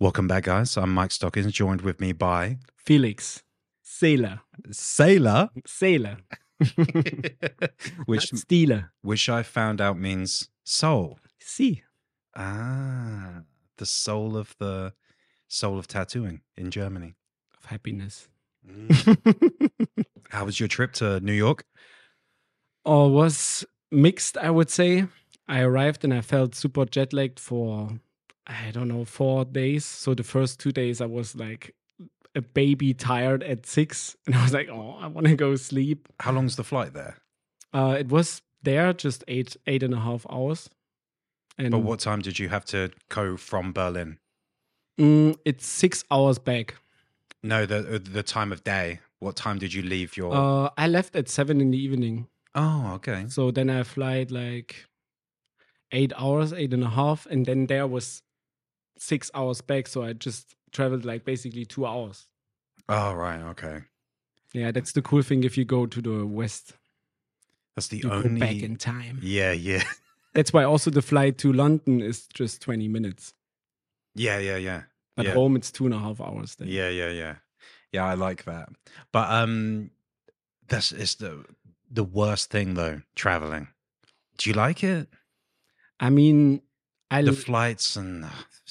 [0.00, 0.76] Welcome back, guys.
[0.76, 3.42] I'm Mike Stockings, joined with me by Felix.
[3.82, 4.38] Seele.
[4.70, 6.16] Seele, Seele.
[8.06, 8.92] which Not Stealer.
[9.02, 11.18] which I found out means soul.
[11.40, 11.82] See.
[12.36, 13.42] Ah,
[13.78, 14.92] the soul of the
[15.48, 17.14] soul of tattooing in Germany.
[17.58, 18.28] Of happiness.
[18.68, 19.70] Mm.
[20.30, 21.64] How was your trip to New York?
[22.84, 25.06] or was mixed, I would say.
[25.46, 28.00] I arrived and I felt super jet lagged for,
[28.48, 29.84] I don't know, four days.
[29.84, 31.74] So the first two days I was like
[32.34, 34.16] a baby tired at six.
[34.26, 36.08] And I was like, oh, I want to go sleep.
[36.20, 37.16] How long's the flight there?
[37.72, 40.70] Uh, it was there just eight, eight and a half hours.
[41.58, 44.18] And But what time did you have to go from Berlin?
[44.98, 46.76] Mm, it's six hours back.
[47.42, 49.00] No, the uh, the time of day.
[49.20, 50.32] What time did you leave your?
[50.34, 52.28] Uh, I left at seven in the evening.
[52.54, 53.26] oh, okay.
[53.28, 54.86] So then I flight like
[55.92, 58.22] eight hours, eight and a half, and then there was
[58.98, 59.86] six hours back.
[59.88, 62.26] So I just traveled like basically two hours.
[62.88, 63.40] Oh, right.
[63.50, 63.80] Okay.
[64.54, 66.74] Yeah, that's the cool thing if you go to the west.
[67.76, 68.40] That's the You only.
[68.40, 69.20] go back in time.
[69.22, 69.82] Yeah, yeah,
[70.34, 73.34] That's why also the flight to London is just 20 minutes.
[74.14, 74.82] yeah, yeah, yeah.
[75.16, 75.34] At yeah.
[75.34, 76.68] home it's two and a half hours then.
[76.68, 77.34] Yeah, yeah, yeah.
[77.92, 78.68] Yeah, I like that.
[79.12, 79.90] But um
[80.68, 81.44] that's it's the
[81.90, 83.68] the worst thing though, traveling.
[84.38, 85.08] Do you like it?
[86.00, 86.62] I mean
[87.10, 88.28] I The flights and uh,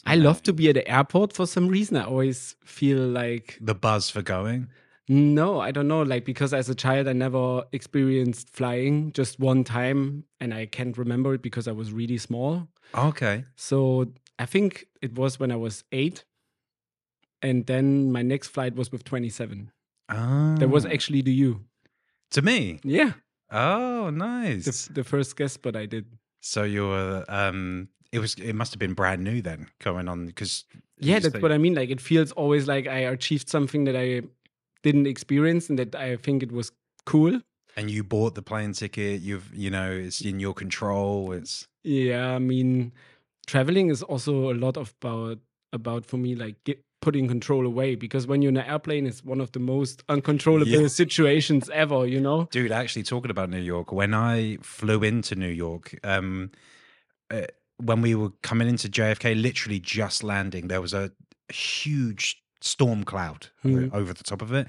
[0.08, 1.98] I love to be at the airport for some reason.
[1.98, 4.70] I always feel like the buzz for going.
[5.10, 6.02] No, I don't know.
[6.02, 9.12] Like because as a child, I never experienced flying.
[9.14, 12.68] Just one time, and I can't remember it because I was really small.
[12.96, 13.44] Okay.
[13.56, 14.08] So
[14.40, 16.26] I think it was when I was eight,
[17.42, 19.72] and then my next flight was with twenty-seven.
[20.10, 20.56] Oh.
[20.58, 21.66] That was actually the you.
[22.32, 22.80] to me.
[22.84, 23.14] Yeah,
[23.52, 24.88] Oh, nice.
[24.88, 26.06] the, the first guest, but I did.
[26.42, 30.26] so you were um it was it must have been brand new then going on
[30.28, 30.66] because
[31.00, 31.76] Yeah, that's what I mean.
[31.76, 34.22] Like it feels always like I achieved something that I
[34.84, 36.72] didn't experience, and that I think it was
[37.06, 37.42] cool.
[37.76, 41.32] and you bought the plane ticket, you've you know, it's in your control.
[41.34, 42.92] It's Yeah, I mean,
[43.46, 45.40] traveling is also a lot of about
[45.74, 49.24] about for me like get, putting control away because when you're in an airplane, it's
[49.24, 50.88] one of the most uncontrollable Yeah.
[50.88, 52.08] situations ever.
[52.08, 52.48] You know?
[52.52, 56.52] Dude, actually talking about New York, when I flew into New York, um,
[57.30, 57.42] uh,
[57.78, 61.12] when we were coming into JFK, literally just landing, there was a
[61.52, 63.94] huge storm cloud Mhm.
[63.94, 64.68] over the top of it.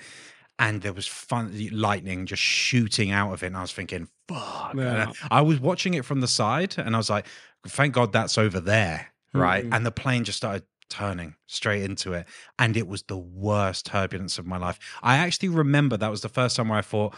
[0.59, 3.47] And there was fun lightning just shooting out of it.
[3.47, 4.75] And I was thinking, fuck.
[4.75, 5.13] Yeah.
[5.31, 7.27] I, I was watching it from the side and I was like,
[7.67, 9.09] thank God that's over there.
[9.33, 9.65] Right.
[9.65, 9.75] Mhm.
[9.75, 12.27] And the plane just started turning straight into it.
[12.59, 14.79] And it was the worst turbulence of my life.
[15.03, 17.15] I actually remember that was the first time where I thought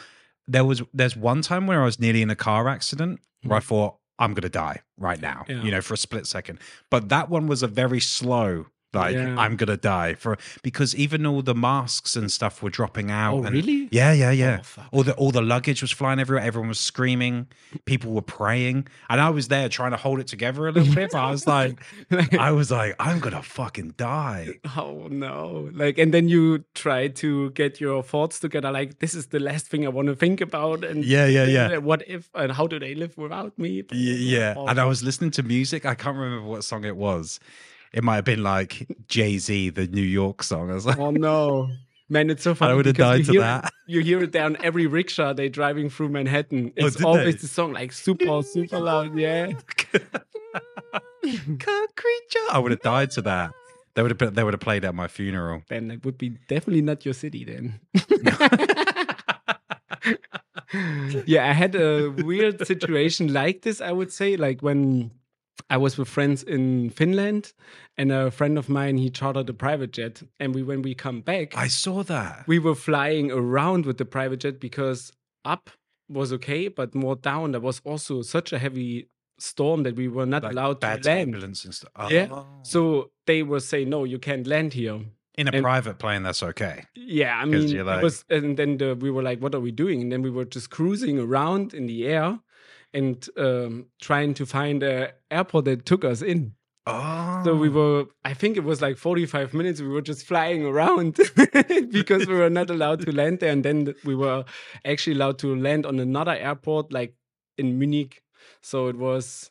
[0.46, 3.60] there was there's one time where I was nearly in a car accident where I
[3.60, 5.62] thought I'm gonna die right now, Yeah.
[5.62, 6.58] you know, for a split second.
[6.90, 9.36] But that one was a very slow, like Yeah.
[9.38, 13.34] I'm gonna die for because even all the masks and stuff were dropping out.
[13.34, 13.88] Oh, and- really?
[13.92, 14.60] Yeah, yeah, yeah.
[14.78, 16.44] Oh, all the all the luggage was flying everywhere.
[16.44, 17.46] Everyone was screaming.
[17.84, 21.10] People were praying, and I was there trying to hold it together a little bit.
[21.12, 21.80] But I was like,
[22.38, 24.48] I was like, I'm gonna fucking die.
[24.76, 25.70] oh no!
[25.72, 28.70] Like, and then you try to get your thoughts together.
[28.72, 30.84] Like, this is the last thing I want to think about.
[30.84, 31.76] And Yeah, yeah, yeah.
[31.90, 32.28] What if?
[32.34, 33.82] And how do they live without me?
[33.92, 33.96] Y-
[34.36, 35.86] Yeah, Oh, and I was listening to music.
[35.86, 37.38] I can't remember what song it was.
[37.92, 40.70] It might have been like Jay Z, the New York song.
[40.70, 41.68] I was like, Oh no.
[42.08, 42.72] Man, it's so funny.
[42.72, 43.72] I would've died you to hear that.
[43.86, 46.72] You hear it down every rickshaw they driving through Manhattan.
[46.80, 47.40] Oh, It's did always they?
[47.42, 49.16] the song like super, super loud.
[49.16, 49.52] Yeah.
[51.22, 52.46] creature.
[52.50, 53.52] I would have died to that.
[53.94, 55.62] They would have been, they would have played at my funeral.
[55.68, 57.78] Then it would be definitely not your city then.
[61.26, 64.36] yeah, I had a weird situation like this, I would say.
[64.36, 65.10] Like when
[65.70, 67.52] I was with friends in Finland
[67.96, 71.20] and a friend of mine he chartered a private jet and we when we come
[71.20, 72.44] back I saw that.
[72.48, 75.12] we were flying around with the private jet because
[75.44, 75.70] up
[76.08, 80.26] was okay, but more down there was also such a heavy storm that we were
[80.26, 81.34] not Like allowed to land.
[81.72, 82.10] stuff.
[82.10, 82.26] Yeah.
[82.32, 82.46] Oh.
[82.62, 85.00] So they were saying, "No, you can't land here."
[85.38, 86.84] in a and- private plane, that's okay.
[86.94, 90.02] Yeah, I mean, like- was, and then the, we were like, "What are we doing?"
[90.02, 92.40] And then we were just cruising around in the air
[92.92, 96.54] and um, trying to find an airport that took us in.
[96.86, 99.80] Oh, So we were, I think it was like 45 minutes.
[99.80, 101.18] We were just flying around
[101.90, 103.52] because we were not allowed to land there.
[103.52, 104.44] And then we were
[104.84, 107.14] actually allowed to land on another airport, like
[107.58, 108.22] in Munich.
[108.62, 109.50] So it was,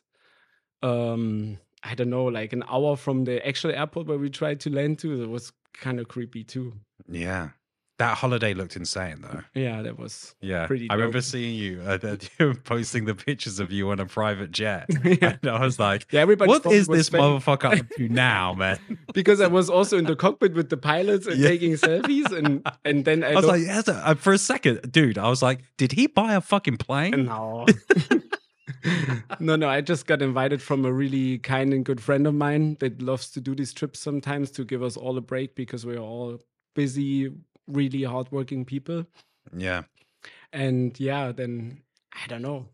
[0.82, 4.70] um, I don't know, like an hour from the actual airport where we tried to
[4.70, 5.22] land to.
[5.22, 6.74] It was kind of creepy too.
[7.08, 7.50] Yeah.
[8.00, 9.42] That holiday looked insane, though.
[9.54, 11.98] Yeah, that was Yeah, Pretty I remember seeing you, uh,
[12.38, 15.36] you posting the pictures of you on a private jet, Yeah.
[15.42, 16.20] and I was like, yeah.
[16.22, 18.78] Everybody "What is this motherfucker up to now, man?"
[19.12, 21.48] because I was also in the cockpit with the pilots and Yeah.
[21.48, 24.90] taking selfies, and and then I, I was looked- like, yes, uh, for a second,
[24.90, 25.18] dude.
[25.18, 27.26] I was like, did he buy a fucking plane?
[27.26, 27.66] No.
[29.40, 29.68] no, no.
[29.68, 33.30] I just got invited from a really kind and good friend of mine that loves
[33.32, 36.38] to do these trips sometimes to give us all a break because we're all
[36.74, 37.30] busy,
[37.72, 39.06] really hardworking people.
[39.56, 39.82] Yeah,
[40.52, 41.82] And yeah, then
[42.12, 42.66] I don't know.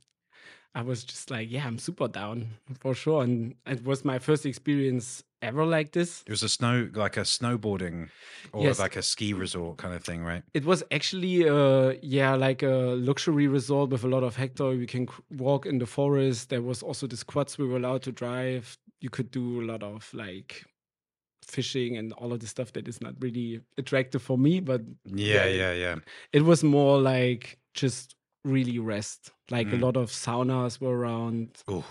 [0.75, 2.49] I was just like, yeah, I'm super down
[2.81, 3.23] for sure.
[3.23, 6.23] And it was my first experience ever like this.
[6.27, 8.09] it was a snow, like a snowboarding
[8.53, 8.79] or Yes.
[8.79, 10.43] like a ski resort kind of thing, right?
[10.53, 14.75] It was actually, uh, yeah, like a luxury resort with a lot of hectare.
[14.75, 15.09] You can
[15.39, 16.51] walk in the forest.
[16.51, 18.77] There was also the quads we were allowed to drive.
[19.01, 20.65] You could do a lot of like
[21.47, 24.61] fishing and all of the stuff that is not really attractive for me.
[24.61, 25.47] But Yeah, Yeah.
[25.47, 25.97] yeah, yeah.
[26.33, 29.31] it was more like just really rest.
[29.51, 29.75] Like Mm.
[29.75, 31.63] a lot of saunas were around.
[31.71, 31.85] Ooh,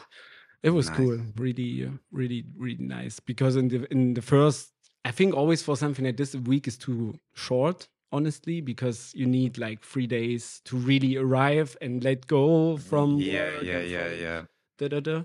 [0.64, 0.98] It was Nice.
[0.98, 3.20] cool, really, really, really nice.
[3.20, 4.72] Because in the in the first,
[5.06, 9.28] I think always for something like this, a week is too short, honestly, because you
[9.28, 14.46] need like three days to really arrive and let go from yeah, yeah, yeah, yeah.
[14.80, 15.24] Da, da, da.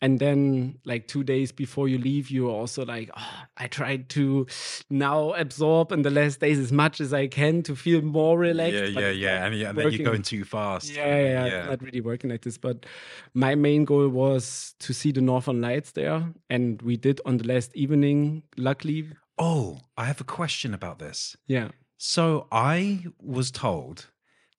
[0.00, 4.46] And then, like two days before you leave, you're also like, oh, I tried to
[4.88, 8.74] now absorb in the last days as much as I can to feel more relaxed.
[8.92, 10.94] Yeah, yeah, yeah, and, yeah, and then you're going too fast.
[10.94, 11.66] Yeah, yeah, yeah, yeah.
[11.66, 12.58] Not really working like this.
[12.58, 12.86] But
[13.34, 17.44] my main goal was to see the Northern Lights there, and we did on the
[17.48, 18.44] last evening.
[18.56, 21.36] Luckily, Oh, I have a question about this.
[21.46, 24.06] yeah, So I was told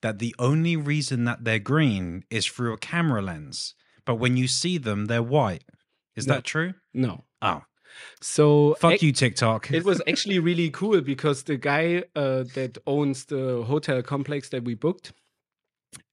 [0.02, 4.46] that the only reason that they're green is through a camera lens, but when you
[4.48, 5.64] see them, they're white.
[6.16, 6.34] Is No.
[6.34, 6.74] that true?
[6.92, 7.24] no.
[7.42, 7.62] Oh,
[8.20, 9.70] So fuck ac- you, TikTok.
[9.70, 14.64] It was actually really cool because the guy uh, that owns the hotel complex that
[14.64, 15.12] we booked,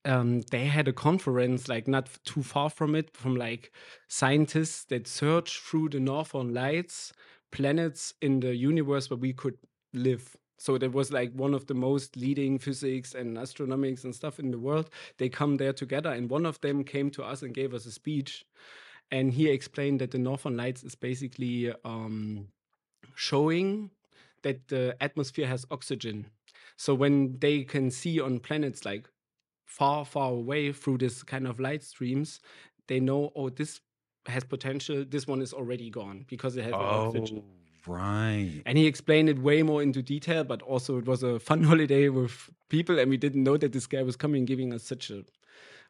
[0.04, 3.72] um, they had a conference like not too far from it, from like
[4.08, 7.12] scientists that search through the northern lights,
[7.52, 9.56] planets in the universe where we could
[9.92, 10.36] live.
[10.58, 14.50] So that was like one of the most leading physics and astronomics and stuff in
[14.50, 14.90] the world.
[15.18, 17.92] They come there together, and one of them came to us and gave us a
[17.92, 18.44] speech,
[19.10, 22.48] and he explained that the northern lights is basically um,
[23.14, 23.90] showing
[24.42, 26.26] that the atmosphere has oxygen.
[26.76, 29.08] So when they can see on planets like
[29.64, 32.40] far, far away through this kind of light streams,
[32.86, 33.80] they know, oh, this
[34.26, 35.04] has potential.
[35.08, 37.42] This one is already gone because it has oh, oxygen.
[37.88, 38.62] Right.
[38.66, 42.08] And he explained it way more into detail, but also it was a fun holiday
[42.08, 45.24] with people, and we didn't know that this guy was coming, giving us such a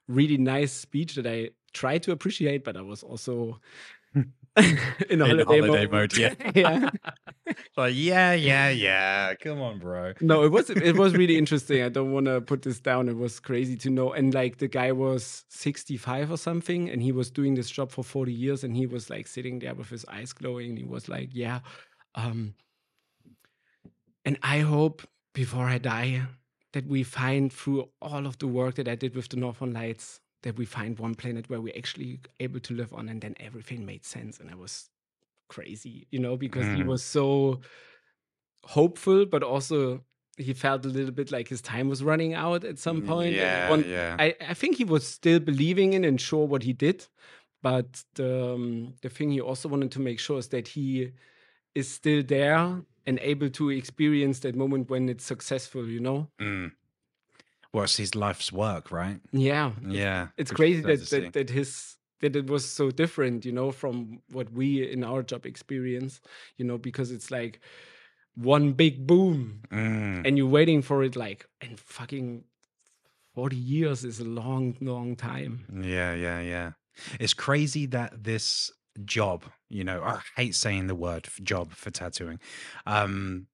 [0.06, 3.60] really nice speech that I tried to appreciate, but I was also
[4.14, 5.92] in a holiday, holiday mode.
[5.92, 6.34] mode, yeah.
[6.54, 6.90] yeah.
[7.76, 9.34] Like, yeah, yeah, yeah.
[9.34, 10.14] Come on, bro.
[10.20, 11.82] No, it was it was really interesting.
[11.82, 13.08] I don't want to put this down.
[13.08, 14.12] It was crazy to know.
[14.12, 18.02] And like the guy was 65 or something, and he was doing this job for
[18.02, 20.70] 40 years, and he was like sitting there with his eyes glowing.
[20.70, 21.60] And he was like, "Yeah,
[22.18, 22.54] um,
[24.24, 26.22] and I hope before I die
[26.72, 30.20] that we find through all of the work that I did with the Northern Lights
[30.42, 33.86] that we find one planet where we're actually able to live on, and then everything
[33.86, 34.38] made sense.
[34.40, 34.90] And I was
[35.48, 36.86] crazy, you know, because he Mm.
[36.88, 37.60] was so
[38.64, 40.04] hopeful, but also
[40.36, 43.34] he felt a little bit like his time was running out at some point.
[43.34, 44.16] Yeah, yeah.
[44.18, 47.06] I, I think he was still believing in and sure what he did,
[47.62, 51.12] but the um, the thing he also wanted to make sure is that he
[51.78, 55.84] is still there and able to experience that moment when it's successful.
[55.88, 56.28] You know?
[56.40, 56.72] Mm.
[57.72, 59.20] Well, it's his life's work, right?
[59.32, 60.28] Yeah, Yeah.
[60.36, 64.20] it's which crazy that, that that his that it was so different, you know, from
[64.32, 66.20] what we in our job experience,
[66.56, 67.60] you know, because it's like
[68.34, 70.26] one big boom Mm.
[70.26, 72.44] and you're waiting for it like and fucking
[73.34, 76.72] 40 years is a long long time Yeah, yeah, yeah.
[77.20, 78.72] It's crazy that this
[79.04, 82.40] job, you know, I hate saying the word job for tattooing,
[82.86, 83.46] um,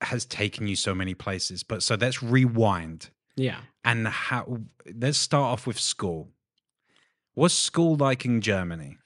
[0.00, 1.62] has taken you so many places.
[1.62, 4.58] But so let's rewind yeah and how
[4.94, 6.30] let's start off with school.
[7.34, 8.98] What's school like in Germany?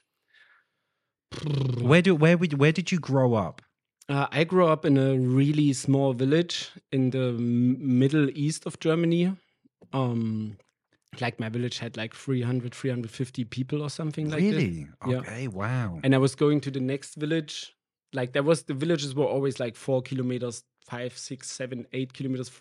[1.81, 3.61] Where do where would where did you grow up?
[4.09, 8.79] uh, i grew up in a really small village in the m- middle east of
[8.79, 9.35] germany
[9.93, 10.57] um
[11.19, 14.87] like my village had like 300 350 people or something like really?
[15.07, 15.17] Yeah.
[15.19, 15.99] Okay, wow.
[16.03, 17.75] and i was going to the next village
[18.13, 22.51] like there was the villages were always like four kilometers five six seven eight kilometers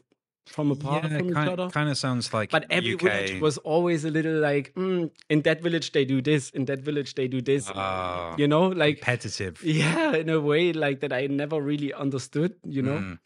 [0.46, 3.00] from apart yeah, from each kind, other kind of sounds like but every UK.
[3.02, 6.80] village was always a little like mm, in that village they do this in that
[6.80, 9.62] village they do this Ah, you know like competitive.
[9.82, 13.18] yeah in a way like that i never really understood you know Mm.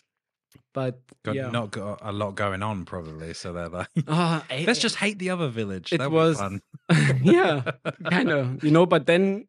[0.75, 4.65] But Got yeah, not got a lot going on probably, so they're like, uh, I-
[4.67, 5.93] let's just hate the other village.
[5.93, 6.63] It That was- fun.
[7.23, 7.73] yeah,
[8.09, 8.87] kind of, you know.
[8.87, 9.47] But then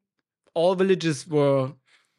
[0.53, 1.71] all villages were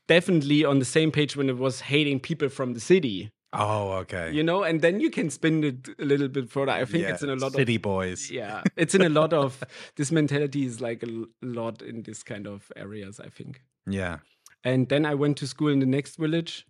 [0.08, 4.32] definitely on the same page when it was hating people from the city, Oh, okay.
[4.32, 4.62] you know.
[4.64, 6.72] And then you can spin it a little bit further.
[6.72, 8.30] I think Yeah, it's in a lot city of city boys.
[8.30, 9.62] yeah, it's in a lot of
[9.96, 13.20] this mentality is like a lot in this kind of areas.
[13.20, 13.60] I think.
[13.86, 14.18] Yeah.
[14.64, 16.66] And then I went to school in the next village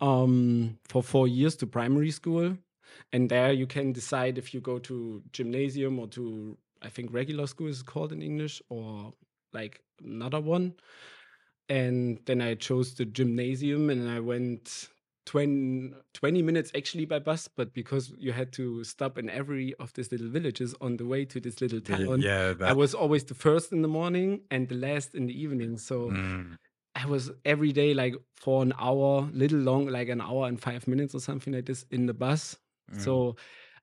[0.00, 2.56] um, for four years to primary school.
[3.12, 7.46] And there you can decide if you go to gymnasium or to, I think, regular
[7.46, 9.12] school is called in English or
[9.52, 10.74] like another one.
[11.68, 14.88] And then I chose the gymnasium and I went
[15.26, 19.92] 20, 20 minutes actually by bus, but because you had to stop in every of
[19.94, 22.54] these little villages on the way to this little town, Yeah.
[22.60, 25.78] I was always the first in the morning and the last in the evening.
[25.78, 26.58] So Mm.
[27.04, 30.88] I was every day like for an hour, little long, like an hour and five
[30.88, 32.56] minutes or something like this in the bus.
[32.92, 33.00] Mm.
[33.00, 33.36] So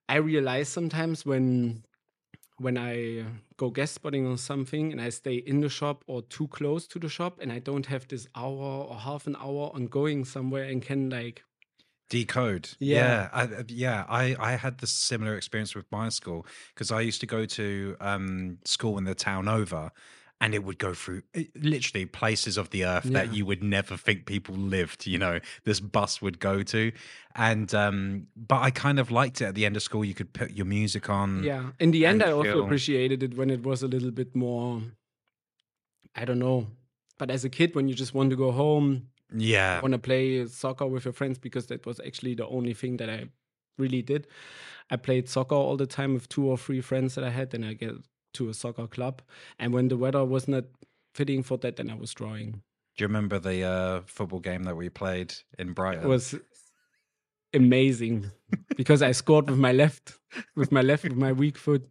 [0.08, 1.84] I realize sometimes when
[2.58, 3.24] when I
[3.56, 6.98] go guest spotting or something and I stay in the shop or too close to
[6.98, 10.64] the shop and I don't have this hour or half an hour on going somewhere
[10.64, 11.42] and can like
[12.08, 12.98] decode Yeah.
[12.98, 17.00] yeah I, uh, yeah I, I had the similar experience with my school because i
[17.00, 19.90] used to go to um, school in the town over
[20.42, 23.18] and it would go through eh, literally places of the earth Yeah.
[23.18, 25.34] that you would never think people lived you know
[25.68, 26.92] this bus would go to
[27.34, 30.32] and um but i kind of liked it at the end of school you could
[30.40, 31.70] put your music on yeah.
[31.78, 34.82] In the end I also appreciated it when it was a little bit more
[36.14, 36.66] I don't know.
[37.18, 38.88] But as a kid when you just want to go home
[39.34, 42.98] yeah want to play soccer with your friends because that was actually the only thing
[42.98, 43.28] that I
[43.78, 44.26] really did.
[44.90, 47.54] I played soccer all the time with two or three friends that I had.
[47.54, 47.94] and I get
[48.34, 49.22] to a soccer club,
[49.58, 50.64] and when the weather was not
[51.14, 52.62] fitting for that, then I was drawing.
[52.96, 56.34] do you remember the uh football game that we played in brighton It was
[57.54, 58.30] amazing
[58.76, 60.18] because I scored with my left,
[60.56, 61.82] with my left, with my weak foot.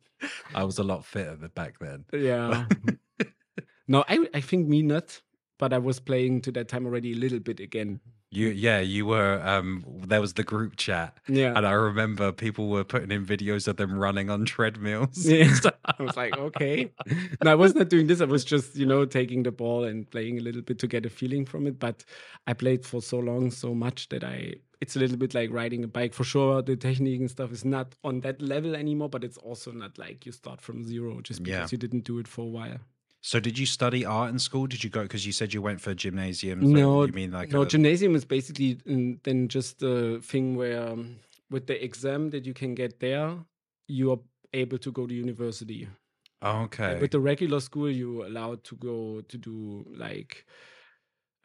[0.54, 2.66] i was a lot fitter back then Yeah.
[3.88, 5.22] no, I I think me not,
[5.58, 8.00] but I was playing to that time already a little bit again.
[8.34, 11.54] You yeah you were um there was the group chat Yeah.
[11.56, 15.26] And I remember people were putting in videos of them running on treadmills.
[15.26, 15.54] Yeah.
[16.00, 16.92] I was like, okay.
[17.44, 18.22] No, I was not doing this.
[18.22, 21.06] I was just, you know, taking the ball and playing a little bit to get
[21.06, 21.80] a feeling from it.
[21.80, 22.06] But
[22.48, 25.84] I played for so long, so much that I, it's a little bit like riding
[25.84, 26.14] a bike.
[26.14, 29.72] For sure, the technique and stuff is not on that level anymore, but it's also
[29.72, 31.76] not like you start from zero just because Yeah.
[31.76, 32.78] you didn't do it for a while.
[33.24, 34.66] So, did you study art in school?
[34.66, 36.60] Did you go because you said you went for gymnasium?
[36.60, 40.90] No, you mean like no, a- gymnasium is basically mm, then just a thing where
[40.90, 41.18] um,
[41.52, 43.36] with the exam that you can get there,
[43.88, 44.20] you are
[44.54, 45.88] able to go to university.
[46.44, 47.00] okay?
[47.00, 50.46] With the regular school, you're allowed to go to do like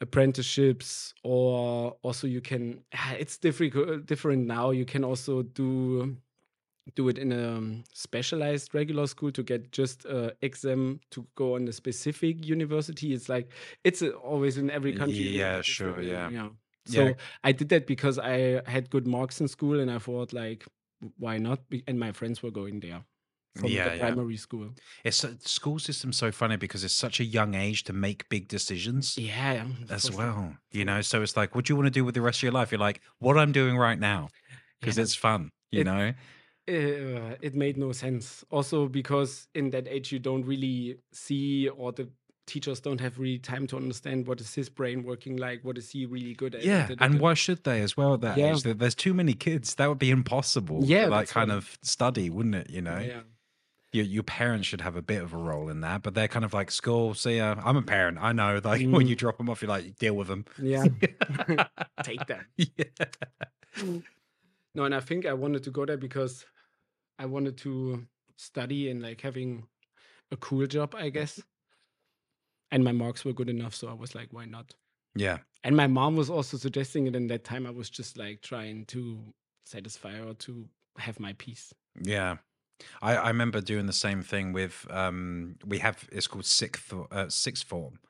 [0.01, 2.81] apprenticeships, or also you can.
[3.19, 4.71] It's different different now.
[4.71, 6.17] You can also do
[6.95, 11.57] do it in a um, specialized regular school to get just a exam to go
[11.57, 13.13] on a specific university.
[13.13, 13.51] It's like
[13.85, 15.17] it's always in every country.
[15.17, 16.31] Yeah, sure, yeah.
[16.31, 16.49] yeah.
[16.89, 16.93] Yeah.
[16.93, 20.65] So I did that because I had good marks in school, and I thought like,
[21.19, 21.59] why not?
[21.89, 23.03] And my friends were going there
[23.57, 24.01] from Yeah, the yeah.
[24.03, 24.69] primary school.
[25.03, 28.47] it's so- school system's so funny because it's such a young age to make big
[28.49, 30.55] decisions Yeah, as well.
[30.71, 32.43] You know, so it's like, what do you want to do with the rest of
[32.45, 32.71] your life?
[32.71, 34.29] You're like, what I'm doing right now
[34.81, 35.03] because Yeah.
[35.05, 35.51] it's fun.
[35.73, 36.13] You It- know,
[36.69, 38.45] uh, it made no sense.
[38.51, 42.09] Also, because in that age you don't really see, or the
[42.47, 45.91] teachers don't have really time to understand what is his brain working like, what is
[45.91, 46.65] he really good at.
[46.65, 46.89] yeah.
[47.01, 48.15] And why should they as well?
[48.15, 48.53] At that Yeah.
[48.55, 49.75] age, There- there's too many kids.
[49.75, 50.81] That would be impossible.
[50.85, 52.71] Yeah, that kind of study, wouldn't it?
[52.71, 52.99] You know.
[52.99, 53.21] Yeah.
[53.93, 56.45] your, your parents should have a bit of a role in that, but they're kind
[56.45, 57.15] of like school.
[57.15, 58.19] See, I'm a parent.
[58.21, 59.09] I know, like when Mm.
[59.09, 60.45] you drop them off, you're like, deal with them.
[60.61, 60.85] Yeah.
[62.03, 62.45] Take them.
[62.59, 63.07] yeah.
[64.75, 66.45] No, and I think I wanted to go there because
[67.19, 68.07] I wanted to
[68.37, 69.67] study and like having
[70.31, 71.41] a cool job, I guess.
[72.73, 74.75] And my marks were good enough, so I was like, why not?
[75.15, 75.39] Yeah.
[75.63, 78.87] And my mom was also suggesting it, and that time I was just like trying
[78.87, 79.21] to
[79.65, 80.69] satisfy her to
[80.99, 81.73] have my peace.
[82.03, 82.37] Yeah.
[83.01, 87.29] I, I remember doing the same thing with um we have it's called sixth uh,
[87.29, 88.01] sixth form.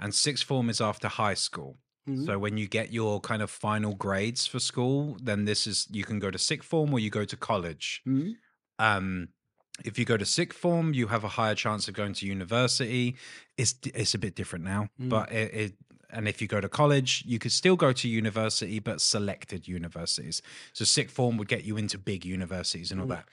[0.00, 1.76] And sixth form is after high school.
[2.08, 2.26] Mhm.
[2.26, 6.04] So when you get your kind of final grades for school, then this is you
[6.04, 8.02] can go to sixth form or you go to college.
[8.06, 8.36] Mhm.
[8.78, 9.28] um
[9.84, 13.16] if you go to sixth form you have a higher chance of going to university
[13.56, 15.08] it's it's a bit different now Mm.
[15.08, 15.72] but it, it
[16.10, 20.42] and if you go to college you could still go to university but selected universities
[20.74, 23.16] so sixth form would get you into big universities and all Mm.
[23.16, 23.28] that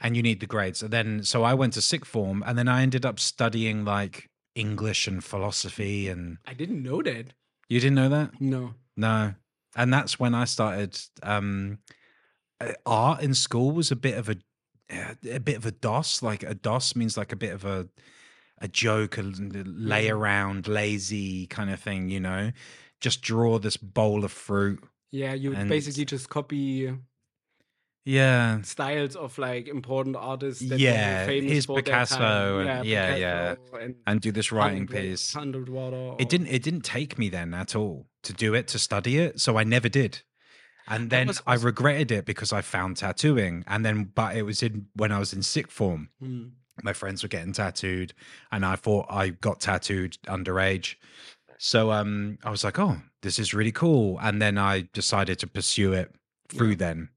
[0.00, 2.68] and you need the grades and then so i went to sixth form and then
[2.68, 7.26] i ended up studying like english and philosophy and I didn't know that.
[7.68, 8.74] You didn't know that No.
[8.96, 9.34] no
[9.76, 10.98] and that's when I started.
[11.22, 11.78] Um,
[12.60, 14.36] uh, art in school was a bit of a
[14.90, 16.22] uh, a bit of a DOS.
[16.22, 17.88] Like a DOS means like a bit of a
[18.60, 22.08] a joke, a lay around, lazy kind of thing.
[22.10, 22.50] You know,
[23.00, 24.82] just draw this bowl of fruit.
[25.12, 26.92] Yeah, you basically just copy
[28.08, 30.66] Yeah, styles of like important artists.
[30.66, 33.54] That Yeah, famous for Picasso and- yeah, yeah.
[33.54, 35.34] Picasso and and do this writing piece.
[35.34, 36.14] Water.
[36.18, 36.46] It didn't.
[36.46, 39.64] It didn't take me then at all to do it to study it, so I
[39.64, 40.22] never did.
[40.86, 44.62] And then was I regretted it because I found tattooing, and then but it was
[44.62, 46.08] in when I was in sixth form.
[46.18, 46.44] Hmm.
[46.82, 48.14] My friends were getting tattooed,
[48.50, 50.94] and I thought I got tattooed underage.
[51.58, 55.46] So um, I was like, "Oh, this is really cool," and then I decided to
[55.46, 56.14] pursue it
[56.48, 56.76] through Yeah.
[56.86, 57.08] then.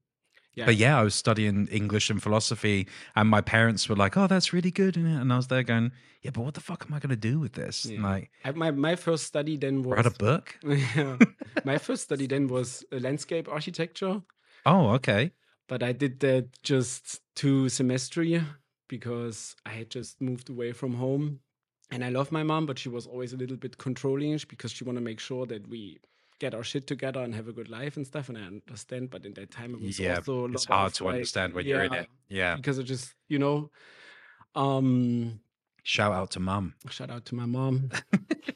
[0.54, 0.66] Yeah.
[0.66, 4.52] But yeah, I was studying English and philosophy, and my parents were like, "Oh, that's
[4.52, 7.10] really good," and I was there going, "Yeah, but what the fuck am I going
[7.10, 8.02] to do with this?" Yeah.
[8.02, 10.58] Like, I, my my first study then was write a book?
[10.62, 11.16] yeah.
[11.64, 14.20] my first study then was uh, landscape architecture,
[14.66, 15.30] Oh, okay.
[15.68, 18.44] but I did that just two semestry
[18.88, 21.40] because I had just moved away from home.
[21.90, 24.82] And I love my mom, but she was always a little bit controlling because she
[24.84, 25.98] want to make sure that we
[26.44, 28.28] get our shit together and have a good life and stuff.
[28.30, 31.04] And I understand, but in that time it was Yeah, also a It's hard to
[31.04, 32.08] like, understand when you're in it.
[32.40, 32.56] Yeah.
[32.56, 33.56] because I just you know,
[34.54, 35.40] um,
[35.84, 36.74] Shout out to mum.
[36.96, 37.90] shout out to my mom.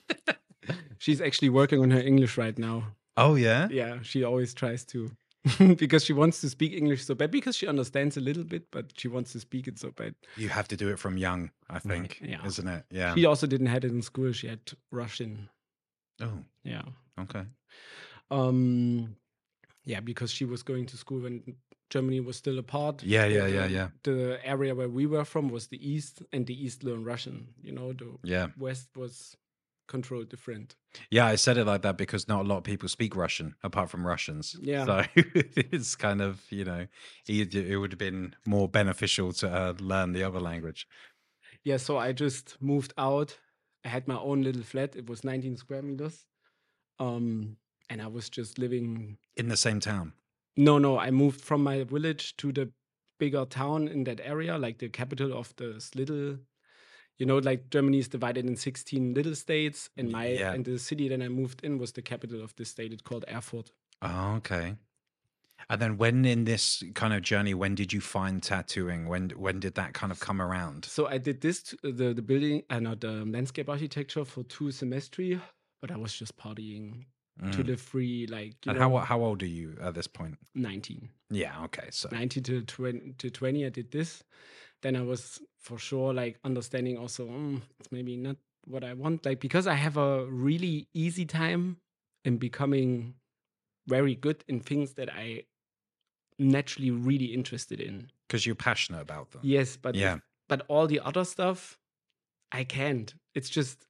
[0.98, 2.78] She's actually working on her English right now.
[3.16, 3.68] Oh yeah.
[3.70, 5.10] Yeah, she always tries to
[5.82, 8.84] because she wants to speak English so bad because she understands a little bit, but
[8.98, 10.14] she wants to speak it so bad.
[10.36, 12.44] You have to do it from young, I think, yeah.
[12.46, 12.82] isn't it?
[12.90, 13.14] Yeah.
[13.14, 14.32] She also didn't have it in school.
[14.32, 15.48] She had Russian.
[16.20, 16.82] Oh, Yeah.
[17.20, 17.44] Okay.
[18.30, 19.16] Um
[19.84, 21.42] yeah, because she was going to school when
[21.90, 23.02] Germany was still apart.
[23.04, 23.88] Yeah, yeah, yeah, yeah.
[24.02, 27.48] The area where we were from was the east and the east learned Russian.
[27.62, 28.48] You know, the Yeah.
[28.58, 29.36] west was
[29.86, 30.74] controlled different.
[31.10, 33.88] Yeah, I said it like that because not a lot of people speak Russian apart
[33.88, 34.56] from Russians.
[34.60, 34.84] Yeah.
[34.84, 36.88] So it's kind of, you know,
[37.28, 40.88] it, it would have been more beneficial to uh, learn the other language.
[41.62, 43.38] Yeah, so I just moved out.
[43.84, 44.96] I had my own little flat.
[44.96, 46.26] It was 19 square meters.
[46.98, 47.56] Um,
[47.88, 49.18] and I was just living.
[49.36, 50.12] In the same town.
[50.56, 52.70] No, no, I moved from my village to the
[53.18, 56.38] bigger town in that area, like the capital of this little.
[57.18, 60.52] You know, like Germany is divided in 16 little states, and my Yeah.
[60.52, 62.92] and the city that I moved in was the capital of this state.
[62.92, 63.70] It's called Erfurt.
[64.02, 64.76] Oh, okay.
[65.70, 69.08] And then when in this kind of journey, when did you find tattooing?
[69.08, 70.84] When when did that kind of come around?
[70.84, 75.40] So I did this the the building, uh, not the landscape architecture for two semestry,
[75.80, 77.04] but I was just partying
[77.52, 77.66] to Mm.
[77.66, 80.38] live free, like you And know, how how old are you at this point?
[80.54, 81.10] 19.
[81.30, 81.88] Yeah, okay.
[81.90, 84.22] So 19 to 20 to 20 i did this
[84.82, 88.36] then i was for sure like understanding also mm, it's maybe not
[88.66, 91.76] what i want like because i have a really easy time
[92.24, 93.14] in becoming
[93.88, 95.42] very good in things that i
[96.38, 99.40] naturally really interested in because you're passionate about them.
[99.44, 100.18] yes but if- Yeah.
[100.48, 101.78] but all the other stuff
[102.52, 103.86] i can't it's just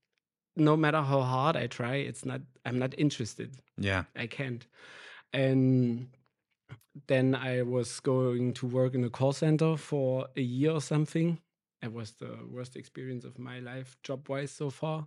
[0.56, 4.04] no matter how hard i try it's not i'm not interested Yeah.
[4.16, 4.66] I can't.
[5.32, 6.08] And
[7.08, 11.38] then I was going to work in a call center for a year or something.
[11.82, 15.06] It was the worst experience of my life, job wise, so far.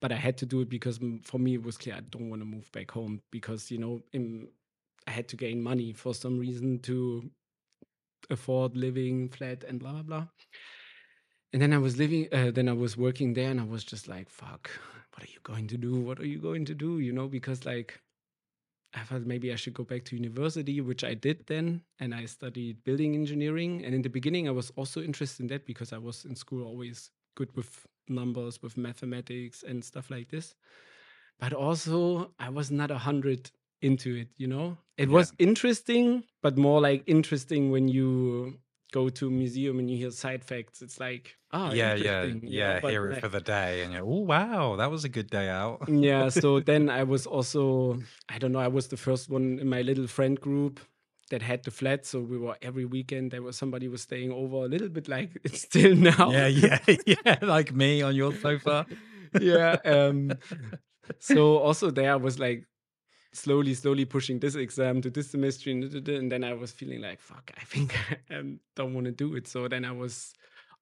[0.00, 2.42] But I had to do it because for me it was clear I don't want
[2.42, 4.48] to move back home because you know in,
[5.08, 7.30] I had to gain money for some reason to
[8.30, 10.26] afford living flat and blah blah blah.
[11.54, 14.08] And then I was living, uh, then I was working there, and I was just
[14.08, 14.70] like, "Fuck,
[15.14, 15.94] what are you going to do?
[16.00, 18.02] What are you going to do?" You know, because like
[18.94, 22.26] I thought maybe I should go back to university, which I did then, and I
[22.26, 23.84] studied building engineering.
[23.84, 26.64] And in the beginning, I was also interested in that because I was in school
[26.66, 30.54] always good with numbers, with mathematics and stuff like this.
[31.38, 33.50] But also, I was not a hundred
[33.82, 34.28] into it.
[34.36, 35.14] You know, it Yeah.
[35.18, 38.60] was interesting, but more like interesting when you
[38.92, 40.82] go to a museum and you hear side facts.
[40.82, 42.80] It's like, ah, yeah, yeah, know, yeah.
[42.80, 45.30] but Hear it like- for the day, and you're, oh wow, that was a good
[45.30, 45.78] day out.
[45.88, 47.96] yeah so then i was also
[48.28, 50.80] i don't know i was the first one in my little friend group
[51.30, 54.56] that had the flat so we were every weekend there was somebody was staying over
[54.66, 57.38] a little bit like it's still now yeah, yeah, yeah.
[57.40, 58.86] Like me on your sofa.
[59.40, 60.32] yeah um
[61.18, 62.60] so also there i was like
[63.32, 67.50] slowly slowly pushing this exam to this semester and then i was feeling like fuck
[67.60, 67.88] i think
[68.30, 70.32] i um, don't want to do it so then i was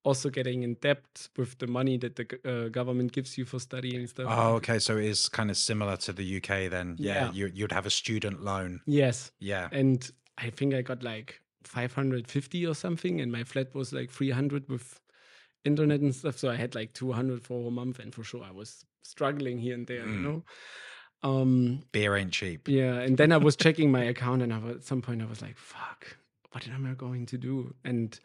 [0.03, 3.95] also getting in debt with the money that the uh, government gives you for studying
[4.01, 4.79] and stuff Oh, okay.
[4.79, 6.95] So it is kind of similar to the UK then.
[6.99, 7.31] Yeah, Yeah.
[7.31, 8.81] You, you'd have a student loan.
[8.85, 9.69] yes Yeah.
[9.71, 14.67] and I think I got like 550 or something, and my flat was like 300
[14.69, 14.99] with
[15.63, 16.37] internet and stuff.
[16.37, 19.73] So I had like 200 for a month, and for sure I was struggling here
[19.75, 20.23] and there, you Mm.
[20.23, 20.43] know.
[21.23, 22.67] Um, Beer ain't cheap.
[22.67, 25.25] yeah, and then I was checking my account, and I was, at some point I
[25.25, 26.17] was like, "Fuck,
[26.51, 28.19] what am I going to do?" And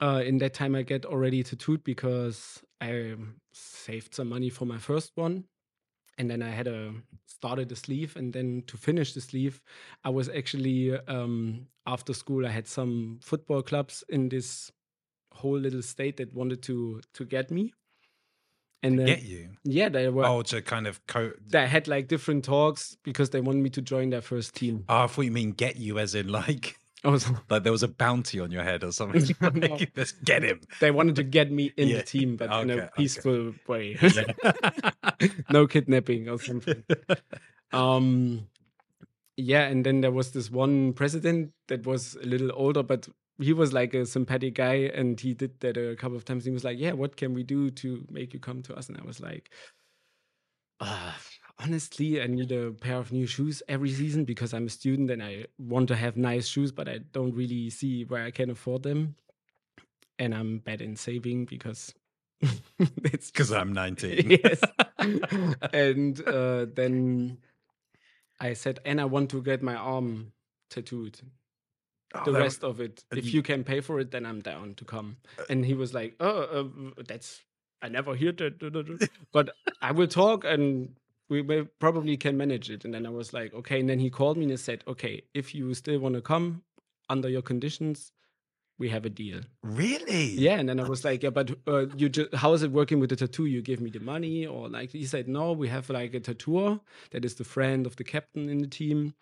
[0.00, 4.64] uh, in that time, I get already tattooed because I um, saved some money for
[4.66, 5.44] my first one,
[6.18, 6.92] and then I had a
[7.26, 9.60] started a sleeve, and then to finish the sleeve,
[10.04, 12.46] I was actually um, after school.
[12.46, 14.70] I had some football clubs in this
[15.32, 17.72] whole little state that wanted to to get me,
[18.82, 19.50] and then Get you.
[19.64, 20.26] yeah, they were.
[20.26, 21.32] Oh, to kind of co.
[21.46, 24.84] They had like different talks because they wanted me to join their first team.
[24.88, 26.76] Oh, I thought you mean get you as in like
[27.10, 29.22] was, like there was a bounty on your head or something.
[29.54, 29.78] No.
[29.96, 30.60] Let's get him.
[30.80, 31.96] they wanted to get me in Yeah.
[31.98, 32.90] the team, but in Okay, a okay.
[32.96, 33.96] peaceful way.
[35.50, 36.82] no kidnapping or something.
[37.72, 38.46] Um,
[39.36, 43.08] yeah, and then there was this one president that was a little older, but
[43.40, 46.44] he was like a sympathetic guy, and he did that a couple of times.
[46.44, 48.96] He was like, "Yeah, what can we do to make you come to us?" And
[48.96, 49.50] I was like,
[50.80, 51.12] uh,
[51.58, 55.22] "Honestly, I need a pair of new shoes every season because I'm a student and
[55.22, 58.82] I want to have nice shoes, but I don't really see where I can afford
[58.82, 59.14] them,
[60.18, 61.94] and I'm bad in saving because."
[63.04, 64.30] it's Because I'm 19.
[64.44, 64.60] yes.
[65.72, 67.38] and uh, then
[68.40, 70.32] I said, and I want to get my arm
[70.70, 71.20] tattooed.
[72.14, 73.04] Oh, the rest of it.
[73.12, 75.16] If you- you can pay for it, then I'm down to come.
[75.48, 76.42] And he was like, oh,
[76.98, 77.40] uh, that's,
[77.80, 79.08] I never heard that.
[79.32, 80.96] but I will talk and
[81.42, 82.84] we probably can manage it.
[82.84, 83.80] And then I was like, okay.
[83.80, 86.62] And then he called me and said, okay, if you still want to come
[87.08, 88.12] under your conditions,
[88.78, 89.40] we have a deal.
[89.62, 90.30] Really?
[90.30, 92.98] Yeah, and then I was like, yeah, but uh, you just how is it working
[92.98, 93.46] with the tattoo?
[93.46, 96.80] You give me the money, or like he said, no, we have like a tattooer
[97.12, 99.14] that is the friend of the captain in the team,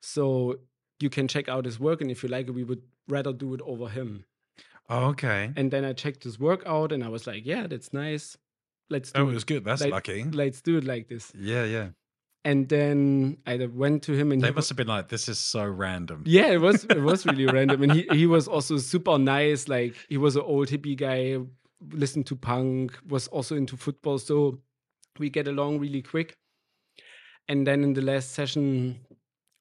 [0.00, 0.58] so
[1.00, 3.54] you can check out his work, and if you like it, we would rather do
[3.54, 4.24] it over him.
[4.90, 5.52] Okay.
[5.56, 8.36] And then I checked his work out, and I was like, yeah, that's nice.
[8.90, 9.34] Let's oh, do Oh, it it.
[9.34, 9.64] was good.
[9.64, 10.24] That's like- lucky.
[10.24, 11.32] Let's do it like this.
[11.38, 11.88] Yeah, yeah.
[12.46, 15.38] And then I went to him, and They he, must have been like, this is
[15.38, 16.24] so random.
[16.26, 19.66] Yeah, it was it was really random, and he he was also super nice.
[19.66, 21.38] Like he was an old hippie guy,
[21.92, 24.60] listened to punk, was also into football, so
[25.18, 26.36] we get along really quick.
[27.48, 29.00] And then in the last session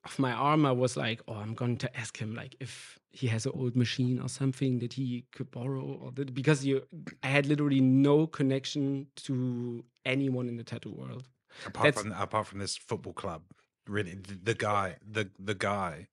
[0.05, 3.27] of my arm, I was like, "Oh, I'm going to ask him like if he
[3.27, 6.81] has an old machine or something that he could borrow, or that, because you,
[7.21, 11.27] I had literally no connection to anyone in the tattoo world.
[11.65, 13.43] Apart That's- from apart from this football club,
[13.87, 16.07] really, the, the guy, the the guy.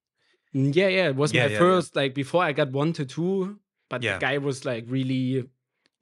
[0.55, 1.09] Mm, Yeah, yeah.
[1.09, 1.59] It was Yeah, my yeah, yeah.
[1.59, 4.15] first, like before I got one tattoo, but Yeah.
[4.15, 5.49] the guy was like really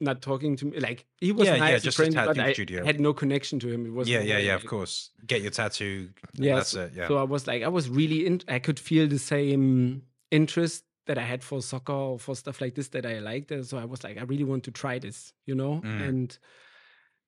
[0.01, 0.79] not talking to me.
[0.79, 3.13] Like he was Yeah, yeah, nice and just a friendly, but tattoo I had no
[3.13, 3.87] connection to him.
[3.87, 4.55] It was Yeah, yeah, yeah.
[4.55, 6.11] Of course, get your tattoo.
[6.35, 6.93] Yeah, that's so, it.
[6.95, 7.09] Yeah.
[7.09, 8.41] So I was like, I was really in.
[8.49, 12.75] I could feel the same interest that I had for soccer or for stuff like
[12.75, 13.51] this that I liked.
[13.51, 15.81] And So I was like, I really want to try this, you know.
[15.83, 16.09] Mm.
[16.09, 16.39] And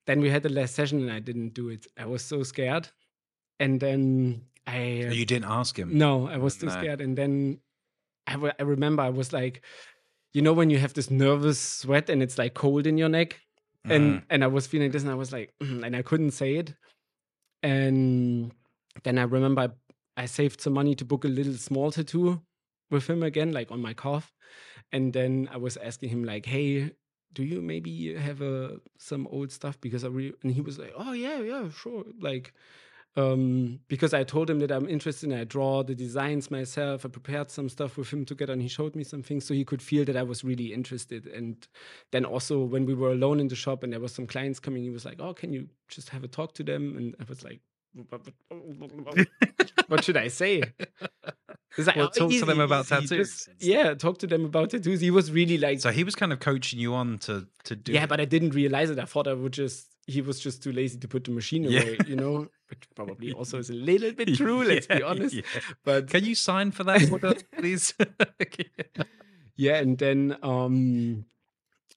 [0.06, 1.87] then we had the last session, and I didn't do it.
[1.98, 2.88] I was so scared.
[3.59, 5.96] And then I you didn't ask him.
[5.96, 6.72] no, I was too No.
[6.72, 7.00] scared.
[7.00, 7.61] And then
[8.26, 9.62] I, w- I remember I was like,
[10.33, 13.40] you know, when you have this nervous sweat and it's like cold in your neck,
[13.88, 14.25] and Mm.
[14.31, 16.75] and I was feeling this, and I was like, and I couldn't say it.
[17.62, 18.53] And
[19.03, 19.62] then I remember
[20.16, 22.43] I, I saved some money to book a little small tattoo
[22.90, 24.33] with him again, like on my calf.
[24.93, 26.93] And then I was asking him like, hey.
[27.33, 29.81] Do you maybe have uh, some old stuff?
[29.81, 32.53] Because I really, and he was like, "Oh yeah, yeah, sure." Like,
[33.16, 37.05] um, because I told him that I'm interested and I draw the designs myself.
[37.05, 39.64] I prepared some stuff with him together and he showed me some things so he
[39.64, 41.27] could feel that I was really interested.
[41.27, 41.66] And
[42.12, 44.83] then also when we were alone in the shop and there was some clients coming,
[44.83, 46.96] he was like, Oh, can you just have a talk to them?
[46.96, 47.61] And I was like,
[49.88, 50.62] What should I say?
[51.79, 55.01] Like, Well, "Oh, talk to them about easy, tattoos." yeah, talk to them about tattoos.
[55.01, 57.92] He was really like So he was kind of coaching you on to to do.
[57.92, 58.09] yeah, it.
[58.09, 58.99] but I didn't realize it.
[58.99, 61.81] I thought I would just he was just too lazy to put the machine Yeah.
[61.83, 65.35] away, you know, which probably also is a little bit true, let's be honest.
[65.35, 65.42] yeah.
[65.85, 67.94] But Can you sign for that order, please?
[69.57, 71.25] yeah, and then um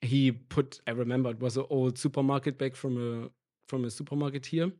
[0.01, 3.29] he put I remember it was an old supermarket bag from a
[3.67, 4.71] from a supermarket here.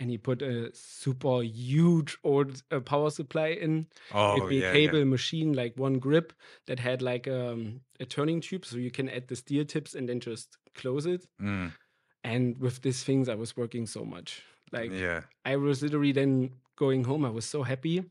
[0.00, 4.98] And he put a super huge old uh, power supply in oh a yeah, cable
[4.98, 5.04] yeah.
[5.04, 6.32] machine, like one grip
[6.66, 10.08] that had like um, a turning tube, so you can add the steel tips and
[10.08, 11.24] then just close it.
[11.40, 11.70] Mm,
[12.24, 14.42] And with these things, I was working so much.
[14.72, 15.22] Like yeah.
[15.44, 17.24] I was literally then going home.
[17.24, 18.04] I was so happy,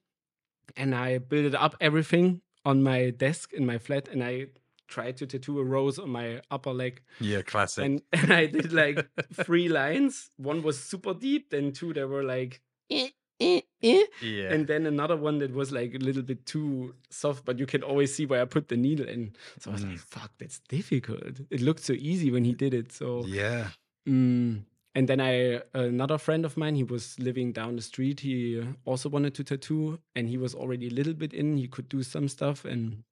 [0.78, 4.48] and I built up everything on my desk in my flat, and I
[4.88, 7.84] tried to tattoo a rose on my upper leg, Yeah, classic.
[7.86, 10.30] and, and I did like three lines.
[10.38, 12.62] One was super deep, then two that were like.
[12.92, 14.04] Eh, eh, eh.
[14.22, 14.54] yeah.
[14.54, 17.82] And then another one that was like a little bit too soft, but you can
[17.84, 19.36] always see where I put the needle in.
[19.60, 19.90] So I was Mm.
[19.92, 21.40] like, fuck, that's difficult.
[21.50, 22.92] It looked so easy when he did it.
[22.92, 23.70] So yeah.
[24.08, 24.64] Mm,
[24.96, 28.20] and then I another friend of mine, he was living down the street.
[28.20, 31.58] He also wanted to tattoo, and he was already a little bit in.
[31.58, 33.04] He could do some stuff, and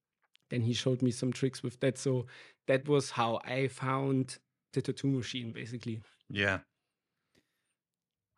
[0.49, 1.97] then he showed me some tricks with that.
[1.97, 2.25] So
[2.67, 4.37] that was how I found
[4.73, 6.01] the tattoo machine, basically.
[6.29, 6.59] Yeah.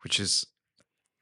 [0.02, 0.46] Which is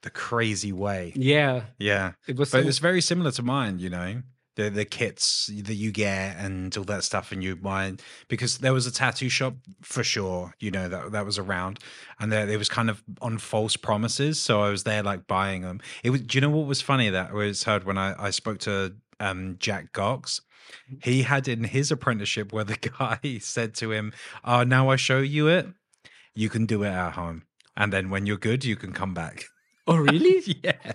[0.02, 1.12] the crazy way.
[1.16, 2.12] Yeah, Yeah.
[2.26, 2.50] it was.
[2.50, 4.22] But so- it's very similar to mine, you know.
[4.56, 7.94] The the kits that you get and all that stuff and you buy
[8.28, 11.78] because there was a tattoo shop for sure, you know, that that was around
[12.20, 14.40] and there it was kind of on false promises.
[14.40, 15.80] So I was there like buying them.
[16.04, 18.58] It was do you know what was funny that was heard when I, I spoke
[18.60, 20.40] to um Jack Gox?
[21.02, 24.12] He had in his apprenticeship where the guy said to him,
[24.44, 25.66] Oh, now I show you it,
[26.34, 27.44] you can do it at home.
[27.76, 29.44] And then when you're good, you can come back.
[29.86, 30.42] Oh, really?
[30.62, 30.92] yeah.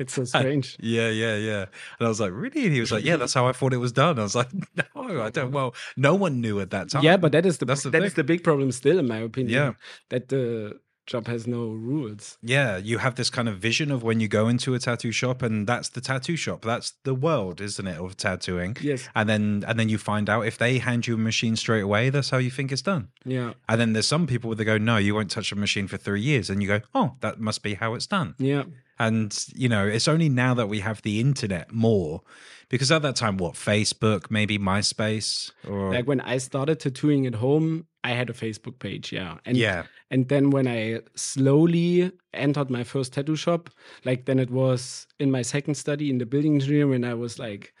[0.00, 0.76] it's so strange.
[0.80, 1.66] Yeah, yeah, yeah.
[1.98, 2.64] And I was like, really?
[2.64, 4.18] And he was like, yeah, that's how I thought it was done.
[4.18, 5.52] I was like, no, I oh, don't.
[5.52, 7.02] Well, no one knew at that time.
[7.02, 9.18] Yeah, but that is the That's the that is the big problem still, in my
[9.18, 9.52] opinion.
[9.52, 9.72] Yeah.
[10.10, 12.36] that the job has no rules.
[12.42, 15.42] yeah, you have this kind of vision of when you go into a tattoo shop,
[15.42, 16.64] and that's the tattoo shop.
[16.64, 18.76] That's the world, isn't it, of tattooing?
[18.80, 19.08] Yes.
[19.14, 22.10] And then, and then you find out if they hand you a machine straight away,
[22.10, 23.08] that's how you think it's done.
[23.24, 23.54] Yeah.
[23.68, 26.20] And then there's some people that go, no, you won't touch a machine for three
[26.20, 28.34] years, and you go, oh, that must be how it's done.
[28.38, 28.64] Yeah.
[28.98, 32.22] And, you know, it's only now that we have the internet more
[32.68, 35.92] because at that time, what, Facebook, maybe MySpace or.
[35.92, 39.12] Like when I started tattooing at home, I had a Facebook page.
[39.12, 39.38] Yeah.
[39.44, 39.84] And yeah.
[40.10, 43.68] And then when I slowly entered my first tattoo shop,
[44.04, 47.38] like then it was in my second study in the building engineering when I was
[47.38, 47.74] like,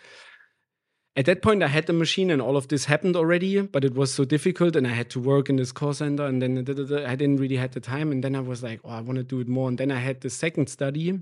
[1.14, 3.94] at that point I had the machine and all of this happened already, but it
[3.94, 7.14] was so difficult and I had to work in this call center and then I
[7.16, 8.10] didn't really had the time.
[8.10, 9.68] And then I was like, oh, I want to do it more.
[9.68, 11.20] And then I had the second study.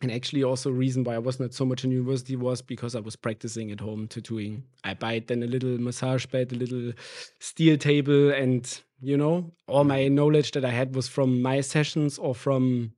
[0.00, 3.00] And actually, also reason why I was not so much in university was because I
[3.00, 4.62] was practicing at home tattooing.
[4.84, 6.92] I buy then a little massage bed, a little
[7.40, 12.16] steel table, and you know, all my knowledge that I had was from my sessions
[12.18, 12.92] or from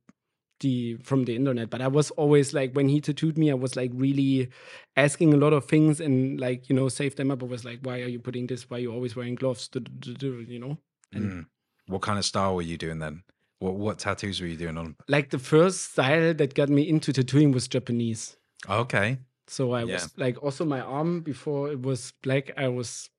[0.59, 1.71] the from the internet.
[1.71, 4.49] But I was always like when he tattooed me, I was like really
[4.95, 7.41] asking a lot of things and like you know save them up.
[7.41, 8.69] I was like, why are you putting this?
[8.69, 9.69] Why are you always wearing gloves?
[9.73, 10.77] You know.
[11.13, 11.45] And- Mm.
[11.87, 13.23] What kind of style were you doing then?
[13.61, 14.95] What what tattoos were you doing on?
[15.07, 18.35] Like the first style that got me into tattooing was Japanese.
[18.67, 19.19] Okay.
[19.47, 19.93] So I Yeah.
[19.93, 22.51] was like also my arm before it was black.
[22.57, 23.09] I was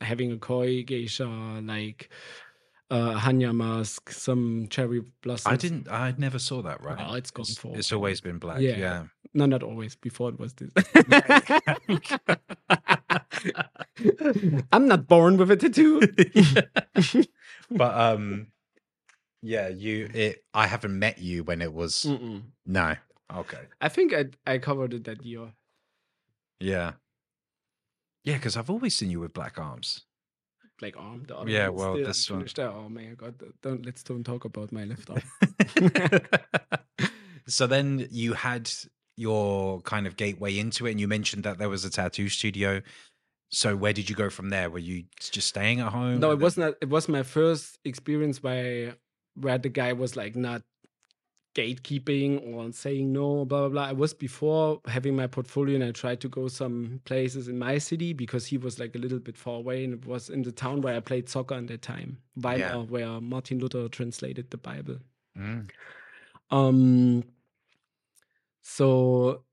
[0.00, 1.26] having a koi geisha,
[1.62, 2.08] like
[2.90, 5.52] uh Hannya mask, some cherry blossoms.
[5.52, 5.88] I didn't.
[5.88, 6.82] I never saw that.
[6.82, 6.98] Right.
[6.98, 8.60] Oh, it's gone It's, for it's always been black.
[8.60, 8.76] Yeah.
[8.76, 9.04] Yeah.
[9.32, 9.94] No, not always.
[9.94, 10.72] Before it was this.
[14.72, 16.00] I'm not born with a tattoo.
[17.70, 18.48] but um,
[19.44, 19.68] yeah.
[19.68, 20.08] You.
[20.14, 20.44] It.
[20.54, 22.04] I haven't met you when it was.
[22.08, 22.42] Mm-mm.
[22.64, 22.94] No.
[23.32, 23.60] Okay.
[23.80, 25.52] I think I I covered it that year.
[26.60, 26.92] Yeah.
[28.24, 30.06] Yeah, because I've always seen you with black arms.
[30.80, 31.24] Like arm.
[31.28, 32.58] The other Yeah, well, still this one- unfinished.
[32.58, 33.34] Oh my god!
[33.62, 35.22] Don't let's don't talk about my left arm.
[37.46, 38.70] so then you had
[39.16, 42.80] your kind of gateway into it, and you mentioned that there was a tattoo studio.
[43.50, 44.68] So where did you go from there?
[44.68, 46.18] Were you just staying at home?
[46.18, 46.74] No, it then- was not.
[46.80, 48.96] It was my first experience where
[49.34, 50.62] where the guy was like not
[51.54, 53.84] gatekeeping or saying no, blah blah blah.
[53.86, 57.78] I was before having my portfolio, and I tried to go some places in my
[57.78, 60.52] city because he was like a little bit far away, and it was in the
[60.52, 62.76] town where I played soccer at that time, Weimar, Yeah.
[62.82, 64.98] where Martin Luther translated the Bible.
[65.38, 65.70] Mm.
[66.50, 67.24] Um,
[68.62, 69.44] so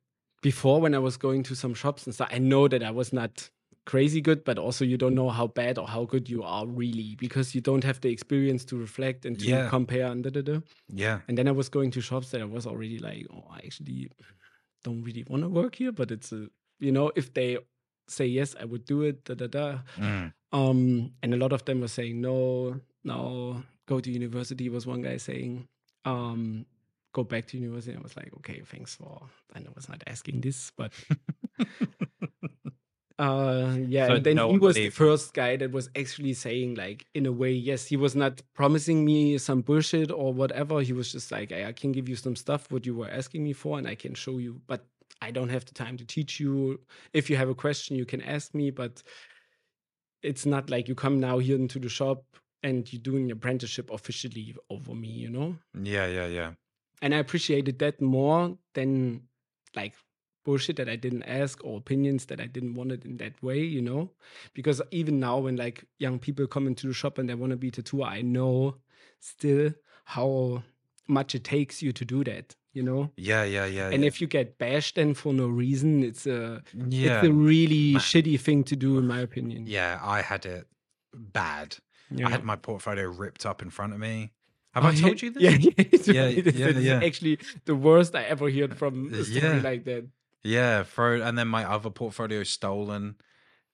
[0.42, 3.14] before when I was going to some shops and stuff, I know that I was
[3.14, 3.50] not
[3.86, 7.16] crazy good, but also you don't know how bad or how good you are really
[7.20, 9.70] because you don't have the experience to reflect and to Yeah.
[9.70, 10.60] compare and da, da, da.
[10.88, 11.20] Yeah.
[11.28, 14.12] And then I was going to shops that I was already like, oh, I actually
[14.84, 16.48] don't really want to work here, but it's a,
[16.80, 17.58] you know, if they
[18.08, 19.80] say yes, I would do it, da da da.
[19.98, 20.34] Mm.
[20.52, 24.70] Um, and a lot of them were saying no, no, go to university.
[24.70, 25.68] Was one guy saying,
[26.06, 26.66] um,
[27.14, 27.96] go back to university.
[27.98, 29.22] I was like, okay, thanks for.
[29.56, 30.92] And I was not asking this, but
[33.22, 34.08] uh, yeah.
[34.08, 37.26] So and then no he was the first guy that was actually saying, like, in
[37.26, 40.82] a way, yes, he was not promising me some bullshit or whatever.
[40.82, 43.54] He was just like, I can give you some stuff what you were asking me
[43.54, 44.82] for, and I can show you, but.
[45.24, 46.80] I don't have the time to teach you.
[47.14, 49.04] If you have a question, you can ask me, but
[50.24, 52.24] it's not like you come now here into the shop
[52.64, 55.58] and you're doing an apprenticeship officially over me, you know?
[55.80, 56.08] Yeah.
[56.08, 56.26] Yeah.
[56.26, 56.52] Yeah.
[57.04, 59.28] And I appreciated that more than
[59.76, 59.94] like
[60.44, 63.60] bullshit that I didn't ask or opinions that I didn't want it in that way,
[63.60, 64.12] you know?
[64.54, 67.58] Because even now when like young people come into the shop and they want to
[67.58, 68.78] be tattooer, I know
[69.20, 69.74] still
[70.06, 70.64] how
[71.08, 73.12] much it takes you to do that, you know?
[73.18, 73.44] Yeah.
[73.44, 73.66] Yeah.
[73.66, 73.90] Yeah.
[73.90, 74.08] And yeah.
[74.08, 77.18] if you get bashed then for no reason, it's a yeah.
[77.20, 79.66] it's a really shitty thing to do in my opinion.
[79.68, 80.66] yeah, I had it
[81.14, 81.78] bad.
[82.10, 82.28] Yeah.
[82.28, 84.32] I had my portfolio ripped up in front of me.
[84.74, 85.44] Have Oh, I told you this?
[85.44, 85.72] Yeah, yeah,
[86.58, 86.68] Yeah.
[86.70, 90.08] It's- yeah, actually the worst I ever heard from uh, a story like that.
[90.44, 93.16] Yeah, throw and then my other portfolio stolen.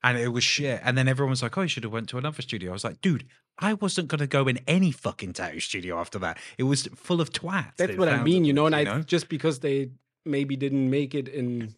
[0.03, 0.79] And it was shit.
[0.83, 2.69] And then everyone was like, Oh, you should have went to another studio.
[2.69, 3.25] I was like, dude,
[3.59, 6.37] I wasn't gonna go in any fucking tattoo studio after that.
[6.57, 7.77] It was full of twats.
[7.77, 8.67] That's what I mean, you know.
[8.67, 9.01] And I know?
[9.01, 9.91] just because they
[10.25, 11.75] maybe didn't make it in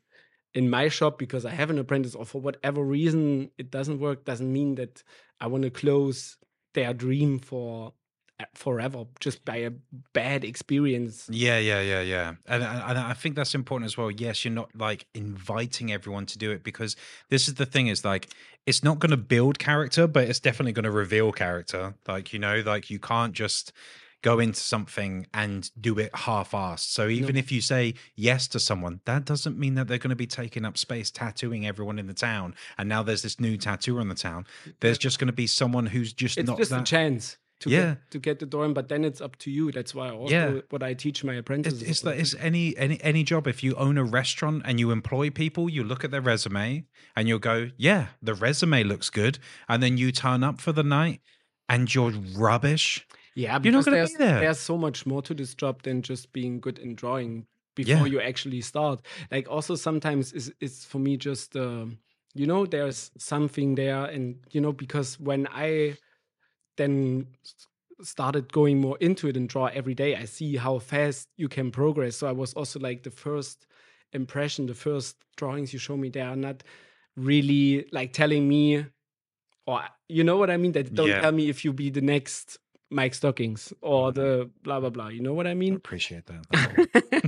[0.54, 4.26] in my shop because I have an apprentice or for whatever reason it doesn't work
[4.26, 5.04] doesn't mean that
[5.40, 6.38] I want to close
[6.74, 7.94] their dream for
[8.54, 9.72] forever just by a
[10.14, 11.28] bad experience.
[11.32, 12.36] Yeah, yeah, yeah, yeah.
[12.48, 14.12] And, and I think that's important as well.
[14.12, 16.96] Yes, you're not like inviting everyone to do it because
[17.30, 18.30] this is the thing is like
[18.66, 21.96] it's not going to build character, but it's definitely going to reveal character.
[22.08, 23.74] Like, you know, like you can't just
[24.22, 26.92] go into something and do it half-assed.
[26.92, 27.40] So even No.
[27.40, 30.66] if you say yes to someone, that doesn't mean that they're going to be taking
[30.66, 32.54] up space tattooing everyone in the town.
[32.78, 34.46] And now there's this new tattooer in the town.
[34.82, 37.78] There's just going to be someone who's just It's not just a chance to Yeah.
[37.96, 39.72] get, to get the door in, but then it's up to you.
[39.72, 40.62] That's why also Yeah.
[40.70, 41.82] what I teach my apprentices.
[41.82, 43.48] It's, it's like it's any any any job.
[43.48, 47.28] If you own a restaurant and you employ people, you look at their resume and
[47.28, 51.22] you'll go, "Yeah, the resume looks good," and then you turn up for the night
[51.68, 53.06] and you're rubbish.
[53.36, 54.40] Yeah, You're not gonna there's, be there.
[54.42, 57.46] there's so much more to this job than just being good in drawing
[57.76, 58.14] before Yeah.
[58.14, 59.06] you actually start.
[59.32, 62.00] Like also sometimes is it's for me just um,
[62.34, 65.98] you know there's something there, and you know because when I
[66.80, 67.28] then
[68.02, 71.72] started going more into it and draw every day, I see how fast you can
[71.72, 72.16] progress.
[72.18, 73.68] So I was also like the first
[74.14, 76.64] impression, the first drawings you show me, they are not
[77.18, 78.86] really like telling me
[79.68, 80.72] or you know what I mean?
[80.72, 81.22] That don't Yeah.
[81.22, 82.58] tell me if you be the next
[82.90, 84.22] Mike Stockings or Mm-hmm.
[84.22, 85.10] the blah blah blah.
[85.10, 85.76] You know what I I mean?
[85.76, 87.22] appreciate that.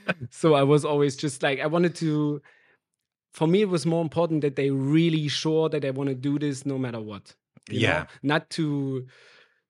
[0.30, 2.40] so I was always just like I wanted to.
[3.32, 6.38] For me, it was more important that they really sure that I want to do
[6.38, 7.34] this no matter what.
[7.68, 7.86] You know?
[7.86, 8.06] Yeah.
[8.22, 9.06] not to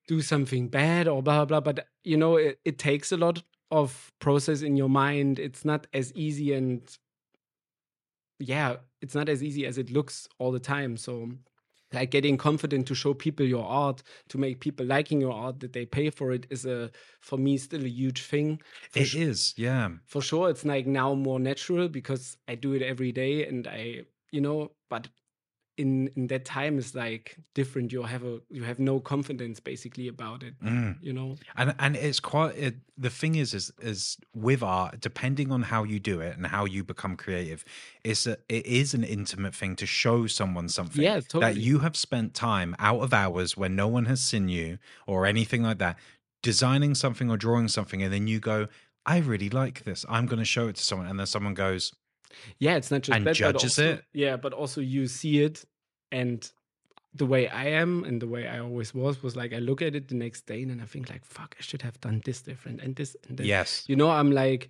[0.06, 1.60] do something bad or blah blah.
[1.60, 5.38] blah but you know, it, it takes a lot of process in your mind.
[5.38, 6.80] It's not as easy and
[8.38, 10.96] yeah, it's not as easy as it looks all the time.
[10.96, 11.28] So
[11.92, 15.72] like getting confident to show people your art to make people liking your art that
[15.72, 19.54] they pay for it is a for me still a huge thing for, It is,
[19.56, 19.88] yeah.
[20.06, 24.02] for sure it's like now more natural because i do it every day and i
[24.30, 25.08] you know but
[25.78, 27.92] in in that time is like different.
[27.92, 30.96] You have a you have no confidence basically about it Mm.
[31.00, 31.36] you know?
[31.56, 35.84] And and it's quite it, the thing is is is with art depending on how
[35.84, 37.64] you do it and how you become creative
[38.04, 41.96] it's a, it is an intimate thing to show someone something Yeah, that you have
[41.96, 45.96] spent time out of hours when no one has seen you or anything like that
[46.42, 48.66] designing something or drawing something and then you go
[49.06, 50.04] i really like this.
[50.08, 51.08] I'm going to show it to someone.
[51.08, 51.92] And then someone goes
[52.58, 54.04] yeah it's not just And that, but judges also- it?
[54.12, 55.64] yeah but also you see it
[56.12, 56.50] and
[57.14, 59.94] the way i am and the way i always was was like i look at
[59.94, 62.42] it the next day and then i think like fuck i should have done this
[62.42, 63.84] different and this and that yes.
[63.88, 64.68] You know i'm like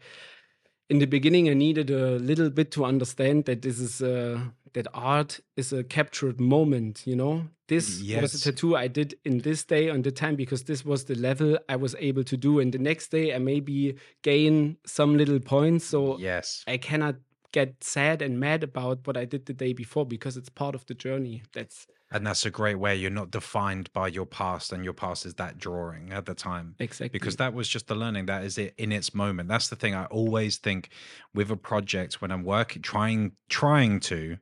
[0.89, 4.41] in the beginning i needed a little bit to understand that this is uh
[4.75, 7.49] that art is a captured moment you know?
[7.69, 11.05] This was a tattoo i did in this day on the time because this was
[11.05, 15.17] the level i was able to do and the next day i maybe gain some
[15.19, 16.65] little points so yes.
[16.67, 17.17] I cannot
[17.53, 20.85] get sad and mad about what i did the day before because it's part of
[20.87, 24.85] the journey that's and that's a great way you're not defined by your past and
[24.85, 26.75] your past is that drawing at the time.
[26.79, 27.11] Exactly.
[27.11, 29.49] because that was just the learning that is it in its moment.
[29.49, 30.91] That's the thing i always think
[31.35, 34.39] with a project when i'm working trying trying to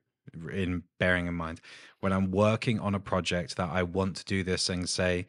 [0.53, 1.61] in bearing in mind
[2.01, 5.27] when i'm working on a project that i want to do this and say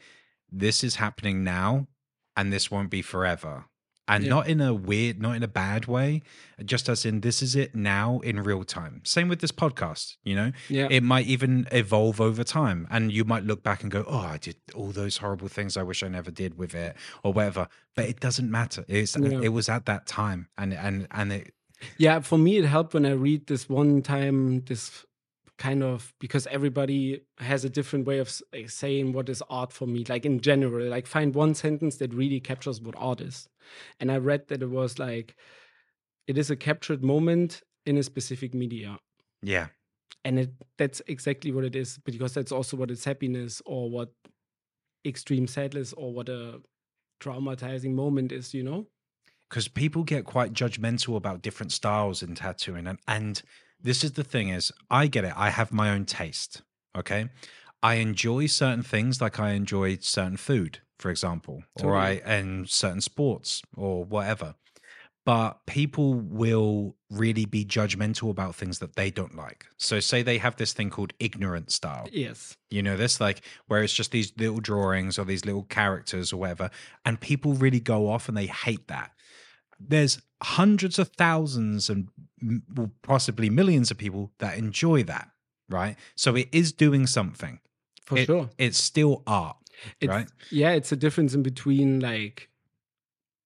[0.51, 1.87] this is happening now
[2.35, 3.65] and this won't be forever
[4.07, 4.29] and Yeah.
[4.29, 6.21] not in a weird not in a bad way
[6.65, 10.35] just as in this is it now in real time same with this podcast you
[10.35, 14.03] know yeah it might even evolve over time and you might look back and go
[14.07, 17.33] oh i did all those horrible things i wish i never did with it or
[17.33, 19.41] whatever but it doesn't matter it's uh, Yeah.
[19.41, 21.53] it was at that time and and and it
[21.99, 25.05] Yeah, for me, it helped when I read this one time, this
[25.59, 29.85] kind of because everybody has a different way of eh, saying what is art for
[29.87, 30.87] me, like in general.
[30.89, 33.47] Like, find one sentence that really captures what art is.
[33.99, 35.35] And I read that it was like,
[36.27, 38.99] it is a captured moment in a specific media.
[39.41, 39.67] yeah
[40.25, 44.11] And it, that's exactly what it is, because that's also what is happiness or what
[45.05, 46.59] extreme sadness or what a
[47.21, 48.87] traumatizing moment is, you know?
[49.49, 53.41] because people get quite judgmental about different styles in tattooing and and
[53.81, 56.61] this is the thing is i get it i have my own taste
[56.95, 57.29] okay
[57.81, 62.33] i enjoy certain things like i enjoy certain food for example or i Totally.
[62.39, 64.55] and certain sports or whatever
[65.25, 69.65] but people will really be judgmental about things that they don't like.
[69.75, 72.07] So, say they have this thing called ignorant style.
[72.13, 72.55] Yes.
[72.69, 76.37] You know, this like where it's just these little drawings or these little characters or
[76.37, 76.69] whatever,
[77.03, 79.11] and people really go off and they hate that.
[79.77, 82.07] There's hundreds of thousands and
[83.01, 85.29] possibly millions of people that enjoy that,
[85.69, 85.97] right?
[86.15, 87.59] So it is doing something.
[88.05, 88.49] For It- sure.
[88.57, 89.57] It's still art,
[90.01, 90.27] It's, right?
[90.51, 92.49] Yeah, it's a difference in between like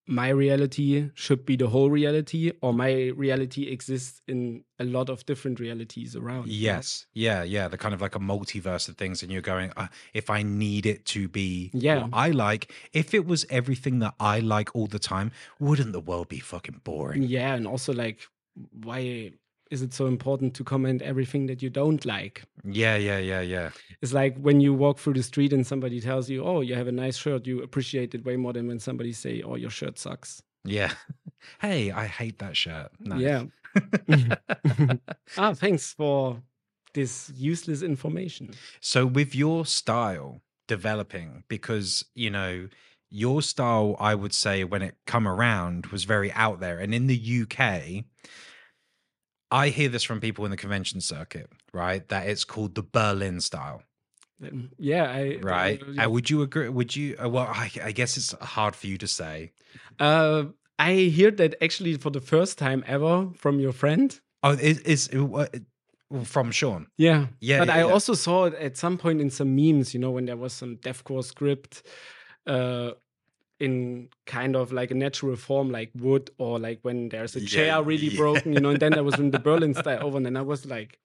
[0.08, 5.26] my reality should be the whole reality, or my reality exists in a lot of
[5.26, 6.48] different realities around.
[6.50, 7.06] Yes.
[7.14, 7.44] Yeah.
[7.44, 7.68] Yeah.
[7.70, 9.24] The kind of like a multiverse of things.
[9.24, 12.02] And you're going, uh, if I need it to be Yeah.
[12.02, 16.02] what I like, if it was everything that I like all the time, wouldn't the
[16.02, 17.24] world be fucking boring?
[17.24, 18.20] Yeah, and also like,
[18.84, 19.32] why
[19.72, 22.44] is it so important to comment everything that you don't like?
[22.64, 22.98] Yeah.
[22.98, 23.18] Yeah.
[23.18, 23.42] Yeah.
[23.42, 23.70] Yeah.
[24.02, 26.88] It's like when you walk through the street and somebody tells you, "Oh, you have
[26.88, 29.98] a nice shirt," you appreciate it way more than when somebody say, "Oh, your shirt
[29.98, 30.92] sucks." Yeah.
[31.62, 32.92] hey, I hate that shirt.
[33.00, 33.16] No.
[33.16, 33.46] Yeah.
[35.38, 36.42] ah, thanks for
[36.94, 38.52] this useless information.
[38.82, 42.68] So with your style developing, because you know
[43.10, 47.08] your style, I would say when it come around was very out there, and in
[47.08, 48.06] the UK,
[49.52, 52.08] I hear this from people in the convention circuit, right?
[52.08, 53.84] That it's called the Berlin style,
[54.78, 55.82] yeah, I right?
[55.98, 56.70] I- Uh, would you agree?
[56.70, 57.16] Would you?
[57.24, 59.52] Uh, well, I, I guess it's hard for you to say.
[60.00, 60.46] Uh,
[60.80, 64.20] I hear that actually for the first time ever from your friend.
[64.44, 65.46] Oh, is is uh,
[66.24, 66.88] from Sean?
[66.98, 67.92] Yeah, Yeah, But yeah, I yeah.
[67.94, 69.94] also saw it at some point in some memes.
[69.94, 71.84] You know, when there was some deathcore script,
[72.48, 72.92] uh,
[73.62, 77.48] in kind of like a natural form, like wood, or like when there's a Yeah,
[77.48, 78.18] chair really yeah.
[78.18, 78.54] broken.
[78.54, 80.66] You know, and then there was in the Berlin style over, and then I was
[80.66, 81.00] like,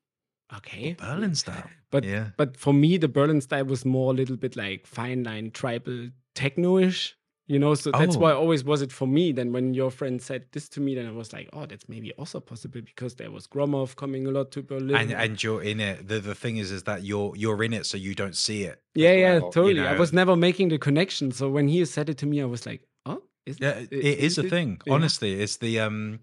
[0.57, 1.71] okay, Berlin style.
[1.91, 5.25] But yeah, but for me, the Berlin style was more a little bit like fine
[5.25, 7.17] line tribal techno-ish.
[7.49, 8.19] You know, so that's Oh.
[8.19, 9.31] why always was it for me.
[9.31, 12.13] Then when your friend said this to me, then I was like, oh, that's maybe
[12.15, 14.97] also possible because there was Gromov coming a lot to Berlin.
[14.97, 16.09] and and you're in it.
[16.09, 18.83] The the thing is, is that you're you're in it, so you don't see it.
[18.97, 19.81] yeah, yeah, well, you totally.
[19.81, 21.31] I was never making the connection.
[21.31, 24.19] So when he said it to me, I was like, oh, is it Yeah, it
[24.19, 24.81] is a it- thing.
[24.85, 24.95] yeah.
[24.95, 26.19] Honestly, it's the um,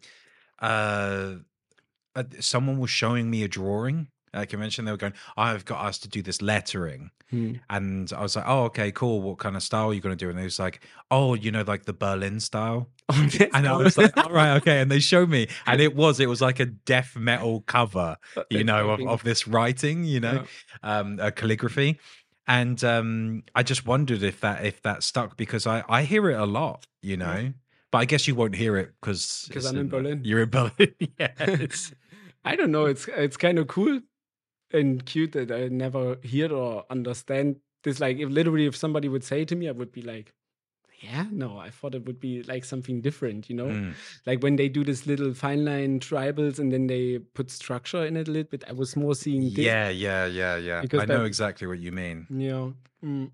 [0.61, 1.35] uh,
[2.15, 4.85] uh, someone was showing me a drawing a convention.
[4.85, 7.53] They were going, "I've got us to do this lettering," Hmm.
[7.69, 9.21] and I was like, "Oh, okay, cool.
[9.21, 10.81] What kind of style are you going to do?" And they was like,
[11.11, 14.79] "Oh, you know, like the Berlin style." Oh, And I was like, "All right, okay."
[14.81, 18.17] And they showed me, and it was it was like a death metal cover,
[18.49, 20.45] you know, of, of this writing, you know,
[20.83, 21.99] um, a calligraphy.
[22.47, 26.39] And um, I just wondered if that if that stuck because I I hear it
[26.39, 27.53] a lot, you know.
[27.91, 30.21] But I guess you won't hear it because I'm in Berlin.
[30.23, 31.31] You're in Berlin, yeah.
[32.43, 32.85] I don't know.
[32.85, 34.01] It's it's kind of cool
[34.73, 37.99] and cute that I never hear or understand this.
[37.99, 40.33] Like, if literally, if somebody would say to me, I would be like,
[41.01, 43.67] "Yeah, no." I thought it would be like something different, you know.
[43.67, 43.93] Mm.
[44.25, 48.17] Like when they do this little fine line tribals and then they put structure in
[48.17, 48.63] it a little bit.
[48.67, 49.65] I was more seeing this.
[49.65, 50.81] yeah, yeah, yeah, yeah.
[50.81, 52.27] Because I know that- exactly what you mean.
[52.29, 52.71] Yeah.
[53.03, 53.31] Mm.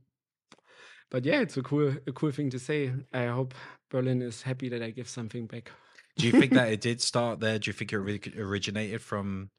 [1.12, 2.92] But yeah, it's a cool a cool thing to say.
[3.14, 3.54] I hope
[3.90, 5.72] Berlin is happy that I give something back.
[6.18, 7.58] Do you think that it did start there?
[7.60, 9.50] Do you think it originated from?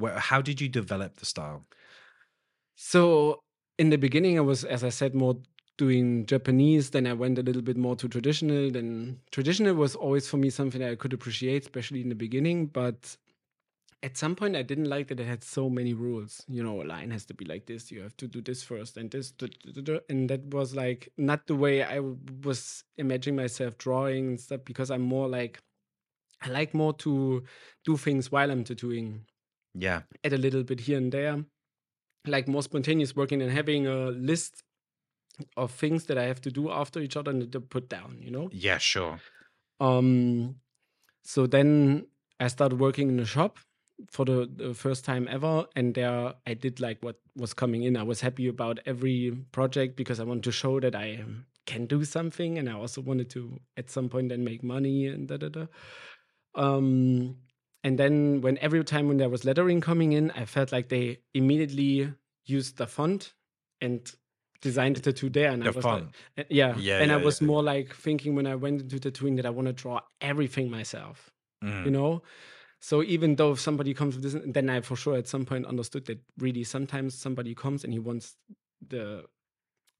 [0.00, 1.64] Where, how did you develop the style?
[2.74, 3.40] So
[3.78, 5.36] in the beginning, I was, as I said, more
[5.76, 6.90] doing Japanese.
[6.90, 8.70] Then I went a little bit more to traditional.
[8.70, 12.66] Then traditional was always for me something that I could appreciate, especially in the beginning.
[12.66, 13.16] But
[14.02, 16.42] at some point, I didn't like that it had so many rules.
[16.48, 17.90] You know, a line has to be like this.
[17.90, 19.32] You have to do this first, and this,
[20.08, 22.00] and that was like not the way I
[22.44, 24.60] was imagining myself drawing and stuff.
[24.64, 25.60] Because I'm more like,
[26.42, 27.44] I like more to
[27.84, 29.24] do things while I'm tattooing
[29.74, 31.44] Yeah, add a little bit here and there,
[32.26, 34.62] like more spontaneous working and having a list
[35.56, 38.30] of things that I have to do after each other and to put down, you
[38.30, 38.48] know.
[38.52, 39.20] yeah, sure.
[39.80, 40.56] Um,
[41.22, 42.06] so then
[42.38, 43.58] I started working in a shop
[44.10, 47.96] for the, the first time ever, and there I did like what was coming in.
[47.96, 51.24] I was happy about every project because I wanted to show that I
[51.66, 55.28] can do something, and I also wanted to at some point then make money and
[55.28, 55.66] da da da.
[56.54, 57.36] Um,
[57.84, 61.18] and then when every time when there was lettering coming in, I felt like they
[61.34, 62.12] immediately
[62.44, 63.34] used the font
[63.80, 64.00] and
[64.60, 65.50] designed the tattoo there.
[65.50, 66.10] And I The was font.
[66.38, 66.76] uh, yeah.
[66.76, 67.46] Yeah, and I was yeah.
[67.46, 71.30] more like thinking when I went into tattooing that I want to draw everything myself,
[71.64, 71.84] Mm.
[71.86, 72.22] you know?
[72.80, 75.66] So even though if somebody comes with this, then I for sure at some point
[75.66, 78.36] understood that really sometimes somebody comes and he wants
[78.86, 79.24] the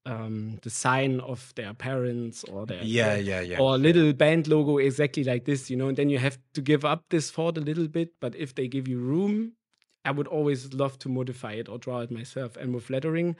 [0.05, 3.59] um the sign of their parents or their Yeah, yeah, yeah.
[3.59, 6.61] or a little band logo exactly like this, you know, and then you have to
[6.61, 8.13] give up this thought a little bit.
[8.19, 9.53] But if they give you room,
[10.03, 12.57] I would always love to modify it or draw it myself.
[12.57, 13.35] And with lettering,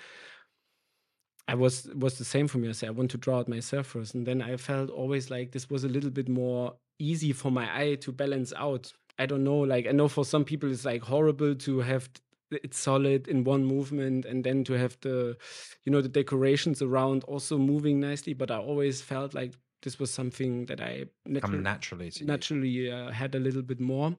[1.47, 2.69] I was was the same for me.
[2.69, 5.51] I said I want to draw it myself first, and then I felt always like
[5.51, 8.93] this was a little bit more easy for my eye to balance out.
[9.17, 9.57] I don't know.
[9.57, 12.09] Like I know for some people it's like horrible to have
[12.51, 15.37] it's solid in one movement and then to have the
[15.83, 18.33] you know the decorations around also moving nicely.
[18.33, 21.05] But i always felt like this was something that i
[21.39, 24.15] Come naturally naturally uh, had a little bit more.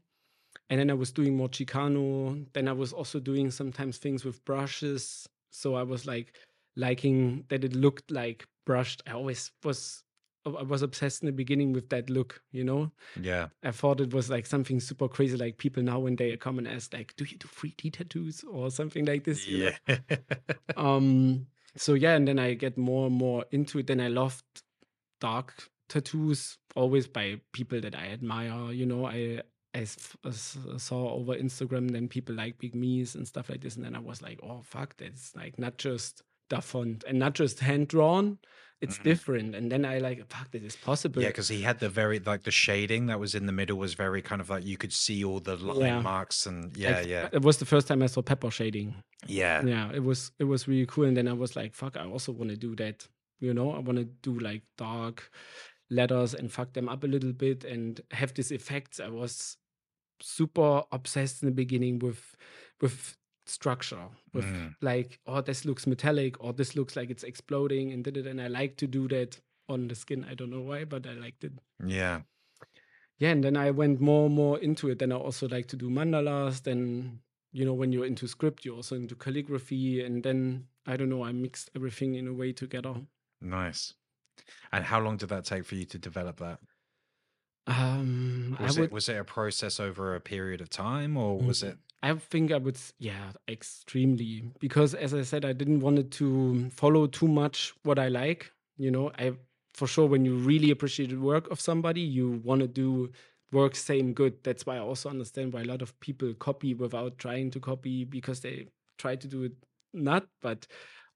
[0.70, 2.46] And then i was doing more chicano.
[2.52, 5.28] Then i was also doing sometimes things with brushes.
[5.50, 6.34] So i was like
[6.76, 9.02] liking that it looked like brushed.
[9.06, 10.02] I always was
[10.44, 12.90] i was obsessed in the beginning with that look you know
[13.20, 13.48] Yeah.
[13.62, 15.36] I thought it was like something super crazy.
[15.36, 18.70] Like people now when they come and ask, like, "Do you do 3D tattoos or
[18.70, 19.76] something like this?" Yeah.
[20.76, 21.46] Um.
[21.76, 23.86] So yeah, and then I get more and more into it.
[23.86, 24.44] Then I loved
[25.20, 28.72] dark tattoos, always by people that I admire.
[28.72, 29.42] You know, I
[29.74, 29.86] I
[30.24, 33.96] uh, saw over Instagram then people like Big Meas and stuff like this, and then
[33.96, 37.88] I was like, oh fuck, that's like not just da font and not just hand
[37.88, 38.38] drawn.
[38.82, 39.04] It's Mhm.
[39.04, 39.54] different.
[39.54, 41.22] And then I like, fuck, that is possible.
[41.22, 43.94] Yeah, because he had the very like the shading that was in the middle was
[43.94, 46.00] very kind of like you could see all the line Yeah.
[46.02, 48.88] marks and yeah, yeah, It was the first time I saw pepper shading.
[49.28, 52.04] yeah, yeah it was it was really cool and then i was like fuck i
[52.14, 52.96] also want to do that
[53.38, 55.30] you know i want to do like dark
[55.90, 59.56] letters and fuck them up a little bit and have these effects i was
[60.20, 62.36] super obsessed in the beginning with
[62.80, 63.16] with
[63.46, 64.74] structure with Mm.
[64.80, 68.40] like oh this looks metallic or this looks like it's exploding and did it and
[68.40, 71.42] i like to do that on the skin i don't know why but i liked
[71.44, 71.52] it
[71.84, 72.20] yeah.
[73.18, 75.76] yeah and then i went more and more into it then i also like to
[75.76, 77.18] do mandalas then
[77.52, 81.24] you know when you're into script you're also into calligraphy and then i don't know
[81.24, 82.94] i mixed everything in a way together
[83.40, 83.94] Nice.
[84.70, 86.60] And how long did that take for you to develop that?
[87.66, 91.62] um Was would it was it a process over a period of time or was
[91.62, 91.68] Mm.
[91.70, 96.10] it i think i would yeah extremely because as i said i didn't want it
[96.10, 99.10] to follow too much what i like you know?
[99.18, 99.32] I
[99.74, 103.10] for sure when you really appreciate the work of somebody you want to do
[103.52, 104.34] work same good.
[104.42, 108.04] That's why i also understand why a lot of people copy without trying to copy
[108.04, 109.52] because they try to do it
[109.94, 110.66] not but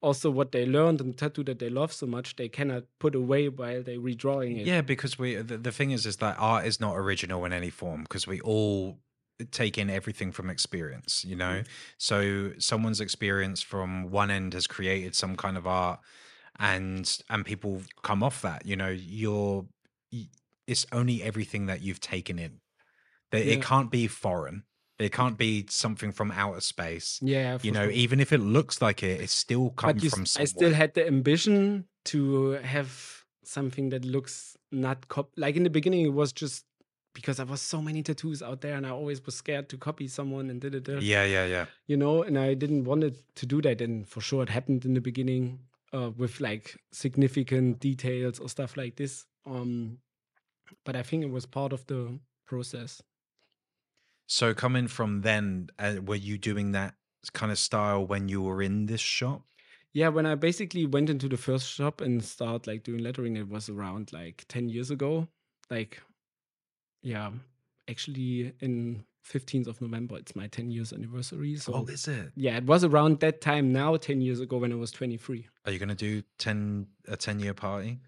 [0.02, 3.48] also what they learned and tattoo that they love so much they cannot put away
[3.48, 4.66] while they redrawing it.
[4.66, 7.70] Yeah, because we the, the thing is is that art is not original in any
[7.70, 8.98] form because we all
[9.50, 11.60] take in everything from experience, you know.
[11.60, 11.68] Mm-hmm.
[11.98, 16.00] So someone's experience from one end has created some kind of art
[16.58, 19.66] and and people come off that, you know, you're
[20.66, 22.60] it's only everything that you've taken in.
[23.30, 23.54] That Yeah.
[23.54, 24.64] it can't be foreign.
[24.98, 27.18] It can't be something from outer space.
[27.22, 27.90] yeah You know, sure.
[27.90, 30.42] even if it looks like it, it's still you, from somewhere.
[30.42, 35.70] I still had the ambition to have something that looks not cop like in the
[35.70, 36.64] beginning it was just
[37.16, 40.06] because there was so many tattoos out there and I always was scared to copy
[40.06, 41.66] someone and did it yeah, yeah, yeah.
[41.86, 44.84] you know and I didn't want it to do that and for sure it happened
[44.84, 45.60] in the beginning
[45.94, 49.98] uh, with like significant details or stuff like this um
[50.84, 53.02] but I think it was part of the process
[54.26, 56.94] So coming from then, uh, were you doing that
[57.32, 59.42] kind of style when you were in this shop?
[59.92, 63.48] Yeah, when I basically went into the first shop and start like doing lettering, it
[63.48, 65.28] was around like 10 years ago.
[65.70, 66.02] Like,
[67.02, 67.30] yeah,
[67.88, 71.56] actually in 15th of November, it's my 10 years anniversary.
[71.56, 72.32] So, oh, is it?
[72.36, 75.72] yeah, it was around that time now, 10 years ago when I was 23 Are
[75.72, 77.98] you going to do 10 a 10 year party?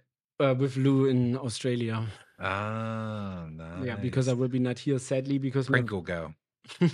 [0.41, 2.07] uh, with Lou in Australia.
[2.41, 3.85] Ah, nice.
[3.85, 6.35] Yeah, because I will be not here, sadly, because my Pringle girl.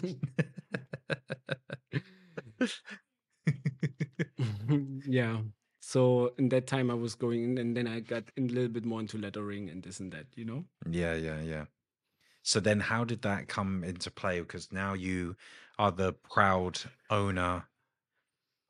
[5.06, 5.38] yeah.
[5.80, 8.70] So in that time I was going in and then I got in a little
[8.70, 10.64] bit more into lettering and this and that, you know?
[10.90, 11.64] yeah, yeah, yeah.
[12.46, 14.38] So then how did that come into play?
[14.40, 15.34] Because now you
[15.78, 16.78] are the proud
[17.08, 17.64] owner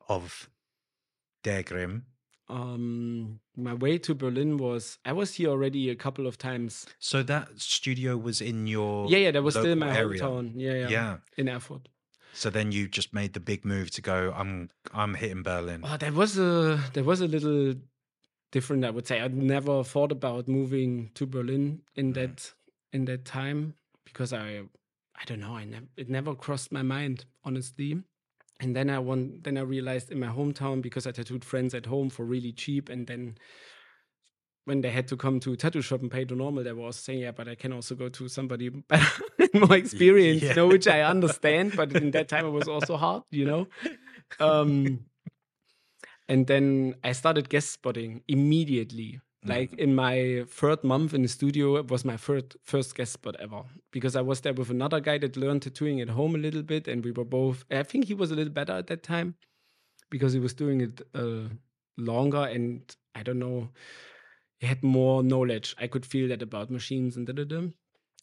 [0.09, 0.49] of
[1.43, 2.05] Der Grimm.
[2.49, 6.87] Um my way to Berlin was I was here already a couple of times.
[6.99, 10.23] So that studio was in your Yeah, yeah, that was still my area.
[10.23, 10.53] hometown.
[10.55, 11.17] Yeah, yeah, yeah.
[11.37, 11.89] In Erfurt.
[12.33, 14.33] So then you just made the big move to go.
[14.37, 15.81] I'm I'm hitting Berlin.
[15.85, 17.75] Oh, that was a there was a little
[18.53, 19.21] different, I would say.
[19.21, 22.15] I'd never thought about moving to Berlin in Mhm.
[22.15, 22.53] that
[22.95, 23.75] in that time
[24.05, 24.63] because I
[25.17, 28.03] I don't know, I never it never crossed my mind, honestly.
[28.61, 31.87] And then I want then I realized in my hometown because I tattooed friends at
[31.87, 33.37] home for really cheap and then
[34.65, 37.19] when they had to come to tattoo shop and pay the normal, they was saying,
[37.19, 39.23] "Yeah, but I can also go to somebody better,
[39.53, 41.77] more experienced, you know," which I understand.
[41.77, 43.69] But in that time, it was also hard, you know.
[44.41, 45.05] Um,
[46.29, 49.21] and then I started guest spotting immediately.
[49.47, 53.37] Like in my third month in the studio, it was my third first guest spot
[53.39, 56.63] ever because I was there with another guy that learned tattooing at home a little
[56.63, 57.65] bit, and we were both.
[57.71, 59.35] I think he was a little better at that time
[60.11, 61.49] because he was doing it uh,
[61.99, 63.69] longer, and I don't know,
[64.59, 65.75] he had more knowledge.
[65.79, 67.69] I could feel that about machines and da da da.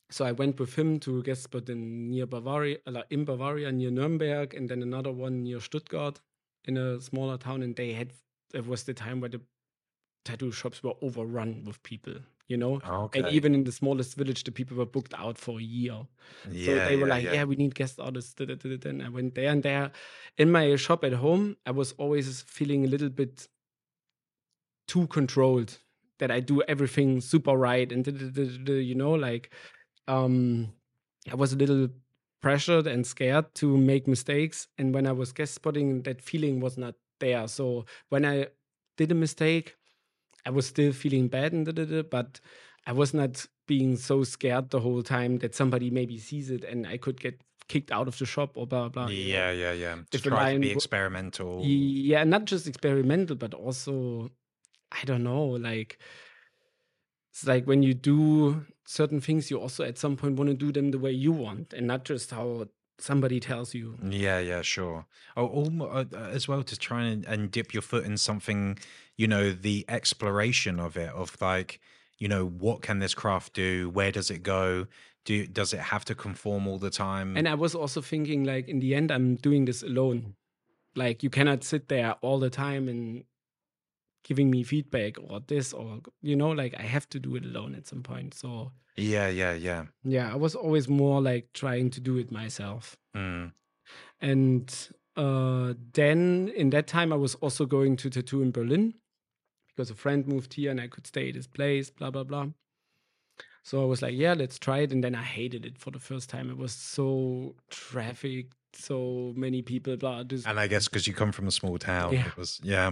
[0.09, 3.91] So I went with him to guest spot in near Bavaria, uh, in Bavaria near
[3.91, 6.19] Nuremberg, and then another one near Stuttgart
[6.65, 7.61] in a smaller town.
[7.61, 8.11] And they had
[8.53, 9.41] it was the time where the
[10.23, 12.13] tattoo shops were overrun with people,
[12.47, 12.79] you know.
[12.87, 13.19] Okay.
[13.19, 16.07] And even in the smallest village, the people were booked out for a year.
[16.49, 17.33] yeah, so they were yeah, like, yeah.
[17.33, 17.43] yeah.
[17.43, 18.33] we need guest artists.
[18.33, 19.91] da, da, da, da, da." And I went there and there.
[20.37, 23.47] In my shop at home, I was always feeling a little bit
[24.87, 25.77] too controlled
[26.19, 27.91] that I do everything super right.
[27.91, 28.05] And,
[28.67, 29.51] you know, like
[30.07, 30.71] um,
[31.31, 31.89] I was a little
[32.41, 34.67] pressured and scared to make mistakes.
[34.77, 37.47] And when I was guest spotting, that feeling was not there.
[37.47, 38.47] So when I
[38.97, 39.77] did a mistake,
[40.45, 42.39] I was still feeling bad, and da, da, da, but
[42.85, 46.87] I was not being so scared the whole time that somebody maybe sees it and
[46.87, 49.07] I could get kicked out of the shop or blah blah.
[49.07, 49.95] yeah, yeah, yeah.
[49.95, 51.61] To If try to be experimental.
[51.63, 54.31] Yeah, not just experimental, but also
[54.91, 55.99] I don't know, like
[57.31, 60.71] it's like when you do certain things, you also at some point want to do
[60.71, 62.67] them the way you want and not just how
[62.99, 63.97] somebody tells you.
[64.03, 65.05] Yeah, yeah, sure.
[65.37, 68.77] Oh, uh, uh, as well to try and, and dip your foot in something,
[69.21, 71.79] you know, the exploration of it, of like,
[72.17, 73.87] you know, what can this craft do?
[73.91, 74.87] Where does it go?
[75.25, 77.37] Do does it have to conform all the time?
[77.37, 80.33] And I was also thinking, like, in the end, I'm doing this alone.
[80.95, 83.23] Like, you cannot sit there all the time and
[84.23, 87.75] giving me feedback or this or, you know, like, I have to do it alone
[87.75, 88.33] at some point.
[88.33, 89.85] So, yeah, yeah, yeah.
[90.03, 92.97] yeah, I was always more like trying to do it myself.
[93.15, 93.51] Mm.
[94.19, 98.95] And uh, then in that time, I was also going to tattoo in Berlin
[99.81, 102.45] because a friend moved here and I could stay at his place, blah, blah, blah.
[103.63, 104.91] So I was like, yeah, let's try it.
[104.91, 106.51] And then I hated it for the first time.
[106.51, 110.21] It was so traffic, so many people, blah.
[110.21, 112.27] This, And I guess because you come from a small town, Yeah.
[112.27, 112.91] it was yeah,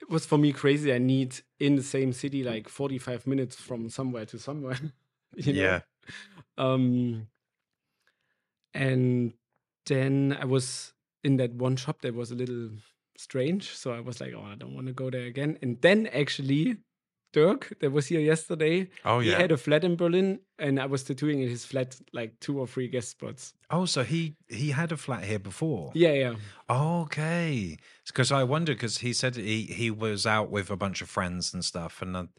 [0.00, 0.90] it was for me crazy.
[0.90, 4.78] I need in the same city like 45 minutes from somewhere to somewhere.
[5.36, 5.60] you know?
[5.60, 5.80] yeah,
[6.56, 7.26] Um,
[8.72, 9.34] and
[9.84, 12.70] then I was in that one shop that was a little
[13.22, 13.64] strange.
[13.70, 15.58] So I was like, oh, I don't want to go there again.
[15.62, 16.76] And then actually,
[17.32, 19.38] Dirk, that was here yesterday, Oh he yeah.
[19.38, 22.66] had a flat in Berlin, and I was tattooing in his flat like two or
[22.66, 23.54] three guest spots.
[23.70, 25.92] oh, so he he had a flat here before.
[25.94, 26.34] Yeah, yeah.
[26.68, 31.08] Okay, because I wondered because he said he he was out with a bunch of
[31.08, 32.30] friends and stuff, and I, I was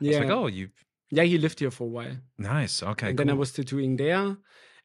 [0.00, 0.18] Yeah.
[0.20, 0.68] like, oh, you
[1.10, 2.16] yeah, he lived here for a while.
[2.38, 2.82] nice.
[2.82, 3.26] Okay, and cool.
[3.26, 4.36] then I was tattooing there.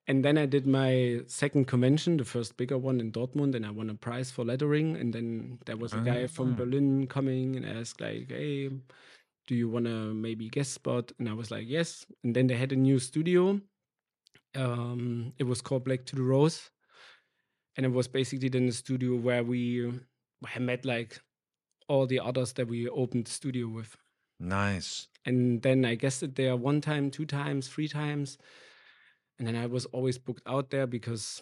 [0.07, 3.69] And then I did my second convention, the first bigger one in Dortmund, and I
[3.71, 4.95] won a prize for lettering.
[4.97, 6.55] And then there was a guy from Ah.
[6.55, 8.69] Berlin coming and asked, like, hey,
[9.47, 11.11] do you want to maybe guest spot?
[11.19, 12.05] And I was like, yes.
[12.23, 13.61] And then they had a new studio.
[14.55, 16.71] Um, it was called Black to the Rose.
[17.77, 19.91] And it was basically then the studio where we
[20.55, 21.21] I met like
[21.87, 23.95] all the others that we opened the studio with.
[24.39, 25.07] nice.
[25.25, 28.37] And then I guessed it there one time, two times, three times.
[29.41, 31.41] And then I was always booked out there because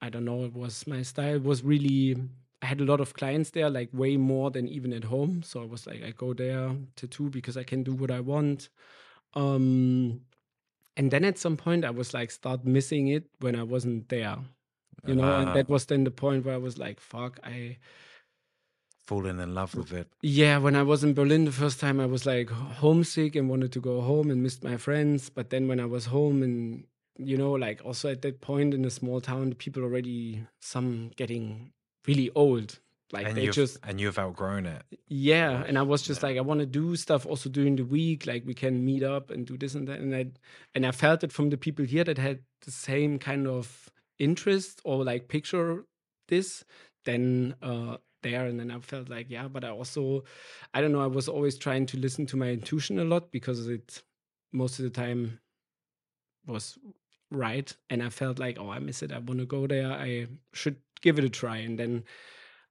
[0.00, 2.14] I don't know, it was my style was really
[2.62, 5.42] I had a lot of clients there, like way more than even at home.
[5.42, 8.68] So I was like, I go there tattoo because I can do what I want.
[9.34, 10.20] Um
[10.96, 14.36] and then at some point I was like start missing it when I wasn't there.
[15.04, 15.40] You know, Ah.
[15.40, 17.78] and that was then the point where I was like, fuck, I
[19.04, 20.06] Falling in love with it.
[20.22, 23.72] yeah, when I was in Berlin the first time, I was like homesick and wanted
[23.72, 25.28] to go home and missed my friends.
[25.28, 26.84] But then when I was home and
[27.18, 31.10] you know, like also at that point in a small town, the people already some
[31.16, 31.72] getting
[32.06, 32.78] really old.
[33.12, 34.82] Like and they just and you've outgrown it.
[35.06, 38.26] yeah, and I was just like, I want to do stuff also during the week.
[38.26, 40.26] Like we can meet up and do this and that, and I
[40.74, 44.80] and I felt it from the people here that had the same kind of interest
[44.84, 45.84] or like picture
[46.28, 46.64] this.
[47.04, 50.24] Then uh, there, and then I felt like, yeah, but I also,
[50.72, 53.68] I don't know, I was always trying to listen to my intuition a lot because
[53.68, 54.02] it
[54.52, 55.40] most of the time
[56.46, 56.78] was
[57.32, 59.12] right, and I felt like, oh, I miss it.
[59.12, 59.90] I want to go there.
[59.90, 62.04] I should give it a try, and then.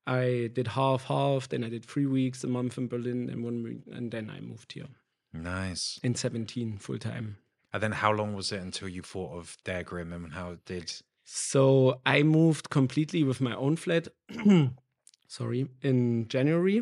[0.07, 3.62] I did half half, then I did three weeks, a month in Berlin, and one
[3.62, 4.88] week, and then I moved here
[5.32, 5.99] Nice.
[6.01, 7.38] in 17 full time.
[7.72, 10.66] And then how long was it until you thought of Der Grimm and how it
[10.66, 10.91] did?
[11.24, 14.07] So I moved completely with my own flat,
[15.28, 16.82] sorry, in January.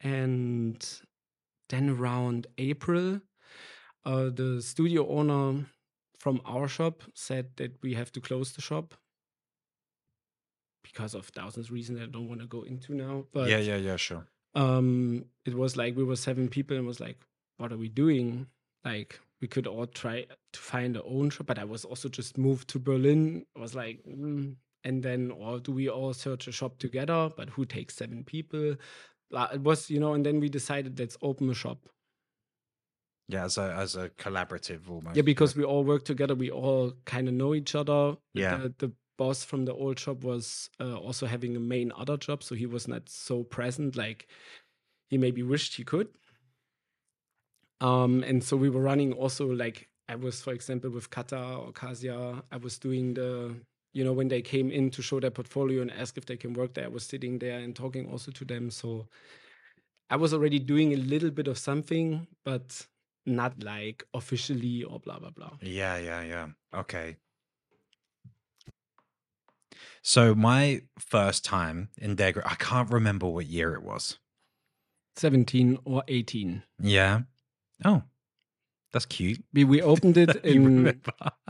[0.00, 0.88] And
[1.68, 3.20] then around April,
[4.04, 5.66] uh, the studio owner
[6.18, 8.94] from our shop said that we have to close the shop
[10.82, 13.24] because of thousands of reasons I don't want to go into now.
[13.32, 14.26] But yeah, yeah, yeah, sure.
[14.56, 17.18] um it was like we were seven people and was like
[17.58, 18.46] what are we doing
[18.84, 22.38] like we could all try to find our own shop but i was also just
[22.38, 24.54] moved to berlin i was like mm.
[24.84, 28.74] and then or do we all search a shop together but who takes seven people
[29.32, 31.78] it was you know and then we decided let's open a shop
[33.28, 35.16] Yeah, as a as a collaborative almost.
[35.16, 36.34] Yeah, because we all work together.
[36.34, 38.16] We all kind of know each other.
[38.34, 38.56] Yeah.
[38.56, 42.42] The, the boss from the old job was uh, also having a main other job,
[42.42, 43.96] so he was not so present.
[43.96, 44.28] Like
[45.08, 46.08] he maybe wished he could.
[47.80, 51.72] Um, and so we were running also like I was, for example, with Kata or
[51.72, 52.42] Kasia.
[52.52, 53.56] I was doing the,
[53.92, 56.52] you know, when they came in to show their portfolio and ask if they can
[56.52, 56.84] work there.
[56.84, 58.70] I was sitting there and talking also to them.
[58.70, 59.08] So
[60.08, 62.86] I was already doing a little bit of something, but
[63.26, 65.52] not like officially or blah blah blah.
[65.60, 66.46] Yeah, yeah, yeah.
[66.74, 67.16] Okay.
[70.02, 74.18] So my first time in Degra, I can't remember what year it was.
[75.16, 76.62] 17 or 18.
[76.80, 77.22] Yeah.
[77.84, 78.02] Oh,
[78.92, 79.42] that's cute.
[79.52, 81.00] We, we opened it in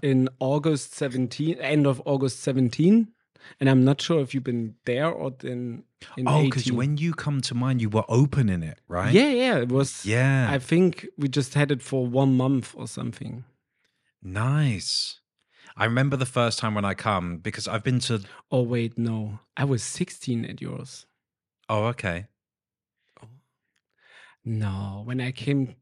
[0.02, 3.08] in August 17, end of August 17.
[3.60, 5.84] And I'm not sure if you've been there or in,
[6.16, 9.12] in Oh, because when you come to mind, you were opening it, right?
[9.12, 9.56] Yeah, yeah.
[9.58, 10.48] It was, Yeah.
[10.50, 13.44] I think we just had it for one month or something.
[14.22, 15.20] nice.
[15.78, 18.22] I remember the first time when I come because I've been to.
[18.50, 19.40] Oh, wait, no.
[19.58, 21.04] I was 16 at yours.
[21.68, 22.28] Oh, okay.
[23.22, 23.28] Oh.
[24.42, 25.76] No, when I came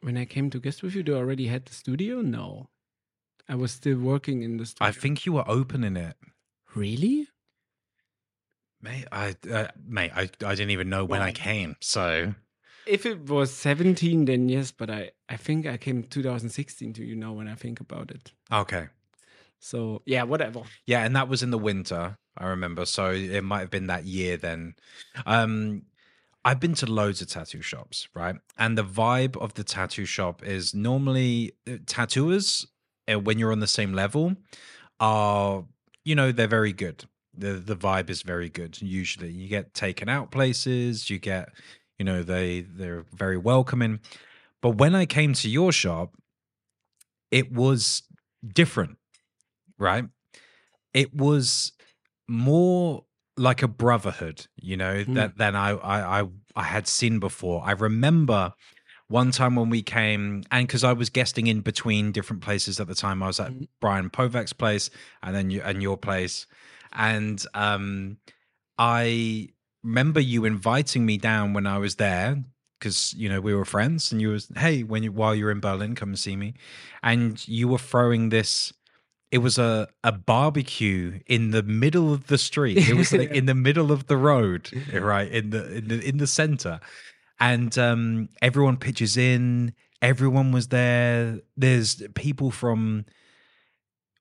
[0.00, 2.20] when I came to guest with you, they already had the studio?
[2.22, 2.68] No.
[3.48, 4.88] I was still working in the studio.
[4.88, 6.16] I think you were opening it.
[6.74, 7.28] Really?
[8.82, 11.76] Mate, I, uh, mate, I, I didn't even know when I came.
[11.80, 12.34] So,
[12.86, 17.14] If it was 17, then yes, but I, I think I came 2016 to you
[17.14, 18.32] now when I think about it.
[18.50, 18.88] okay.
[19.62, 20.62] So yeah, whatever.
[20.86, 22.86] Yeah, and that was in the winter, I remember.
[22.86, 24.74] So it might have been that year then.
[25.26, 25.82] Um
[26.46, 28.36] I've been to loads of tattoo shops, right?
[28.56, 32.66] And the vibe of the tattoo shop is normally uh, tattooers
[33.06, 34.34] uh, when you're on the same level
[34.98, 35.64] are
[36.10, 36.98] you know, they're very good.
[37.42, 39.30] The the vibe is very good usually.
[39.30, 41.44] You get taken out places, you get
[41.98, 44.00] you know, they they're very welcoming.
[44.62, 46.08] But when I came to your shop,
[47.30, 48.02] it was
[48.60, 48.98] different,
[49.78, 50.04] right?
[50.92, 51.72] It was
[52.28, 53.04] more
[53.36, 55.14] like a brotherhood, you know, Hmm.
[55.14, 57.62] that than I, I I I had seen before.
[57.64, 58.52] I remember
[59.10, 62.86] one time when we came, and because I was guesting in between different places at
[62.86, 63.68] the time, I was at Mhm.
[63.80, 64.88] Brian Povek's place,
[65.22, 66.46] and then you and your place,
[66.92, 68.16] and um,
[68.78, 69.48] I
[69.82, 72.44] remember you inviting me down when I was there
[72.78, 75.60] because you know we were friends, and you was hey when you while you're in
[75.60, 76.54] Berlin, come and see me,
[77.02, 78.72] and you were throwing this.
[79.32, 82.78] It was a, a barbecue in the middle of the street.
[82.78, 86.16] It was like in the middle of the road, right in the in the in
[86.18, 86.80] the center,
[87.40, 89.72] and um, everyone pitches in.
[90.02, 91.40] Everyone was there.
[91.56, 93.04] There's people from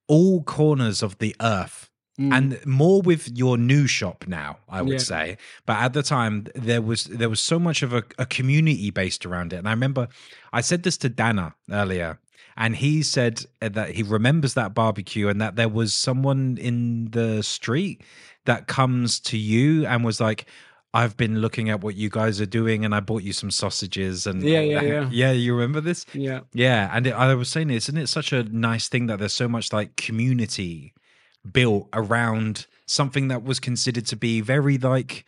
[0.08, 1.86] all corners of the earth
[2.20, 2.34] Mm.
[2.36, 4.98] and more with your new shop now i would Yeah.
[4.98, 8.90] say but at the time there was there was so much of a, a community
[8.90, 10.10] based around it and i remember
[10.52, 12.20] i said this to dana earlier
[12.58, 17.42] and he said that he remembers that barbecue and that there was someone in the
[17.42, 18.04] street
[18.44, 20.46] that comes to you and was like
[20.94, 24.26] I've been looking at what you guys are doing, and I bought you some sausages.
[24.26, 25.10] And Yeah, yeah, yeah.
[25.12, 25.32] yeah.
[25.32, 26.06] You remember this?
[26.14, 26.42] yeah.
[26.54, 29.48] Yeah, and it, I was saying, isn't it such a nice thing that there's so
[29.48, 30.94] much like community
[31.50, 35.26] built around something that was considered to be very like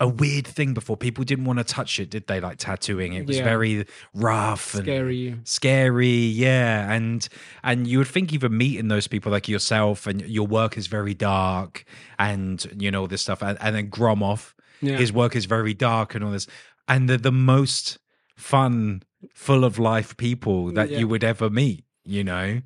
[0.00, 0.96] a weird thing before.
[0.96, 2.40] People didn't want to touch it, did they?
[2.40, 3.44] Like tattooing, it was Yeah.
[3.44, 3.84] very
[4.14, 5.36] rough and Scary.
[5.44, 7.28] scary yeah and
[7.64, 11.14] and you would think even meeting those people like yourself and your work is very
[11.14, 11.84] dark
[12.18, 14.96] and you know this stuff and, and then gromov Yeah.
[14.98, 16.46] his work is very dark and all this
[16.86, 17.98] and they're the most
[18.36, 19.02] fun
[19.34, 20.98] full of life people mm, that Yeah.
[21.00, 22.60] you would ever meet you know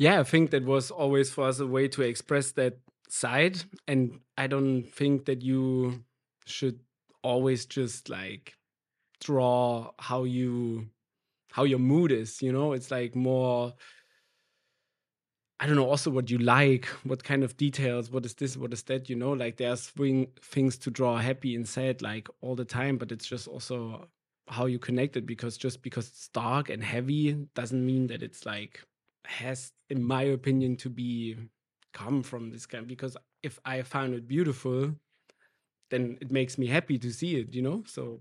[0.00, 2.78] yeah, I think that was always for us a way to express that
[3.08, 3.58] side.
[3.88, 6.04] And I don't think that you
[6.46, 6.78] should
[7.24, 8.54] always just like
[9.20, 10.86] draw how you
[11.50, 12.72] how your mood is, you know?
[12.74, 13.74] It's like more
[15.60, 18.72] I don't know, also what you like, what kind of details, what is this, what
[18.72, 19.32] is that, you know?
[19.32, 23.26] Like there's thing, things to draw happy and sad like all the time, but it's
[23.26, 24.08] just also
[24.48, 28.46] how you connect it because just because it's dark and heavy doesn't mean that it's
[28.46, 28.82] like
[29.24, 31.36] has in my opinion to be
[31.92, 34.94] come from this kind because if i found it beautiful
[35.90, 38.20] then it makes me happy to see it you know so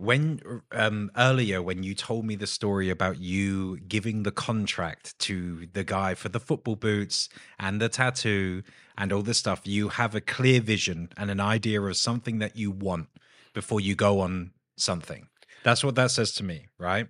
[0.00, 0.40] when
[0.72, 5.84] um earlier when you told me the story about you giving the contract to the
[5.84, 7.28] guy for the football boots
[7.58, 8.62] and the tattoo
[8.96, 12.56] and all this stuff you have a clear vision and an idea of something that
[12.56, 13.08] you want
[13.52, 15.26] before you go on something.
[15.64, 17.06] That's what that says to me right?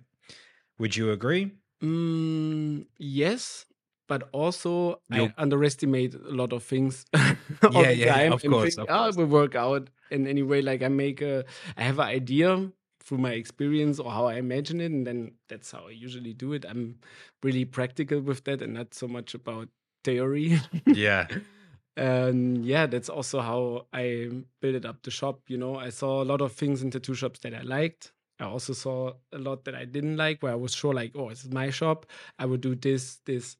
[0.79, 1.51] Would you agree?
[1.81, 3.65] Mm, yes
[4.07, 7.05] but also You're- i underestimate a lot of things
[7.63, 9.89] all Yeah, the yeah, time of course, think, of "Oh, course." it will work out
[10.11, 10.61] in any way.
[10.61, 11.45] Like i make a
[11.77, 12.71] i have an idea
[13.03, 16.53] through my experience or how I imagine it, and then that's how I usually do
[16.53, 16.65] it.
[16.67, 16.99] I'm
[17.43, 19.69] really practical with that, and not so much about
[20.03, 20.59] theory.
[20.85, 21.27] Yeah.
[21.97, 24.29] and yeah, that's also how I
[24.61, 25.41] built up the shop.
[25.47, 28.13] You know, I saw a lot of things in tattoo shops that I liked.
[28.39, 31.29] I also saw a lot that I didn't like, where I was sure, like, oh,
[31.29, 32.07] this is my shop.
[32.39, 33.55] I would do this, this,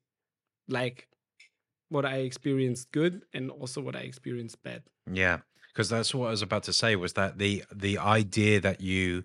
[0.67, 1.07] like
[1.89, 4.83] what I experienced good, and also what I experienced bad.
[5.11, 5.39] Yeah,
[5.71, 9.23] because that's what I was about to say was that the the idea that you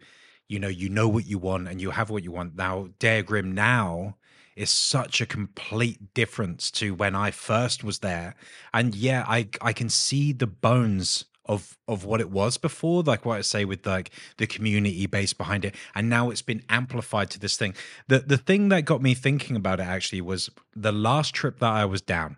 [0.49, 2.57] you know you know what you want and you have what you want.
[2.57, 4.17] Now Der Grimm now
[4.55, 8.35] is such a complete difference to when I first was there.
[8.73, 13.25] And yeah I I can see the bones of of what it was before like
[13.25, 15.75] what I say with like the community base behind it.
[15.95, 17.75] And now it's been amplified to this thing.
[18.09, 21.73] The the thing that got me thinking about it actually was the last trip that
[21.73, 22.37] I was down.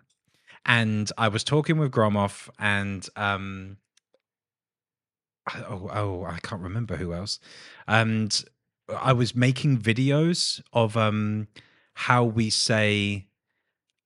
[0.65, 3.77] And I was talking with Gromov and um
[5.67, 7.39] oh, oh I can't remember who else.
[7.87, 8.43] And
[8.97, 11.47] I was making videos of um
[11.93, 13.27] how we say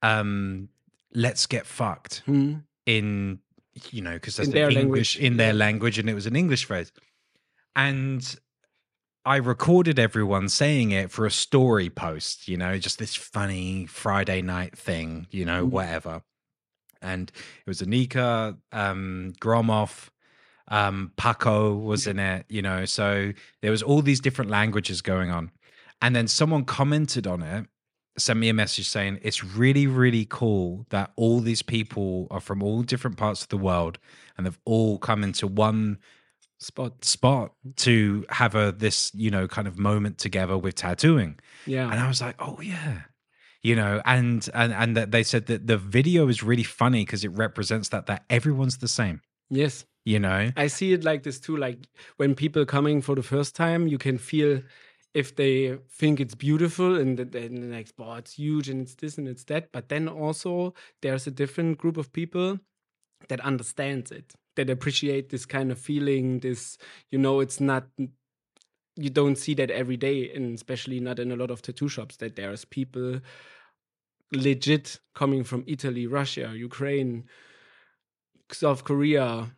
[0.02, 0.70] um
[1.14, 2.56] let's get fucked Hmm.
[2.86, 3.40] in
[3.92, 6.26] you know because that's In the their English language, in their language and it was
[6.26, 6.92] an English phrase.
[7.76, 8.36] And
[9.26, 14.42] I recorded everyone saying it for a story post, you know, just this funny Friday
[14.42, 15.70] night thing, you know, Mhm.
[15.72, 16.24] whatever.
[17.02, 17.32] And
[17.66, 20.10] it was Anika, um, Gromov,
[20.70, 25.30] um, Paco was in it, you know, so there was all these different languages going
[25.30, 25.52] on.
[26.02, 27.66] And then someone commented on it,
[28.18, 32.62] sent me a message saying it's really, really cool that all these people are from
[32.62, 33.98] all different parts of the world
[34.38, 36.00] and they've all come into one
[36.60, 37.04] Spot.
[37.04, 41.92] spot to have a this you know kind of moment together with tattooing Yeah.
[41.92, 43.02] and i was like oh yeah
[43.62, 47.26] you know and and and that they said that the video is really funny because
[47.26, 49.84] it represents that that everyone's the same Yes.
[50.06, 51.58] You know I see it like this too.
[51.58, 51.88] Like
[52.18, 54.62] when people coming for the first time, you can feel
[55.14, 59.28] if they think it's beautiful and then like, oh, it's huge and it's this and
[59.28, 59.72] it's that.
[59.72, 62.60] But then also there's a different group of people
[63.30, 66.40] that understands it, that appreciate this kind of feeling.
[66.40, 66.78] This,
[67.12, 67.88] you know, it's not.
[68.96, 72.18] You don't see that every day, and especially not in a lot of tattoo shops.
[72.18, 73.22] That there's people
[74.32, 77.26] legit coming from Italy, Russia, Ukraine,
[78.52, 79.52] South Korea,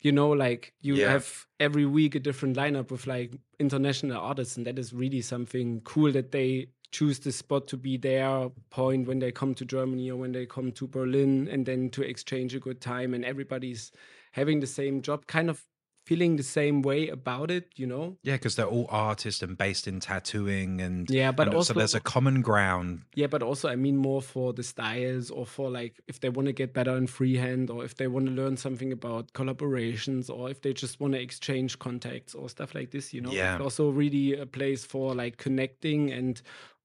[0.00, 1.10] you know like you Yeah.
[1.10, 5.80] have every week a different lineup with like international artists and that is really something
[5.82, 10.10] cool that they choose the spot to be their point when they come to germany
[10.10, 13.92] or when they come to berlin and then to exchange a good time and everybody's
[14.32, 15.62] having the same job kind of
[16.08, 18.06] feeling the same way about it you know?
[18.28, 21.78] Yeah because they're all artists and based in tattooing and Yeah, but and also- so
[21.78, 22.90] there's a common ground.
[23.20, 26.46] Yeah but also i mean more for the styles or for like if they want
[26.46, 30.42] to get better in freehand or if they want to learn something about collaborations or
[30.50, 33.32] if they just want to exchange contacts or stuff like this you know?
[33.32, 33.54] Yeah.
[33.56, 36.34] it's also really a place for like connecting and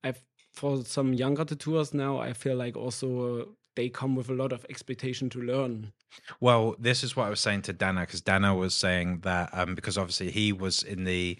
[0.04, 0.22] i've
[0.54, 3.08] for some younger tattooers now i feel like also
[3.42, 3.46] uh,
[3.76, 5.94] they come with a lot of expectation to learn.
[6.40, 9.76] Well, this is what I was saying to Dana because Dana was saying that um,
[9.76, 11.38] because obviously he was in the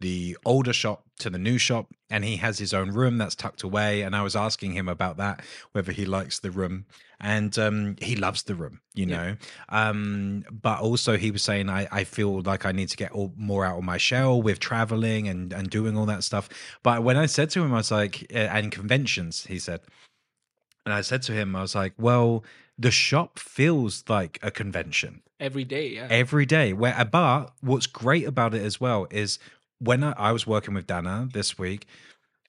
[0.00, 3.62] the older shop to the new shop and he has his own room that's tucked
[3.62, 6.84] away and I was asking him about that whether he likes the room
[7.18, 9.16] and um, he loves the room you Yeah.
[9.16, 9.36] know?
[9.70, 13.32] Um, but also he was saying I, I feel like I need to get all,
[13.38, 16.50] more out of my shell with traveling and and doing all that stuff.
[16.82, 19.80] But when I said to him I was like uh, and conventions he said
[20.86, 22.42] and I said to him I was like well
[22.78, 26.72] the shop feels like a convention every day yeah every day.
[26.72, 29.38] Where, but what's great about it as well is
[29.78, 31.86] when I, I was working with Dana this week,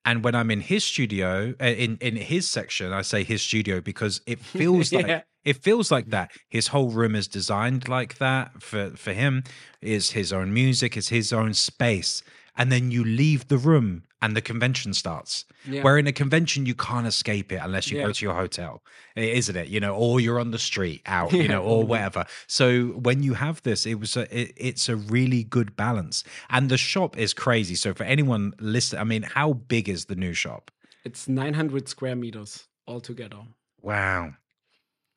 [0.05, 3.81] and when I'm in his studio, uh, in in his section, I say his studio
[3.81, 5.21] because it feels like Yeah.
[5.43, 6.31] it feels like that.
[6.49, 9.43] His whole room is designed like that for for him.
[9.81, 12.23] Is his own music, is his own space,
[12.58, 15.45] and then you leave the room and the convention starts.
[15.66, 15.84] Yeah.
[15.84, 18.84] Where in a convention you can't escape it unless you go to your hotel,
[19.16, 19.68] isn't it?
[19.68, 22.26] You know, or you're on the street out, you know, or whatever.
[22.47, 26.70] So when you have this, it was a, it, it's a really good balance, and
[26.70, 27.76] the shop is crazy.
[27.76, 30.72] So for anyone listening, I mean, how big is the new shop?
[31.08, 33.39] it's 900 square meters altogether
[33.82, 34.34] Wow,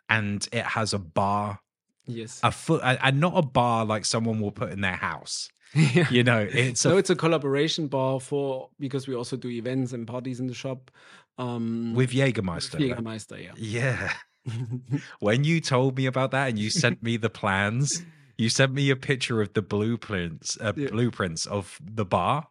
[0.08, 1.60] and it has a bar,
[2.06, 5.48] yes a foot, and not a bar like someone will put in their house.
[5.94, 6.08] yeah.
[6.10, 9.92] You know, it's so a, it's a collaboration bar for because we also do events
[9.92, 10.90] and parties in the shop
[11.38, 12.74] um with Jägermeister.
[12.80, 12.98] right?
[12.98, 14.12] Jägermeister, yeah Yeah.
[15.20, 18.02] when you told me about that and you sent me the plans,
[18.38, 20.88] you sent me a picture of the blueprints, uh, Yeah.
[20.88, 22.48] blueprints of the bar.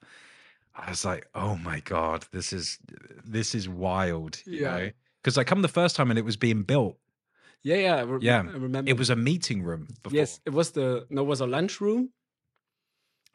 [0.76, 2.78] I was like, "Oh my god, this is
[3.26, 4.78] this is wild," you Yeah.
[4.78, 4.90] know?
[5.22, 6.98] Because I come the first time and it was being built.
[7.64, 9.88] yeah yeah I re- Yeah, I remember It was a meeting room.
[10.04, 10.16] Before.
[10.16, 12.10] yes it was the no it was a lunch room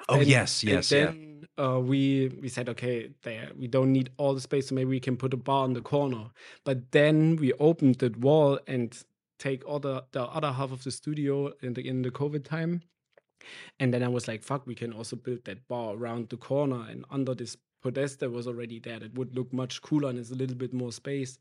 [0.09, 1.13] Oh and- yes, and yes, yeah.
[1.59, 5.01] uh, we we said, okay, there we don't need all the space, so maybe we
[5.01, 6.31] can put a bar in the corner.
[6.65, 8.97] But then we opened that wall and
[9.39, 12.83] take all the, the other half of the studio in the in the COVID time.
[13.79, 16.87] And then I was like, fuck, we can also build that bar around the corner
[16.89, 18.99] and under this podest that was already there.
[18.99, 21.39] That would look much cooler and it's a little bit more space.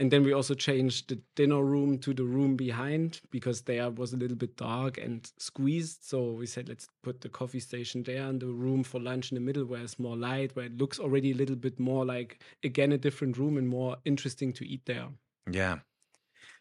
[0.00, 4.14] And then we also changed the dinner room to the room behind because there was
[4.14, 6.04] a little bit dark and squeezed.
[6.04, 9.34] So we said, let's put the coffee station there and the room for lunch in
[9.34, 12.42] the middle where it's more light, where it looks already a little bit more like,
[12.64, 15.08] again, a different room and more interesting to eat there.
[15.50, 15.80] Yeah.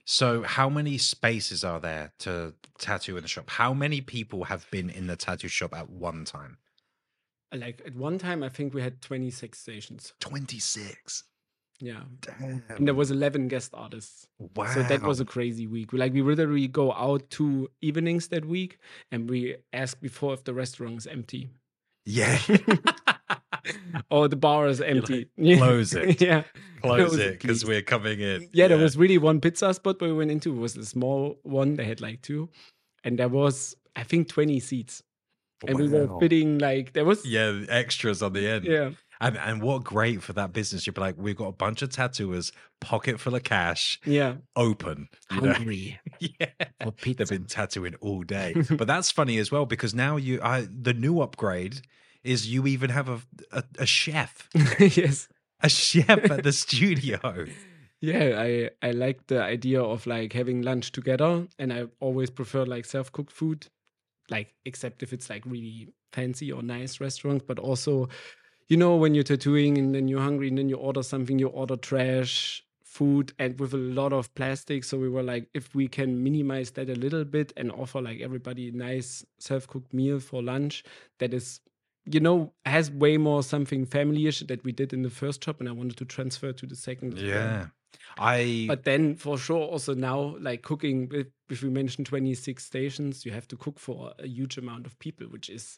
[0.03, 3.51] So, how many spaces are there to tattoo in the shop?
[3.51, 6.57] How many people have been in the tattoo shop at one time?
[7.53, 10.13] Like at one time, I think we had 26 stations.
[10.19, 11.23] 26.
[11.82, 12.01] Yeah.
[12.21, 12.63] Damn.
[12.69, 14.27] And there was 11 guest artists.
[14.55, 14.65] wow.
[14.73, 15.93] So that was a crazy week.
[15.93, 18.80] Like we literally go out two evenings that week
[19.11, 21.49] and we ask before if the restaurant is empty.
[22.05, 22.38] Yeah.
[24.11, 25.27] or the bar is empty.
[25.38, 26.21] close it.
[26.30, 26.43] yeah.
[26.82, 28.49] Close was it because we're coming in.
[28.53, 30.51] Yeah, there was really one pizza spot where we went into.
[30.53, 31.75] It was a small one.
[31.75, 32.49] They had like two.
[33.03, 35.03] And there was, I think, 20 seats.
[35.67, 38.65] And we were fitting like there was Yeah, extras on the end.
[38.65, 38.91] yeah.
[39.22, 40.88] And, and what great for that business.
[40.88, 44.36] You'd be like, we've got a bunch of tattooers, pocket full of cash, Yeah.
[44.55, 45.09] open.
[45.30, 46.45] Hungry yeah.
[46.82, 48.55] for They've been tattooing all day.
[48.70, 51.82] but that's funny as well because now you, I, the new upgrade
[52.24, 53.20] is you even have a,
[53.51, 54.47] a, a chef,
[54.80, 55.28] yes.
[55.61, 57.45] a chef at the studio.
[58.01, 62.63] Yeah, I I like the idea of like having lunch together, and I always prefer
[62.63, 63.67] like self cooked food,
[64.30, 68.07] like except if it's like really fancy or nice restaurants, but also,
[68.70, 71.47] you know, when you're tattooing and then you're hungry and then you order something, you
[71.47, 74.84] order trash food and with a lot of plastic.
[74.84, 78.22] So we were like, if we can minimize that a little bit and offer like
[78.22, 80.84] everybody a nice self cooked meal for lunch,
[81.17, 81.59] that is.
[82.05, 85.70] You know, has way more something family-ish that we did in the first job, and
[85.70, 87.13] I wanted to transfer to the second.
[87.15, 87.24] well.
[87.24, 87.67] Yeah.
[88.17, 93.26] I, But then for sure, also now, like cooking, if, if we mentioned 26 stations,
[93.26, 95.78] you have to cook for a huge amount of people, which is,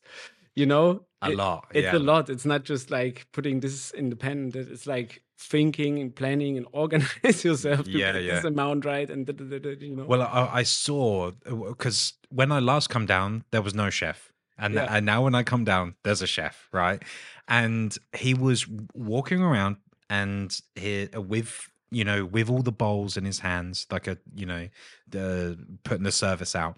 [0.56, 1.68] you know, a it- lot.
[1.74, 1.98] It's yeah.
[1.98, 2.30] a lot.
[2.30, 4.52] It's not just like putting this in the pen.
[4.54, 8.36] It's like thinking and planning and organize yourself to Yeah, get yeah.
[8.36, 9.10] this amount right.
[9.10, 12.60] And da, da, da, da, you know, Well, I, I saw uh, because when I
[12.60, 14.88] last come down, there was no chef, and Yeah.
[14.90, 17.02] and now when I come down, there's a chef, right?
[17.48, 19.78] And he was walking around
[20.10, 24.18] and here uh, with you know with all the bowls in his hands, like a
[24.36, 24.68] you know
[25.08, 26.78] the putting the service out.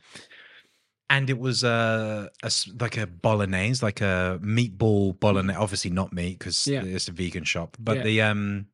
[1.15, 5.57] And it was a, a like a bolognese, like a meatball bolognese.
[5.57, 6.65] Obviously not meat because.
[6.67, 6.83] Yeah.
[6.83, 7.77] it's a vegan shop.
[7.79, 8.03] But Yeah.
[8.03, 8.65] the um,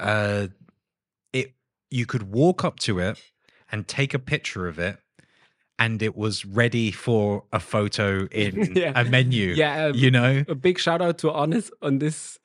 [0.00, 0.48] uh,
[1.32, 1.54] it
[1.90, 3.20] you could walk up to it
[3.70, 4.98] and take a picture of it
[5.78, 8.92] and it was ready for a photo in Yeah.
[9.00, 12.38] a menu yeah, um, you know a big shout out to Honest on this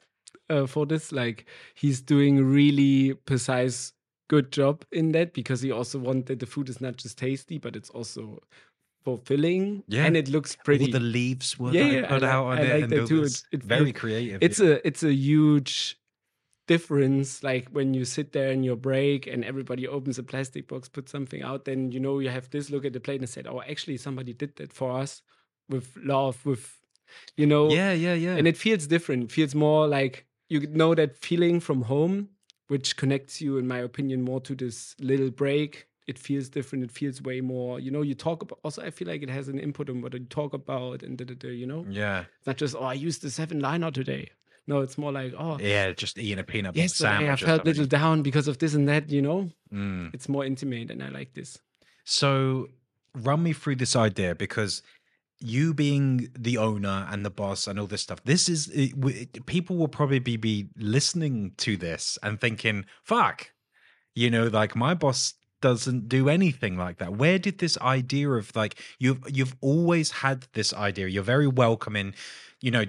[0.49, 1.11] uh, for this.
[1.11, 3.93] Like he's doing a really precise,
[4.27, 7.75] good job in that because he also wanted the food is not just tasty, but
[7.75, 8.39] it's also
[9.05, 9.83] fulfilling.
[9.87, 10.05] Yeah.
[10.05, 10.85] and it looks pretty.
[10.85, 12.83] all the leaves were Yeah, like, yeah, I put like- out on I it like
[12.83, 13.21] and that too.
[13.21, 14.71] was It- it very creative it's yeah.
[14.71, 15.97] a it's a huge
[16.67, 20.89] difference like when you sit there in your break and everybody opens a plastic box
[20.89, 23.45] puts something out then you know you have this look at the plate and said
[23.45, 25.21] oh actually somebody did that for us
[25.69, 26.79] with love with
[27.37, 30.95] you know yeah yeah yeah and it feels different it feels more like you know
[30.95, 32.29] that feeling from home
[32.67, 36.91] which connects you in my opinion more to this little break it feels different it
[36.91, 39.59] feels way more you know you talk about also i feel like it has an
[39.59, 41.85] input on what you talk about and da, da, da, you know?
[41.89, 42.25] Yeah.
[42.37, 44.29] It's not just oh i used the seven liner today.
[44.67, 47.61] No it's more like oh yeah just eating a peanut butter yesterday sandwich i felt
[47.61, 49.49] a little down because of this and that you know?
[49.73, 50.13] Mm.
[50.13, 51.59] it's more intimate and i like this.
[52.05, 52.67] So,
[53.15, 54.83] run me through this idea because
[55.39, 59.25] you being the owner and the boss and all this stuff, this is it, w-
[59.45, 63.51] people will probably be, be listening to this and thinking, "Fuck,"
[64.13, 65.33] you know, like my boss
[65.65, 67.11] doesn't do anything like that.
[67.21, 71.07] Where did this idea of like you've you've always had this idea?
[71.07, 72.13] You're very welcoming,
[72.61, 72.85] you know,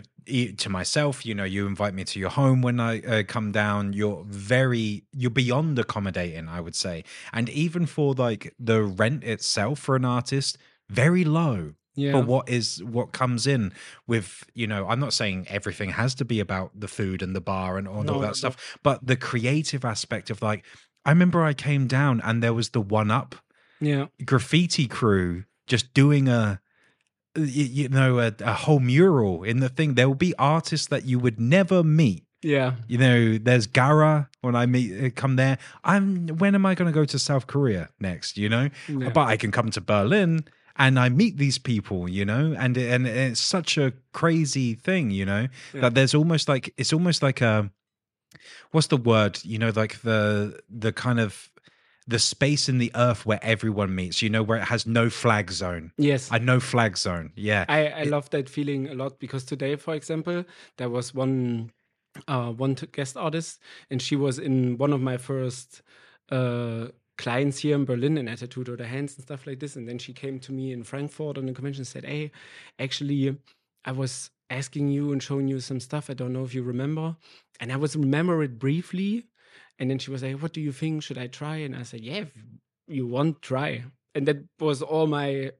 [0.64, 1.24] to myself.
[1.24, 3.94] You know, you invite me to your home when I uh, come down.
[3.94, 9.78] You're very you're beyond accommodating, I would say, and even for like the rent itself
[9.78, 10.58] for an artist,
[10.90, 13.72] very low yeah for what is what comes in
[14.06, 17.40] with you know i'm not saying everything has to be about the food and the
[17.40, 18.26] bar and all, No, all no, no.
[18.26, 20.62] that stuff but the creative aspect of like
[21.06, 23.34] i remember i came down and there was the one up
[23.80, 24.06] yeah.
[24.24, 26.60] graffiti crew just doing a
[27.36, 29.94] you, know a, a whole mural in the thing.
[29.94, 32.24] There will be artists that you would never meet.
[32.42, 32.74] Yeah.
[32.88, 35.58] You know there's gara when i meet uh, come there.
[35.84, 38.68] I'm when am i going to go to south korea next you know?
[38.88, 39.10] Yeah.
[39.10, 40.44] but i can come to berlin
[40.78, 45.24] and I meet these people, you know, and and it's such a crazy thing, you
[45.24, 45.80] know, Yeah.
[45.80, 47.70] that there's almost like it's almost like a
[48.70, 51.50] what's the word, you know, like the the kind of
[52.08, 55.50] the space in the earth where everyone meets, you know, where it has no flag
[55.50, 55.92] zone.
[55.98, 56.30] Yes.
[56.30, 57.32] A no flag zone.
[57.34, 57.64] Yeah.
[57.68, 60.44] I, I love that feeling a lot because today, for example,
[60.76, 61.72] there was one
[62.28, 63.60] uh, one guest artist,
[63.90, 65.82] and she was in one of my first
[66.30, 66.86] uh,
[67.18, 69.76] clients here in Berlin in Attitude or the Hands and stuff like this.
[69.76, 72.30] And then she came to me in Frankfurt on the convention and said, "Hey,
[72.78, 73.36] actually,
[73.84, 76.08] I was asking you and showing you some stuff.
[76.10, 77.16] I don't know if you remember,
[77.60, 79.26] and I was remember it briefly."
[79.78, 81.02] And then she was like, "What do you think?
[81.02, 82.32] Should I try?" And I said, "Yeah, if
[82.86, 83.84] you want, try."
[84.14, 85.52] And that was all my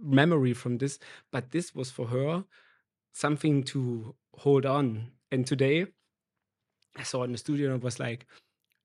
[0.00, 0.98] memory from this,
[1.32, 2.44] but this was for her
[3.12, 5.10] something to hold on.
[5.32, 5.86] And today,
[6.96, 8.26] I saw in the studio and was like,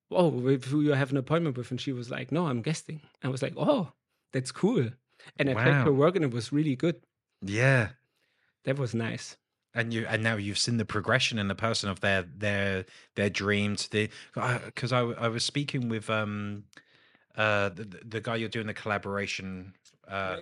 [0.09, 3.29] "Oh, who you have an appointment with?" And she was like, "No, I'm guesting." I
[3.29, 3.91] was like, "Oh,
[4.31, 4.89] that's cool."
[5.37, 7.01] And I checked her work, and it was really good.
[7.41, 7.89] Yeah.
[8.65, 9.37] That was nice.
[9.75, 12.85] and you and now you've seen the progression in the person of their their
[13.15, 13.87] their dreams.
[13.89, 14.09] The
[14.65, 16.63] because I, I was speaking with um
[17.35, 19.73] uh the, the guy you're doing the collaboration
[20.07, 20.37] uh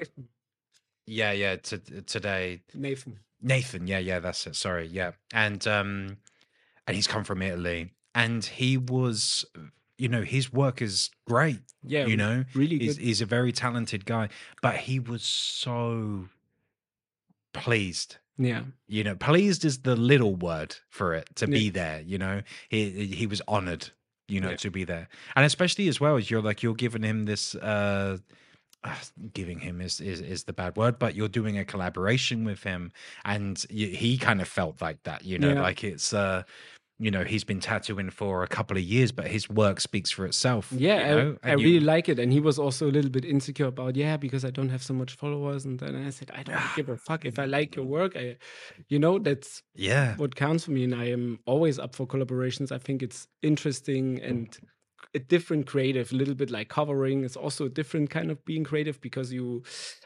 [1.05, 2.61] yeah yeah to, today.
[2.73, 3.19] Nathan.
[3.41, 5.11] nathan yeah yeah that's it sorry yeah.
[5.33, 6.17] And um
[6.87, 7.91] and he's come from italy.
[8.13, 9.45] And he was
[9.97, 12.43] you know his work is great Yeah, you know?
[12.53, 14.29] really he's, he's a very talented guy.
[14.61, 16.27] But he was so
[17.53, 21.53] pleased Yeah, you know pleased is the little word for it to Yeah.
[21.59, 23.89] be there you know he he was honored
[24.27, 24.55] you know Yeah.
[24.57, 28.17] to be there and especially as well as you're like you're giving him this uh
[28.83, 28.95] uh,
[29.33, 32.91] giving him is, is is the bad word but you're doing a collaboration with him
[33.25, 35.61] and y he kind of felt like that you know Yeah.
[35.61, 36.41] like it's uh
[37.01, 40.25] you know he's been tattooing for a couple of years but his work speaks for
[40.25, 41.37] itself yeah, you know?
[41.43, 42.17] I, I you- really like it.
[42.19, 44.93] And he was also a little bit insecure about, yeah, because I don't have so
[44.93, 45.65] much followers.
[45.65, 48.15] And then I said, I don't give a fuck if I like your work.
[48.15, 48.37] I,
[48.87, 52.71] you know, that's yeah what counts for me and i am always up for collaborations
[52.71, 54.57] i think it's interesting and
[55.15, 58.63] a different creative a little bit like covering it's also a different kind of being
[58.63, 59.63] creative because you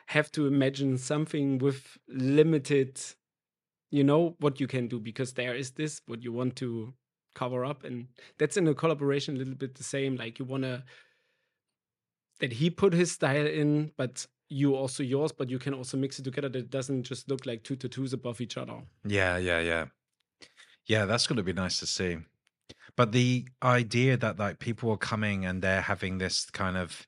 [0.08, 3.00] have to imagine something with limited
[3.92, 6.94] you know what you can do because there is this what you want to
[7.34, 8.08] cover up and
[8.38, 10.84] that's in a collaboration a little bit the same like you want to
[12.40, 16.20] that he put his style in but you also yours but you can also mix
[16.20, 19.60] it together that it doesn't just look like two tattoos above each other Yeah, yeah,
[19.60, 19.86] yeah.
[20.88, 22.18] Yeah, that's going to be nice to see.
[22.96, 27.08] But the idea that like people are coming and they're having this kind of,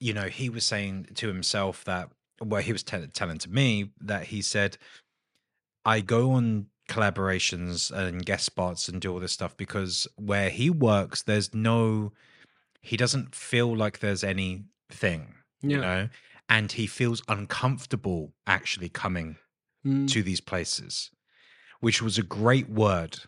[0.00, 2.10] you know, he was saying to himself that,
[2.42, 4.76] well, he was tell telling to me that he said,
[5.84, 10.70] I go on collaborations and guest spots and do all this stuff because where he
[10.70, 12.12] works, there's no,
[12.80, 16.08] he doesn't feel like there's anything, you know,
[16.48, 19.36] and he feels uncomfortable actually coming
[19.86, 20.08] Mm.
[20.10, 21.10] to these places,
[21.80, 23.18] which was a great word,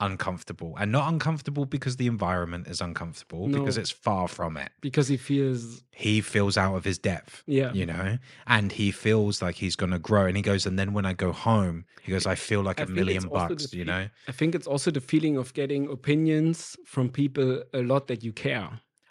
[0.00, 0.74] uncomfortable.
[0.78, 4.70] And not uncomfortable because the environment is uncomfortable, because it's far from it.
[4.80, 9.40] because he feels He feels out of his depth, yeah you know, and he feels
[9.42, 10.26] like he's going to grow.
[10.26, 12.84] And he goes, and then when I go home, he goes, I feel like I
[12.84, 14.08] a million also the bucks, you know?
[14.28, 18.32] i think it's also the feeling of getting opinions from people a lot that you
[18.32, 18.68] care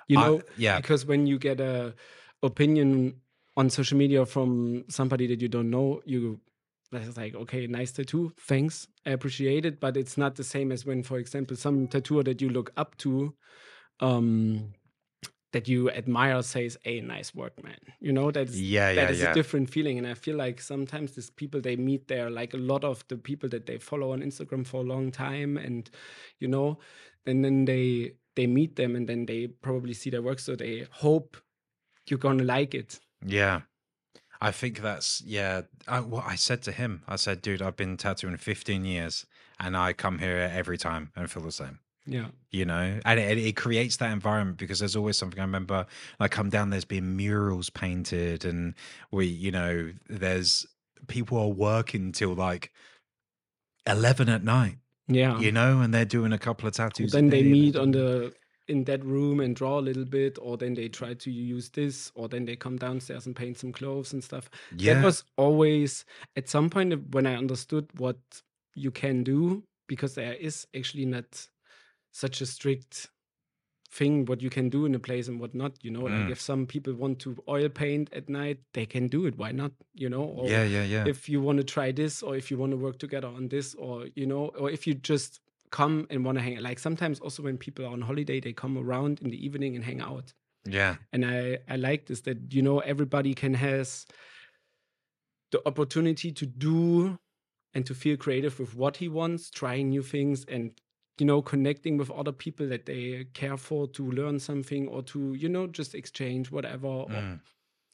[0.08, 0.78] you know yeah.
[0.78, 1.94] because when you get a
[2.44, 3.16] opinion
[3.58, 6.40] on social media from somebody that you don't know you
[7.02, 10.86] it's like okay nice tattoo thanks i appreciate it but it's not the same as
[10.86, 13.34] when for example some tattooer that you look up to
[14.00, 14.74] um
[15.54, 19.22] that you admire says hey nice work man you know that's Yeah, yeah, that is
[19.22, 19.32] yeah.
[19.32, 22.58] a different feeling and i feel like sometimes these people they meet there like a
[22.58, 25.90] lot of the people that they follow on instagram for a long time and
[26.40, 26.78] you know
[27.26, 30.86] and then they they meet them and then they probably see their work so they
[30.92, 31.38] hope
[32.10, 33.62] you're gonna like it Yeah.
[34.42, 35.62] I think that's, yeah.
[35.88, 39.26] I, what I said to him, I said, dude, I've been tattooing 15 years
[39.60, 41.80] and I come here every time and feel the same.
[42.06, 45.88] yeah you know and it, it creates that environment because there's always something i remember
[46.20, 48.76] like come down there's been murals painted and
[49.12, 50.68] we you know there's
[51.08, 52.72] people are working till like
[53.88, 57.44] 11 at night yeah you know and they're doing a couple of tattoos then they
[57.44, 58.34] meet on the
[58.68, 62.12] in that room and draw a little bit or then they try to use this
[62.16, 64.50] or then they come downstairs and paint some clothes and stuff.
[64.76, 64.96] Yeah.
[64.96, 66.06] that was always
[66.36, 68.18] at some point when I understood what
[68.76, 71.48] you can do because there is actually not
[72.12, 73.10] such a strict
[73.92, 76.24] thing what you can do in a place and what not you know Mm.
[76.24, 79.38] like if some people want to oil paint at night they can do it.
[79.38, 79.72] Why not?
[79.94, 81.06] You know or yeah yeah yeah.
[81.08, 83.74] if you want to try this or if you want to work together on this
[83.76, 85.40] or you know or if you just
[85.72, 86.64] come and want to hang out.
[86.64, 89.84] like sometimes also when people are on holiday they come around in the evening and
[89.84, 90.34] hang out
[90.66, 90.96] Yeah.
[91.14, 94.06] and I I like this that you know everybody can has
[95.52, 97.18] the opportunity to do
[97.74, 100.72] and to feel creative with what he wants, trying new things and
[101.20, 105.34] you know connecting with other people that they care for to learn something or to
[105.34, 106.88] you know just exchange whatever.
[106.88, 107.40] or- Mm.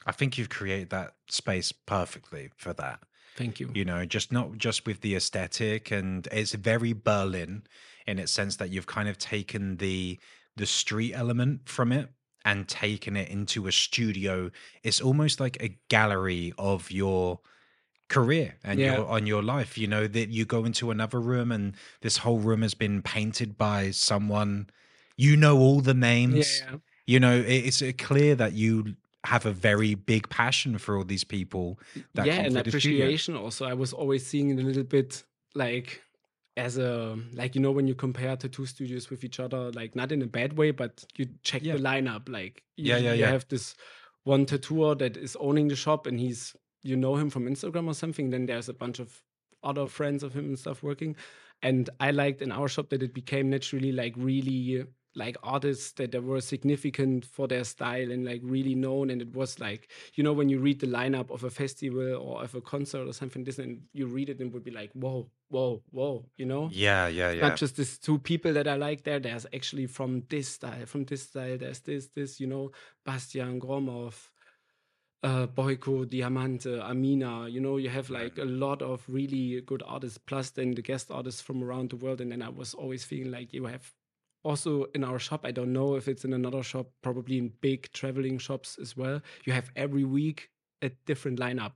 [0.05, 2.99] I think you've created that space perfectly for that.
[3.35, 3.69] Thank you.
[3.73, 7.63] you know just not just with the aesthetic and it's very berlin
[8.07, 10.19] in its sense that you've kind of taken the
[10.55, 12.09] the street element from it
[12.43, 14.49] and taken it into a studio
[14.83, 17.39] it's almost like a gallery of your
[18.09, 18.97] career and Yeah.
[18.97, 22.39] your on your life you know that you go into another room and this whole
[22.39, 24.69] room has been painted by someone
[25.15, 29.51] you know all the names Yeah, you know it's uh, clear that you have a
[29.51, 31.79] very big passion for all these people
[32.15, 33.05] that yeah and the studio.
[33.05, 35.23] appreciation also i was always seeing it a little bit
[35.55, 36.01] like
[36.57, 40.11] as a like you know when you compare tattoo studios with each other like not
[40.11, 41.75] in a bad way but you check Yeah.
[41.77, 43.29] the lineup like Yeah, you, yeah, you yeah.
[43.31, 43.75] have this
[44.23, 47.93] one tattooer that is owning the shop and he's you know him from instagram or
[47.93, 49.21] something then there's a bunch of
[49.63, 51.15] other friends of him and stuff working
[51.61, 54.83] and i liked in our shop that it became naturally like really
[55.15, 59.59] like artists that were significant for their style and like really known and it was
[59.59, 63.07] like you know when you read the lineup of a festival or of a concert
[63.07, 66.45] or something this and you read it and would be like whoa whoa whoa you
[66.45, 67.41] know Yeah, yeah, yeah.
[67.41, 69.19] not just these two people that I like there.
[69.19, 72.71] There's actually from this style, from this style, there's this, this, you know,
[73.05, 74.29] Bastian Gromov,
[75.23, 77.47] uh, Boyko, Diamante, Amina.
[77.47, 81.11] You know, you have like a lot of really good artists, plus then the guest
[81.11, 82.21] artists from around the world.
[82.21, 83.91] And then I was always feeling like you have
[84.43, 87.91] also in our shop, I don't know if it's in another shop, probably in big
[87.93, 89.21] traveling shops as well.
[89.45, 90.49] You have every week
[90.81, 91.73] a different lineup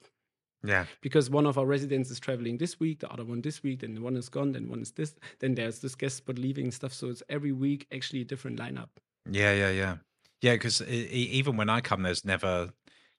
[0.67, 3.81] yeah, because one of our residents is traveling this week, the other one this week,
[3.81, 6.71] then the one is gone, then one is this, then there's this guest spot leaving
[6.71, 6.93] stuff.
[6.93, 8.89] So it's every week actually a different lineup.
[9.29, 9.97] yeah, yeah, yeah,
[10.41, 10.53] yeah.
[10.53, 12.71] Because even when I come, there's never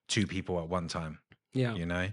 [0.09, 1.19] two people at one time.
[1.53, 1.75] Yeah.
[1.75, 2.09] You know,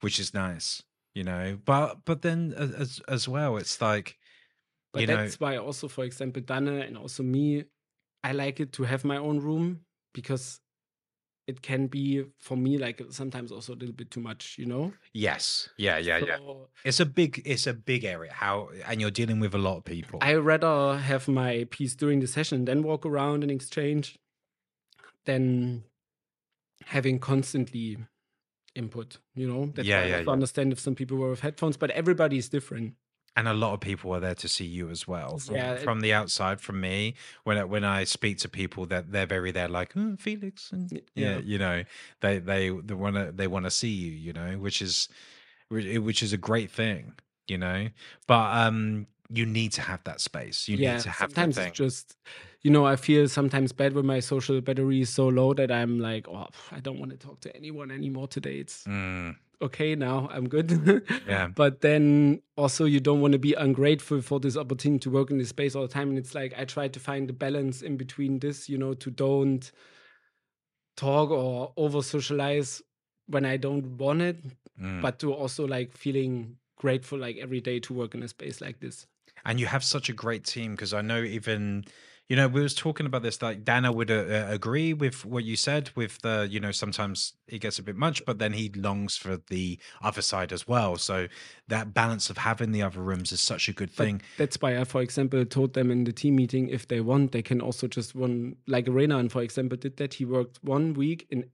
[0.00, 0.82] which is nice.
[1.14, 4.16] You know, but but then as as well, it's like
[4.92, 7.64] But you know, that's why also, for example, Danne and also me,
[8.24, 9.80] I like it to have my own room
[10.14, 10.60] because
[11.46, 14.92] it can be for me like sometimes also a little bit too much, you know?
[15.14, 16.36] yes, yeah, yeah, yeah.
[16.84, 18.32] It's a big it's a big area.
[18.32, 20.20] How and you're dealing with a lot of people.
[20.22, 24.18] I rather have my piece during the session, then walk around and exchange,
[25.24, 25.84] than
[26.86, 27.98] having constantly
[28.74, 29.18] input.
[29.34, 30.32] You know, that's Yeah, why I yeah, have to yeah.
[30.32, 32.94] understand if some people were with headphones, but everybody is different.
[33.36, 36.00] And a lot of people are there to see you as well from, Yeah, from
[36.00, 37.14] the outside from me
[37.44, 40.90] when I, when I speak to people that they're very there like oh, Felix and
[40.90, 41.00] yeah.
[41.14, 41.38] yeah.
[41.38, 41.84] you know
[42.20, 45.08] they they they want to they want to see you you know which is
[45.70, 47.14] which is a great thing
[47.46, 47.88] you know
[48.26, 51.56] but um you need to have that space you yeah, need to have that sometimes
[51.56, 52.16] thing it's just,
[52.62, 56.00] you know, I feel sometimes bad when my social battery is so low that I'm
[56.00, 58.56] like, oh, I don't want to talk to anyone anymore today.
[58.58, 61.02] It's Mm, okay now, I'm good.
[61.26, 65.30] yeah but then also you don't want to be ungrateful for this opportunity to work
[65.30, 67.82] in this space all the time and it's like i try to find the balance
[67.82, 69.70] in between this you know to don't
[70.96, 72.82] talk or over socialize
[73.28, 74.44] when i don't want it
[74.80, 75.00] mm.
[75.00, 78.80] but to also like feeling grateful like every day to work in a space like
[78.80, 79.06] this
[79.44, 81.84] and you have such a great team because I know even
[82.28, 85.44] you know we was talking about this like Dana would uh, uh, agree with what
[85.44, 88.70] you said with the you know sometimes it gets a bit much but then he
[88.74, 91.28] longs for the other side as well so
[91.68, 94.78] that balance of having the other rooms is such a good But thing that's why
[94.78, 97.86] I, for example, told them in the team meeting if they want, they can also
[97.86, 100.14] just one like Renan, for example, did that.
[100.14, 101.50] He worked one week in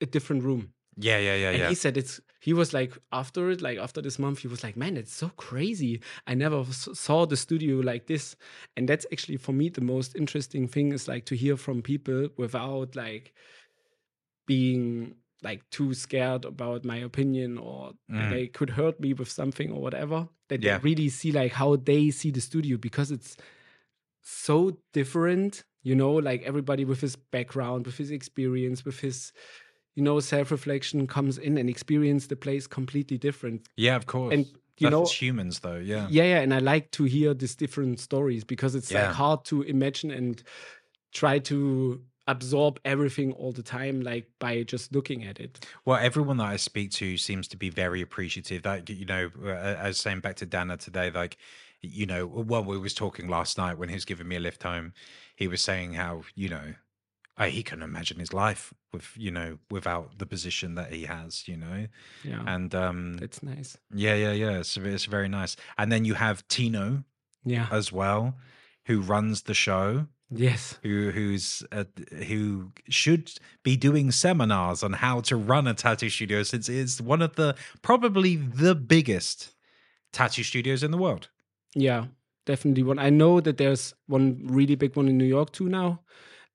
[0.00, 0.73] a different room.
[0.96, 4.00] Yeah yeah yeah and yeah he said it's he was like after it like after
[4.02, 8.06] this month he was like man it's so crazy i never saw the studio like
[8.06, 8.36] this
[8.76, 12.28] and that's actually for me the most interesting thing is like to hear from people
[12.36, 13.32] without like
[14.46, 18.30] being like too scared about my opinion or Mm.
[18.30, 20.78] they could hurt me with something or whatever that Yeah.
[20.78, 23.36] they really see like how they see the studio because it's
[24.22, 29.32] so different you know like everybody with his background with his experience with his
[29.94, 34.46] you know self-reflection comes in and experience the place completely different yeah of course and
[34.78, 38.00] you That's know humans though yeah yeah yeah and i like to hear these different
[38.00, 39.06] stories because it's Yeah.
[39.06, 40.42] like hard to imagine and
[41.12, 46.38] try to absorb everything all the time like by just looking at it Well, everyone
[46.38, 48.62] that I speak to seems to be very appreciative.
[48.62, 51.36] That you know, uh, as saying back to Dana today, like
[51.82, 54.62] you know, well, we was talking last night when he was giving me a lift
[54.62, 54.94] home.
[55.36, 56.74] He was saying how you know,
[57.36, 61.48] uh, he can imagine his life with you know without the position that he has,
[61.48, 61.86] you know,
[62.22, 65.56] yeah and um, that's nice yeah, yeah, yeah, it's it's very nice.
[65.78, 67.04] And then you have Tino
[67.44, 68.34] yeah as well,
[68.86, 70.06] who runs the show.
[70.30, 70.78] Yes.
[70.82, 71.84] who who's uh,
[72.26, 73.30] who should
[73.62, 77.54] be doing seminars on how to run a tattoo studio since it's one of the
[77.82, 79.54] probably the biggest
[80.12, 81.28] tattoo studios in the world.
[81.74, 82.06] Yeah,
[82.46, 82.98] definitely one.
[82.98, 86.00] I know that there's one really big one in New York too now,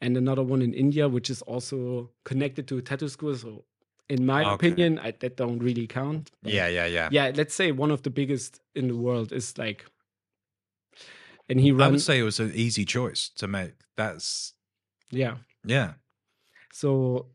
[0.01, 3.35] and another one in India, which is also connected to a tattoo school.
[3.35, 3.65] So,
[4.07, 4.53] in my Okay.
[4.69, 6.31] opinion, I, that don't really count.
[6.43, 7.09] Yeah, yeah, yeah.
[7.11, 7.31] yeah.
[7.35, 9.85] Let's say one of the biggest in the world is like,
[11.49, 13.73] and he I would say it was an easy choice to make.
[13.97, 14.53] That's
[15.11, 15.37] Yeah.
[15.65, 15.93] yeah.
[16.71, 17.27] So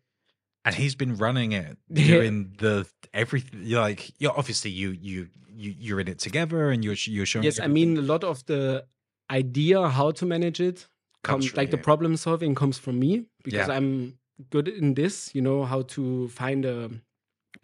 [0.64, 2.06] And he's been running it Yeah.
[2.06, 3.68] during the everything.
[3.70, 7.44] Like, you obviously you you you you're in it together, and you're you're showing.
[7.44, 8.84] yes, I mean a lot of the
[9.30, 10.86] idea how to manage it
[11.24, 13.76] Comes like the problem solving comes from me because Yeah.
[13.76, 14.18] I'm
[14.50, 16.90] good in this, you know, how to find a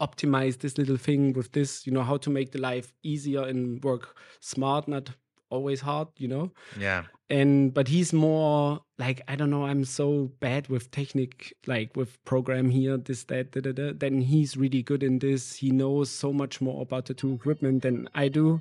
[0.00, 3.82] optimize this little thing with this, you know, how to make the life easier and
[3.84, 5.10] work smart, not
[5.50, 6.52] always hard, you know.
[6.78, 11.96] yeah, And but he's more like I don't know, I'm so bad with technique, like
[11.96, 13.92] with program here, this, that, da, da, da.
[13.94, 15.56] Then he's really good in this.
[15.56, 18.60] He knows so much more about the two equipment than I do.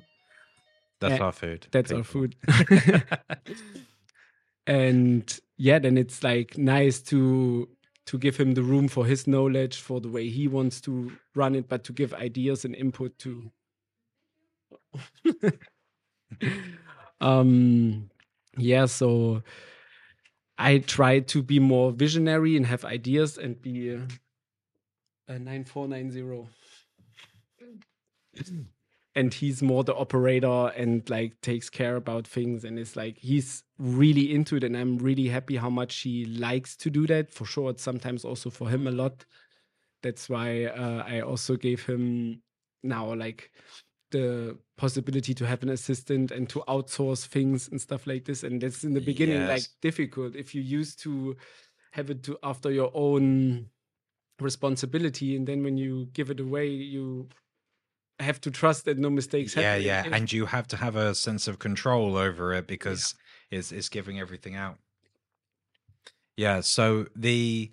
[1.00, 1.66] that's Uh, our food.
[1.70, 2.34] That's our food.
[4.66, 7.68] and yeah then it's like nice to
[8.06, 11.54] to give him the room for his knowledge for the way he wants to run
[11.54, 13.50] it but to give ideas and input to
[17.20, 18.10] um
[18.56, 19.42] yeah so
[20.58, 23.90] i try to be more visionary and have ideas and be
[25.28, 26.48] a 9490
[29.14, 33.64] and he's more the operator and like takes care about things and it's like he's
[33.78, 37.32] really into it and i'm really happy how much he likes to do that.
[37.32, 39.24] For sure it's sometimes also for him a lot.
[40.02, 42.42] That's why uh, i also gave him
[42.82, 43.50] now like
[44.10, 48.42] the possibility to have an assistant and to outsource things and stuff like this.
[48.42, 50.34] And that's in the beginning like difficult.
[50.34, 51.36] If you used to
[51.92, 53.66] have it to after your own
[54.40, 57.28] responsibility and then when you give it away you
[58.20, 60.14] have to trust that no mistakes yeah, happen yeah, again.
[60.14, 63.14] and you have to have a sense of control over it because
[63.50, 64.78] it's it's giving everything out.
[66.36, 66.60] Yeah.
[66.60, 67.70] So the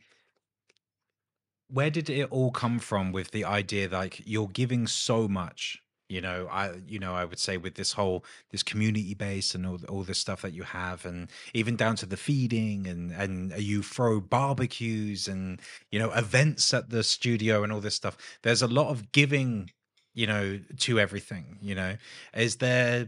[1.69, 6.21] where did it all come from with the idea like you're giving so much you
[6.21, 9.79] know i you know i would say with this whole this community base and all,
[9.89, 13.57] all this stuff that you have and even down to the feeding and and uh,
[13.57, 15.61] you throw barbecues and
[15.91, 19.69] you know events at the studio and all this stuff there's a lot of giving
[20.17, 21.95] you know to everything you know?
[22.35, 23.07] Is there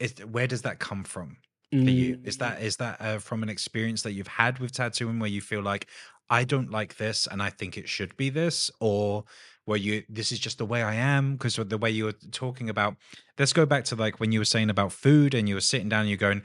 [0.00, 1.38] is where does that come from
[1.70, 2.18] for you?
[2.24, 5.30] Is Mm, that is that uh, from an experience that you've had with tattooing where
[5.30, 5.86] you feel like
[6.30, 9.24] i don't like this and i think it should be this or
[9.64, 12.70] where you this is just the way i am because the way you were talking
[12.70, 12.96] about
[13.38, 15.88] let's go back to like when you were saying about food and you were sitting
[15.88, 16.42] down and you're going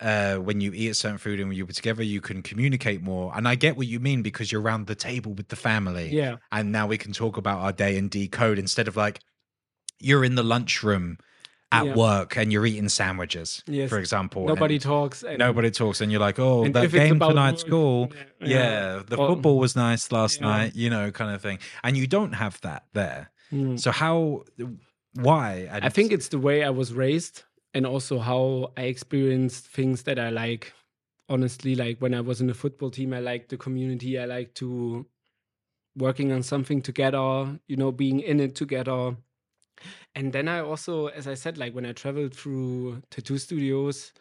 [0.00, 3.02] uh when you eat a certain food and when you were together you can communicate
[3.02, 3.32] more.
[3.36, 6.36] And i get what you mean because you're around the table with the family yeah.
[6.50, 9.20] and now we can talk about our day and decode instead of like
[10.00, 11.18] you're in the lunchroom
[11.72, 11.94] at Yeah.
[11.94, 13.88] work and you're eating sandwiches Yes.
[13.90, 18.12] for example nobody talks and nobody talks and you're like oh that game tonight's cool
[18.40, 20.46] yeah, yeah, the Or- football was nice last Yeah.
[20.48, 23.78] night you know kind of thing and you don't have that there Mm.
[23.78, 24.44] so how
[25.14, 27.42] why and I think it's the way I was raised
[27.72, 30.72] and also how I experienced things that I like.
[31.28, 34.18] Honestly, like when I was in the football team, I liked the community.
[34.18, 35.06] I like to
[35.96, 39.16] working on something together, you know, being in it together.
[40.14, 44.12] And then I also, as I said, like when I traveled through tattoo studios,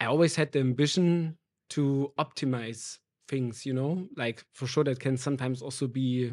[0.00, 1.36] I always had the ambition
[1.70, 2.98] to optimize
[3.28, 6.32] things, you know, like for sure that can sometimes also be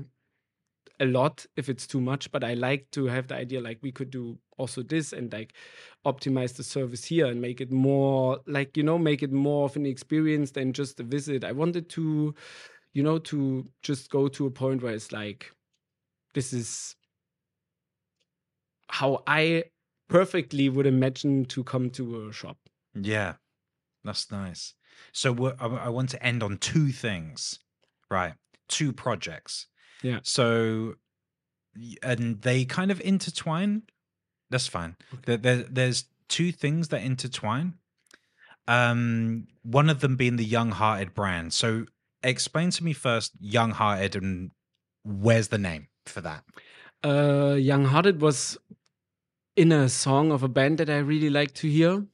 [0.99, 3.91] a lot if it's too much but i like to have the idea like we
[3.91, 5.53] could do also this and like
[6.05, 9.75] optimize the service here and make it more like you know make it more of
[9.75, 11.43] an experience than just a visit.
[11.43, 12.33] I wanted to
[12.93, 15.51] you know to just go to a point where it's like
[16.33, 16.95] this is
[18.89, 19.63] how i
[20.09, 22.57] perfectly would imagine to come to a shop.
[22.95, 23.33] Yeah
[24.03, 24.73] that's nice.
[25.11, 27.59] So we're- I, I want to end on two things
[28.09, 28.33] right?
[28.69, 29.67] Two projects.
[30.01, 30.19] Yeah.
[30.23, 30.95] so
[32.01, 33.83] and they kind of intertwine?
[34.49, 34.95] That's fine.
[35.25, 37.73] There, there, there's two things that intertwine.
[38.67, 41.53] Um one of them being the young hearted brand.
[41.53, 41.85] So
[42.23, 44.51] explain to me first young hearted and
[45.03, 46.43] where's the name for that?
[47.03, 48.57] Uh young hearted was
[49.57, 52.05] in a song of a band that i really like to hear.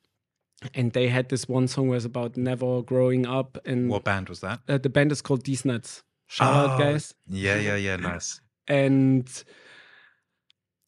[0.73, 4.39] And they had this one song was about never growing up and what band was
[4.39, 4.61] that?
[4.67, 6.03] Uh, the band is called Deez Nuts.
[6.27, 7.13] Shout out Oh, guys.
[7.29, 8.39] yeah yeah yeah nice.
[8.67, 9.27] And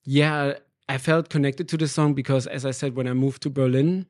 [0.06, 0.54] yeah
[0.88, 4.06] i felt connected to the song because as i said when i moved to berlin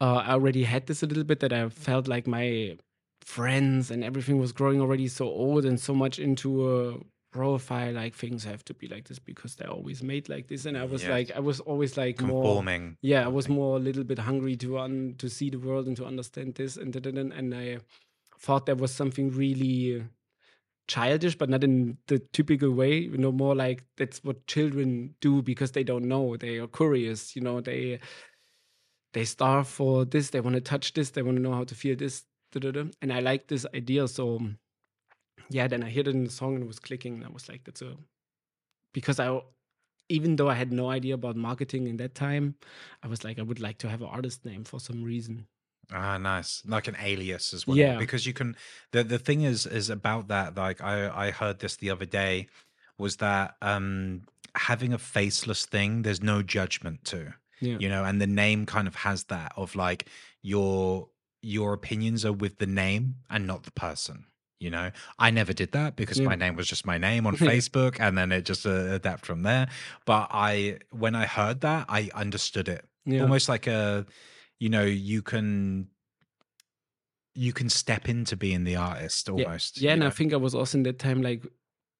[0.00, 2.76] uh, I already had this a little bit that I felt like my
[3.22, 6.96] friends and everything was growing already so old and so much into a
[7.30, 10.78] profile like things have to be like this because they're always made like this and
[10.78, 11.10] i was Yes.
[11.10, 12.62] like i was always like more
[13.02, 15.96] yeah i was more a little bit hungry to un to see the world and
[15.98, 17.78] to understand this and and i
[18.40, 20.04] thought there was something really
[20.86, 25.42] childish but not in the typical way you know more like that's what children do
[25.42, 27.98] because they don't know they are curious you know they
[29.12, 31.74] they starve for this they want to touch this they want to know how to
[31.74, 32.84] feel this da- da- da.
[33.02, 34.40] and i like this idea so
[35.50, 37.48] yeah then i heard it in the song and it was clicking and i was
[37.48, 37.96] like that's a
[38.92, 39.40] because i
[40.08, 42.54] even though i had no idea about marketing in that time
[43.02, 45.46] i was like i would like to have an artist name for some reason
[45.90, 46.62] Ah, nice.
[46.66, 47.76] Like an alias as well.
[47.78, 47.96] Yeah.
[47.96, 48.56] Because you can
[48.92, 52.48] the the thing is is about that, like I I heard this the other day,
[52.98, 54.22] was that um
[54.54, 57.32] having a faceless thing, there's no judgment to.
[57.60, 60.08] yeah You know, and the name kind of has that of like
[60.42, 61.08] your
[61.40, 64.26] your opinions are with the name and not the person.
[64.60, 66.26] You know, I never did that because Yeah.
[66.26, 69.42] my name was just my name on Facebook, and then it just uh, adapt from
[69.42, 69.68] there.
[70.04, 72.84] But I, when I heard that, I understood it.
[73.04, 73.22] Yeah.
[73.22, 74.04] Almost like a
[74.58, 75.88] you know you can
[77.34, 80.54] you can step into being the artist almost yeah you and i think i was
[80.54, 81.46] also in that time like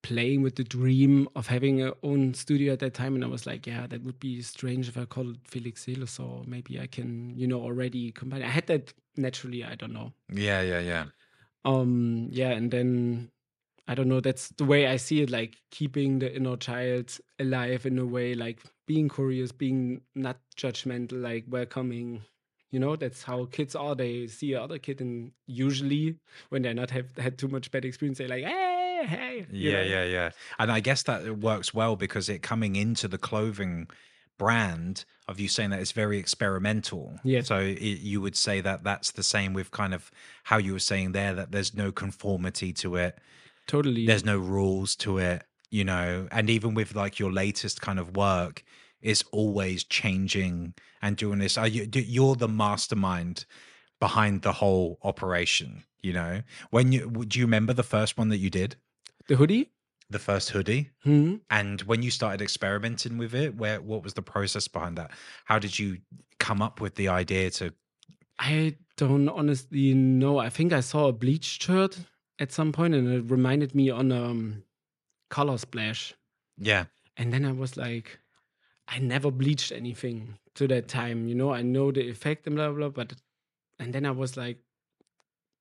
[0.03, 3.47] playing with the dream of having a own studio at that time and i was
[3.47, 6.87] like yeah that would be strange if i called it felix Seele, or maybe i
[6.87, 8.43] can you know already combine.
[8.43, 10.13] I had that naturally i don't know.
[10.33, 11.05] Yeah yeah yeah
[11.65, 13.31] um yeah and then
[13.87, 17.87] i don't know that's the way i see it like keeping the inner child alive
[17.87, 22.23] in a way like being curious being not judgmental like welcoming
[22.71, 26.17] you know that's how kids are they see other kid and usually
[26.51, 29.83] when they're not have had too much bad experience they're like hey hey yeah know?
[29.83, 33.87] yeah yeah and i guess that it works well because it coming into the clothing
[34.39, 37.19] brand of you saying that it's very experimental.
[37.23, 37.43] Yeah.
[37.43, 40.11] so it, you would say that that's the same with kind of
[40.45, 43.19] how you were saying there that there's no conformity to it.
[43.67, 44.07] Totally.
[44.07, 46.29] There's no rules to it you know?
[46.31, 48.65] And even with like your latest kind of work
[49.01, 51.57] it's always changing and doing this.
[51.57, 53.45] Are you you're the mastermind
[54.01, 56.43] behind the whole operation you know?
[56.71, 58.77] When you do you remember the first one that you did?
[59.29, 59.71] The hoodie
[60.11, 64.23] the first hoodie hmm and when you started experimenting with it where what was the
[64.23, 65.11] process behind that
[65.45, 65.99] how did you
[66.39, 67.73] come up with the idea to
[68.39, 70.39] I don't honestly know.
[70.39, 71.99] I think I saw a bleached shirt
[72.39, 74.63] at some point and it reminded me on um
[75.31, 76.15] color splash.
[76.57, 76.85] yeah
[77.17, 78.21] And then I was like,
[78.87, 81.53] I never bleached anything to that time, you know.
[81.53, 83.15] I know the effect and blah blah, but
[83.79, 84.59] and then I was like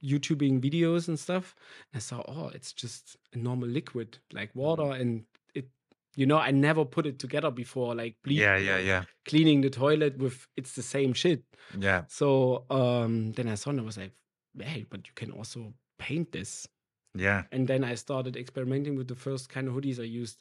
[0.04, 1.56] YouTubing videos and stuff.
[1.94, 5.68] And I saw, oh, it's just a normal liquid like water, and it,
[6.16, 9.70] you know, I never put it together before, like bleach, yeah yeah yeah cleaning the
[9.70, 11.44] toilet with it's the same shit.
[11.80, 14.14] yeah So um, then I saw and I was like,
[14.60, 16.68] hey, but you can also paint this.
[17.16, 20.38] yeah And then I started experimenting with the first kind of hoodies I used.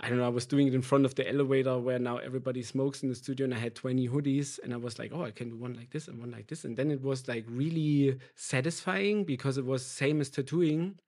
[0.00, 2.62] I don't know, I was doing it in front of the elevator where now everybody
[2.62, 5.30] smokes in the studio, and I had 20 hoodies, and I was like, oh, I
[5.30, 6.64] can do one like this and one like this.
[6.64, 10.98] And then it was like really satisfying because it was same as tattooing.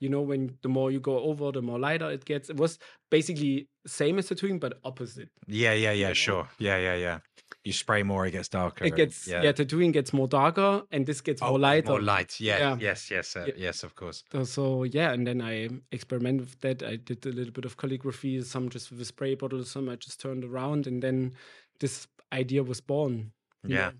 [0.00, 2.50] You know, when the more you go over, the more lighter it gets.
[2.50, 2.78] It was
[3.10, 5.30] basically same as tattooing, but opposite.
[5.46, 6.14] yeah yeah yeah know?
[6.14, 7.18] sure yeah yeah yeah
[7.64, 9.50] you spray more it gets darker It gets yeah.
[9.52, 11.88] tattooing gets more darker, and this gets Oh, more lighter.
[11.90, 12.38] More light.
[12.38, 12.58] Yeah.
[12.58, 12.76] Yeah.
[12.80, 13.10] Yes.
[13.10, 13.36] Yes.
[13.36, 13.54] Uh, Yeah.
[13.56, 13.82] Yes.
[13.82, 14.22] Of course.
[14.44, 16.82] So, yeah, and then I experimented with that.
[16.82, 19.96] I did a little bit of calligraphy, some just with a spray bottle, some I
[19.96, 21.32] just turned around, and then
[21.80, 23.32] this idea was born.
[23.66, 23.92] Yeah.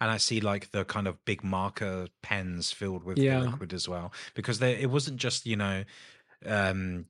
[0.00, 3.40] And I see like the kind of big marker pens filled with Yeah.
[3.40, 5.84] liquid as well, because they, it wasn't just you know,
[6.44, 7.06] um,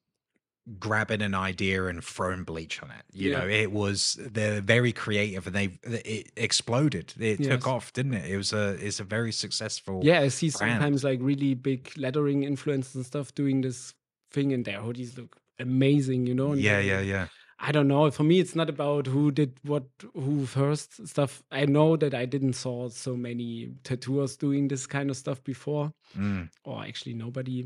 [0.78, 3.02] grabbing an idea and throwing bleach on it.
[3.12, 3.38] You Yeah.
[3.40, 7.14] know, it was they're very creative and they it exploded.
[7.18, 7.48] It Yes.
[7.48, 8.30] took off, didn't it?
[8.30, 10.00] It was a it's a very successful.
[10.04, 10.72] Yeah, I see brand.
[10.80, 13.94] sometimes like really big lettering influencers and stuff doing this
[14.30, 16.26] thing, and their hoodies look amazing.
[16.26, 16.52] You know?
[16.52, 16.78] And Yeah.
[16.80, 17.00] Yeah.
[17.00, 17.26] Yeah.
[17.64, 18.10] I don't know.
[18.10, 19.84] For me, it's not about who did what,
[20.14, 21.44] who first stuff.
[21.52, 25.92] I know that I didn't saw so many tattooers doing this kind of stuff before.
[26.18, 26.50] Mm.
[26.64, 27.64] or actually nobody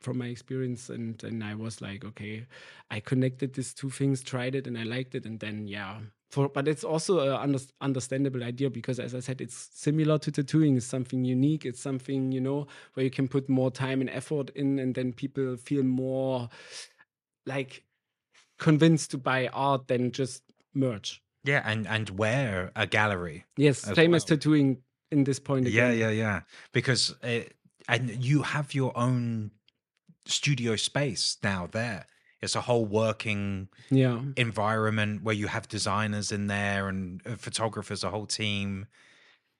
[0.00, 2.46] from my experience and and I was like okay
[2.90, 5.98] I connected these two things tried it and I liked it and then yeah
[6.30, 10.30] for but it's also a under, understandable idea because as I said it's similar to
[10.32, 14.10] tattooing it's something unique it's something you know where you can put more time and
[14.10, 16.48] effort in and then people feel more
[17.46, 17.84] like
[18.58, 20.42] convinced to buy art than just
[20.74, 21.62] merch Yeah.
[21.64, 23.44] And and wear a gallery.
[23.56, 26.40] yes As same as tattooing in this point Yeah, yeah, yeah.
[26.72, 27.54] Because it,
[27.88, 29.50] and you have your own
[30.26, 32.06] studio space now there.
[32.40, 38.02] It's a whole working yeah environment where you have designers in there and uh, photographers,
[38.04, 38.86] a whole team.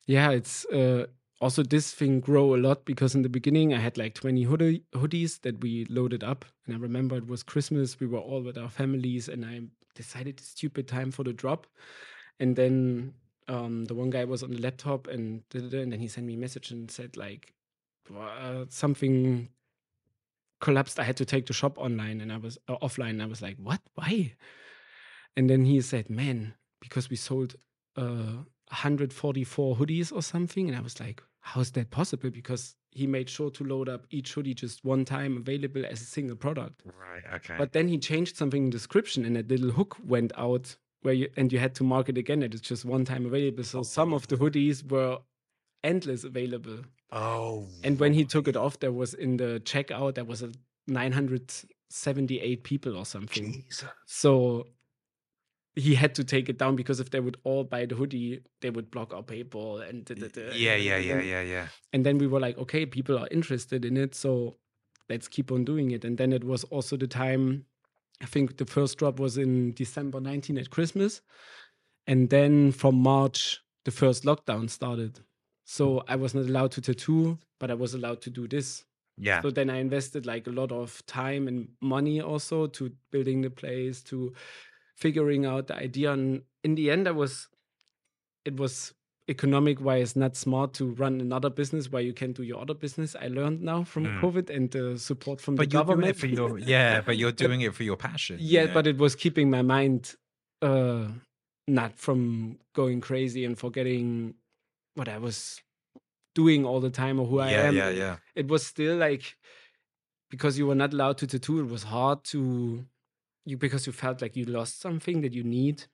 [0.07, 1.07] yeah, it's uh,
[1.41, 4.83] also this thing grow a lot because in the beginning I had like 20 hoodie,
[4.95, 6.45] hoodies that we loaded up.
[6.67, 7.99] And I remember it was Christmas.
[7.99, 9.63] We were all with our families and I
[9.95, 11.67] decided the stupid time for the drop.
[12.39, 13.15] And then
[13.49, 16.39] um, the one guy was on the laptop and and then he sent me a
[16.39, 17.55] message and said like
[18.17, 19.49] uh, something
[20.61, 21.01] collapsed.
[21.01, 23.11] I had to take the shop online and I was uh, offline.
[23.11, 23.81] And I was like, what?
[23.95, 24.35] Why?
[25.37, 27.57] And then he said, man, because we sold
[27.97, 30.69] uh, 144 hoodies or something.
[30.69, 32.31] And I was like, how is that possible?
[32.31, 36.05] Because he made sure to load up each hoodie just one time available as a
[36.05, 36.83] single product.
[36.85, 37.23] Right.
[37.37, 37.55] Okay.
[37.57, 41.15] But then he changed something in the description and a little hook went out where
[41.15, 43.65] you and you had to mark it again and it's just one time available.
[43.65, 45.19] So some of the hoodies were
[45.83, 46.81] endless available.
[47.13, 47.69] Oh.
[47.85, 50.53] And when he took it off, there was in the checkout, there was a
[50.87, 53.53] 978 people or something.
[53.53, 53.89] Jesus.
[54.07, 54.67] So
[55.77, 58.71] he had to take it down because if they would all buy the hoodie, they
[58.71, 60.77] would block our PayPal and da, da, da, Yeah.
[60.77, 60.99] Yeah.
[60.99, 61.21] Yeah.
[61.21, 61.43] Yeah.
[61.43, 61.69] Yeah.
[61.93, 64.57] And then we were like, okay, people are interested in it, so
[65.09, 66.05] let's keep on doing it.
[66.05, 67.67] And then it was also the time.
[68.23, 71.23] I think the first drop was in December 19 at Christmas,
[72.07, 75.21] and then from March the first lockdown started.
[75.77, 78.85] So I was not allowed to tattoo, but I was allowed to do this.
[79.17, 79.41] Yeah.
[79.43, 83.51] So then I invested like a lot of time and money also to building the
[83.51, 84.33] place, to
[84.97, 86.13] figuring out the idea.
[86.13, 87.47] And in the end, I was,
[88.45, 88.93] it was
[89.29, 93.15] economic wise not smart to run another business where you can do your other business.
[93.15, 94.21] I learned now from Mm.
[94.23, 96.17] COVID and the support from But the you're doing government.
[96.17, 97.01] it for your yeah.
[97.01, 98.39] But you're doing it for your passion.
[98.41, 100.17] yeah, but it was keeping my mind
[100.63, 101.07] uh,
[101.69, 104.35] not from going crazy and forgetting
[104.95, 105.61] what I was
[106.35, 107.63] doing all the time or who I yeah.
[107.63, 107.77] am.
[107.77, 107.91] Yeah.
[107.91, 108.17] Yeah.
[108.35, 109.37] It was still like
[110.31, 111.61] because you were not allowed to tattoo.
[111.61, 112.85] It was hard to
[113.45, 115.85] you because you felt like you lost something that you need.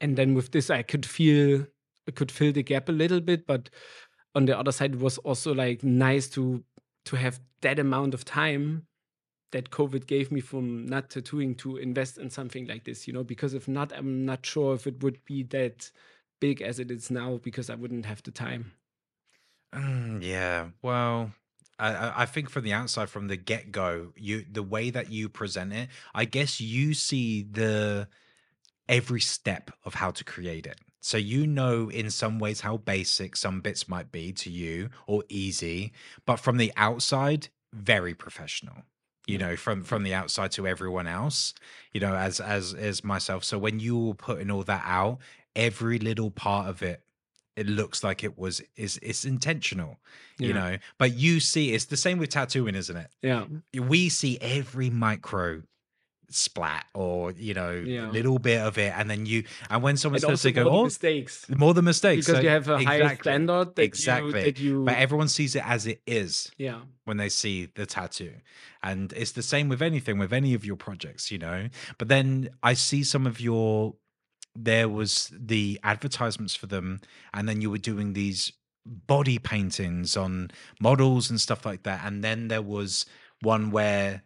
[0.00, 1.66] And then with this, I could feel
[2.08, 3.70] I could fill the gap a little bit, but
[4.34, 6.64] on the other side, it was also like nice to
[7.04, 8.86] to have that amount of time
[9.50, 13.22] that COVID gave me from not tattooing to invest in something like this, you know,
[13.22, 15.90] because if not, I'm not sure if it would be that
[16.42, 18.72] big as it is now because I wouldn't have the time.
[19.72, 20.70] Mm, yeah.
[20.82, 21.30] Well,
[21.78, 25.28] I- I, think from the outside, from the get go, you the way that you
[25.28, 28.08] present it, I guess you see the
[28.88, 30.80] every step of how to create it.
[31.00, 35.22] So you know in some ways how basic some bits might be to you or
[35.28, 35.92] easy,
[36.26, 38.82] but from the outside, very professional.
[39.28, 41.54] You know, from from the outside to everyone else,
[41.92, 43.44] you know, as as as myself.
[43.44, 45.18] So when you were putting all that out,
[45.56, 47.02] every little part of it
[47.56, 49.98] it looks like it was is it's intentional
[50.38, 53.44] you know but you see it's the same with tattooing isn't it Yeah.
[53.78, 55.62] we see every micro
[56.30, 58.08] splat or you know Yeah.
[58.10, 60.84] little bit of it and then you and when someone starts to go more oh
[60.84, 61.44] mistakes.
[61.50, 64.84] more the mistakes Because So- you have a higher standard that exactly you, that you
[64.84, 66.80] but everyone sees it as it is yeah.
[67.04, 68.32] when they see the tattoo.
[68.82, 71.68] And it's the same with anything, with any of your projects, you know.
[71.98, 73.94] But then I see some of your
[74.54, 77.00] there was the advertisements for them,
[77.32, 78.52] and then you were doing these
[78.84, 80.50] body paintings on
[80.80, 82.04] models and stuff like that.
[82.04, 83.06] And then there was
[83.40, 84.22] one where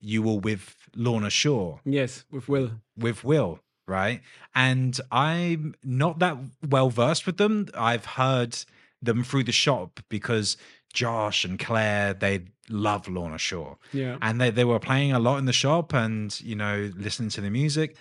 [0.00, 2.72] you were with Lorna Shore Yes, with Will.
[2.96, 4.22] with Will, right?
[4.54, 7.68] And I'm not that well versed with them.
[7.74, 8.56] I've heard
[9.02, 10.56] them through the shop because
[10.92, 13.76] Josh and Claire, they love Lorna Shore.
[13.92, 14.16] Yeah.
[14.22, 17.40] And they, they were playing a lot in the shop and, you know, listening to
[17.40, 17.96] the music.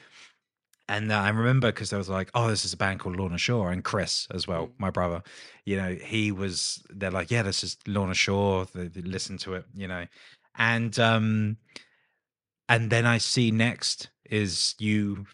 [0.89, 3.37] And uh, I remember because there was like, oh, this is a band called Lorna
[3.37, 5.21] Shore and Chris as well, my brother.
[5.63, 6.83] You know, he was.
[6.89, 8.65] They're like, yeah, this is Lorna Shore.
[8.73, 10.07] They, they listen to it, you know,
[10.57, 11.57] and um,
[12.67, 15.27] and then I see next is you,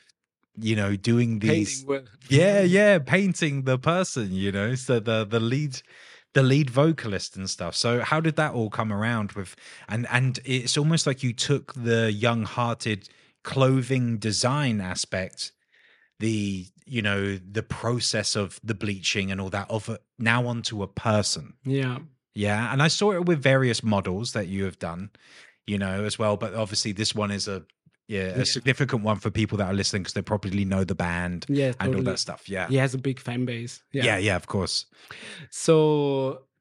[0.58, 1.86] you know, doing these.
[2.28, 5.82] Yeah, yeah, painting the person, you know, so the the lead
[6.34, 7.76] the lead vocalist and stuff.
[7.76, 9.56] So how did that all come around with
[9.88, 13.08] and and it's almost like you took the young-hearted
[13.46, 15.52] clothing design aspect
[16.20, 20.88] the you know the process of the bleaching and all that of now onto a
[20.88, 22.00] person Yeah.
[22.34, 25.10] yeah and i saw it with various models that you have done
[25.68, 27.58] you know as well but obviously this one is a
[28.08, 28.44] yeah a Yeah.
[28.58, 31.74] significant one for people that are listening because they probably know the band Yeah.
[31.80, 33.84] and all that stuff yeah He has a big fan base.
[33.92, 34.86] yeah yeah of course
[35.50, 35.76] So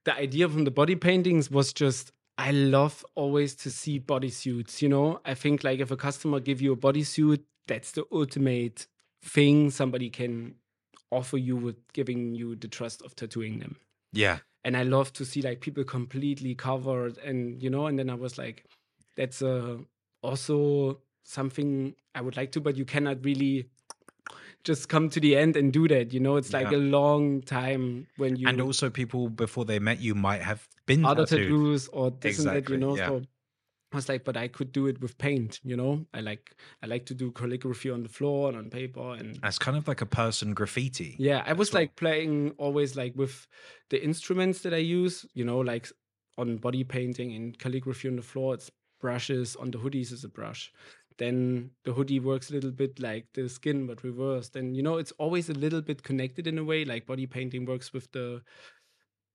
[0.04, 4.88] the idea from the body paintings was just I love always to see bodysuits, you
[4.88, 5.20] know?
[5.24, 8.86] I think like if a customer give you a bodysuit, that's the ultimate
[9.22, 10.56] thing somebody can
[11.10, 13.76] offer you with giving you the trust of tattooing them.
[14.12, 18.10] yeah And I love to see like people completely covered and you know, and then
[18.10, 18.64] I was like,
[19.16, 19.78] that's uh,
[20.22, 23.68] also something I would like to, but you cannot really
[24.64, 26.12] just come to the end and do that.
[26.12, 26.78] You know, it's like Yeah.
[26.78, 31.04] a long time when you and also people before they met you might have been
[31.04, 32.96] other tattoos or this and that, you know.
[32.96, 33.08] yeah.
[33.08, 33.22] So
[33.92, 36.06] I was like, but I could do it with paint, you know.
[36.12, 39.58] I like I like to do calligraphy on the floor and on paper and That's
[39.58, 41.14] kind of like a person graffiti.
[41.18, 41.82] yeah, I was well.
[41.82, 43.46] like playing always like with
[43.90, 45.88] the instruments that I use, you know, like
[46.38, 48.70] on body painting and calligraphy on the floor, it's
[49.00, 49.54] brushes.
[49.56, 50.72] On the hoodies is a brush.
[51.18, 54.56] Then the hoodie works a little bit like the skin, but reversed.
[54.56, 56.84] And you know, it's always a little bit connected in a way.
[56.84, 58.42] Like body painting works with the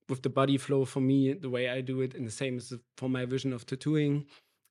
[0.10, 2.74] with the body flow for me, the way I do it, and the same is
[2.98, 4.26] for my vision of tattooing.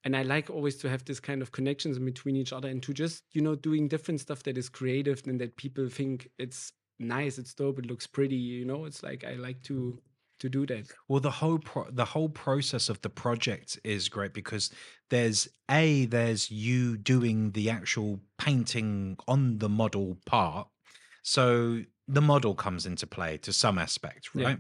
[0.05, 2.93] And I like always to have this kind of connections between each other and to
[2.93, 7.39] just, you know, doing different stuff that is creative and that people think it's nice,
[7.39, 8.85] it's dope, it looks pretty, you know.
[8.85, 10.01] It's like I like to
[10.41, 10.87] to do that.
[11.09, 14.71] Well, the whole pro- the whole process of the project is great because
[15.11, 20.69] there's a there's you doing the actual painting on the model part,
[21.23, 24.47] so the model comes into play to some aspect, Yeah.
[24.47, 24.59] right?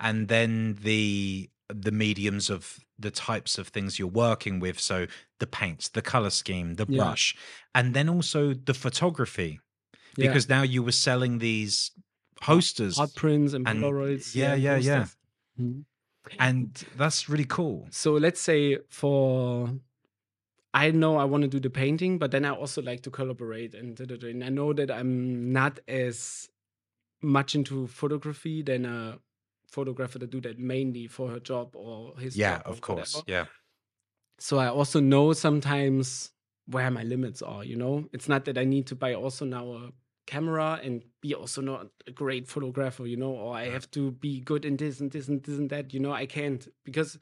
[0.00, 5.06] And then the the mediums of the types of things you're working with, so
[5.38, 7.04] the paints, the color scheme, the Yeah.
[7.04, 7.36] brush,
[7.74, 9.60] and then also the photography,
[10.16, 10.26] Yeah.
[10.28, 11.92] because now you were selling these
[12.40, 14.34] posters, art prints and and- Polaroids.
[14.34, 14.98] yeah, yeah, yeah.
[15.00, 15.16] posters.
[15.60, 15.84] Mhm.
[16.38, 17.86] and that's really cool.
[17.90, 19.70] So let's say for
[20.74, 23.74] I know I want to do the painting, but then I also like to collaborate
[23.74, 24.28] and, da, da, da.
[24.28, 26.50] and I know that I'm not as
[27.22, 29.18] much into photography than a
[29.72, 33.14] photographer that do that mainly for her job or his Yeah, job or of course.
[33.16, 33.30] whatever.
[33.30, 33.46] Yeah.
[34.38, 36.30] So I also know sometimes
[36.66, 38.08] where my limits are, you know?
[38.12, 39.90] It's not that I need to buy also now a
[40.28, 44.40] camera and be also not a great photographer, you know, or I have to be
[44.40, 47.18] good in this and this and this and that, you know, I can't because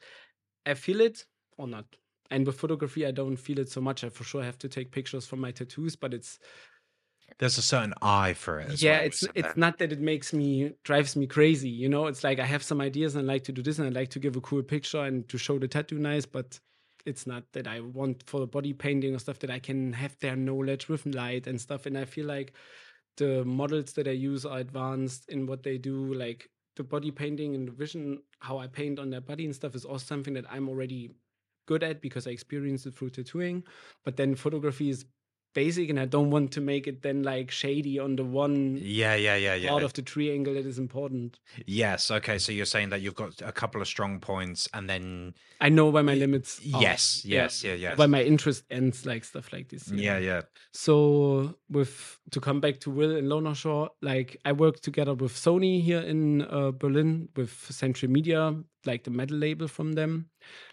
[0.65, 1.25] I feel it
[1.57, 1.97] or not.
[2.31, 4.03] And with photography, I don't feel it so much.
[4.03, 6.39] I for sure have to take pictures from my tattoos, but it's
[7.39, 8.79] There's a certain eye for it.
[8.79, 9.55] yeah, it's it's there?
[9.55, 12.07] not that it makes me drives me crazy, you know.
[12.07, 14.09] It's like I have some ideas and I like to do this and I like
[14.11, 16.59] to give a cool picture and to show the tattoo nice, but
[17.05, 20.17] it's not that I want for the body painting or stuff that I can have
[20.19, 21.85] their knowledge with light and stuff.
[21.85, 22.53] And I feel like
[23.17, 27.55] the models that I use are advanced in what they do, like the body painting
[27.55, 30.45] and the vision, how I paint on their body and stuff is also something that
[30.49, 31.11] I'm already
[31.67, 33.63] good at because I experienced it through tattooing.
[34.05, 35.05] But then photography is
[35.57, 39.15] basic and I don't want to make it then like shady on the one Yeah,
[39.15, 39.69] yeah, yeah, yeah.
[39.73, 41.39] part of the triangle that is important.
[41.65, 42.11] yes.
[42.17, 42.37] Okay.
[42.37, 45.87] So you're saying that you've got a couple of strong points, and then I know
[45.93, 46.81] where my limits are.
[46.87, 47.97] yes, yes, yeah, yes.
[47.97, 49.83] Where my interest ends, like stuff like this.
[49.89, 50.41] you yeah, yeah.
[50.73, 50.95] So
[51.69, 55.81] with to come back to Will and Lorna Shore, like I worked together with Sony
[55.81, 58.41] here in uh, Berlin with Century Media,
[58.85, 60.29] like the metal label from them.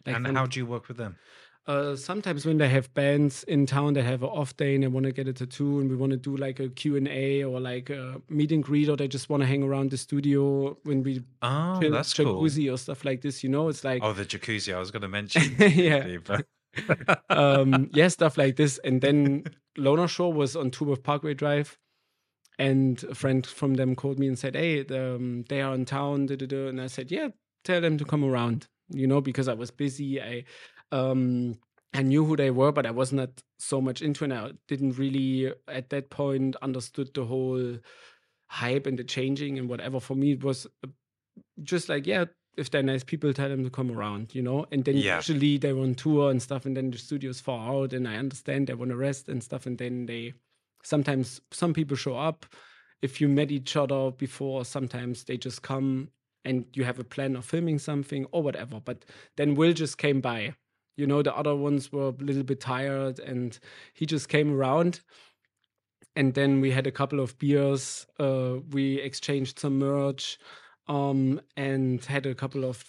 [0.06, 1.16] Like and how do you work with them?
[1.66, 4.88] Uh, sometimes when they have bands in town they have an off day and they
[4.88, 7.88] want to get a tattoo and we want to do like a Q&A or like
[7.88, 11.22] a meet and greet or they just want to hang around the studio when we
[11.40, 12.42] Oh, chill that's cool.
[12.42, 14.74] jacuzzi or stuff like this, you know, it's like Oh, the jacuzzi.
[14.74, 15.54] I was going to mention.
[15.58, 16.18] yeah.
[17.30, 18.78] um, yeah, stuff like this.
[18.84, 19.44] And then
[19.78, 21.78] Lorna Shore was on tour with Parkway Drive,
[22.58, 26.26] and a friend from them called me and said, "Hey, um, they are in town."
[26.26, 26.66] Da, da, da.
[26.68, 27.28] And I said, "Yeah,
[27.64, 30.20] tell them to come around." You know, because I was busy.
[30.20, 30.44] I
[30.92, 31.58] um,
[31.92, 34.32] I knew who they were, but I was not so much into it.
[34.32, 37.78] I didn't really at that point understood the whole
[38.48, 40.00] hype and the changing and whatever.
[40.00, 40.88] For me, it was uh,
[41.62, 44.66] just like, yeah, if they're nice people, tell them to come around, you know.
[44.70, 45.16] And then Yeah.
[45.16, 48.66] usually they're on tour and stuff, and then the studio's far out, and I understand
[48.66, 50.34] they want to rest and stuff, and then they
[50.82, 52.46] sometimes some people show up.
[53.02, 56.10] If you met each other before, sometimes they just come
[56.44, 58.80] and you have a plan of filming something or whatever.
[58.80, 59.04] But
[59.36, 60.54] then Will just came by.
[60.96, 63.58] You know, the other ones were a little bit tired and
[63.92, 65.00] he just came around.
[66.16, 68.06] And then we had a couple of beers.
[68.20, 70.38] Uh, we exchanged some merch
[70.86, 72.84] um, and had a couple of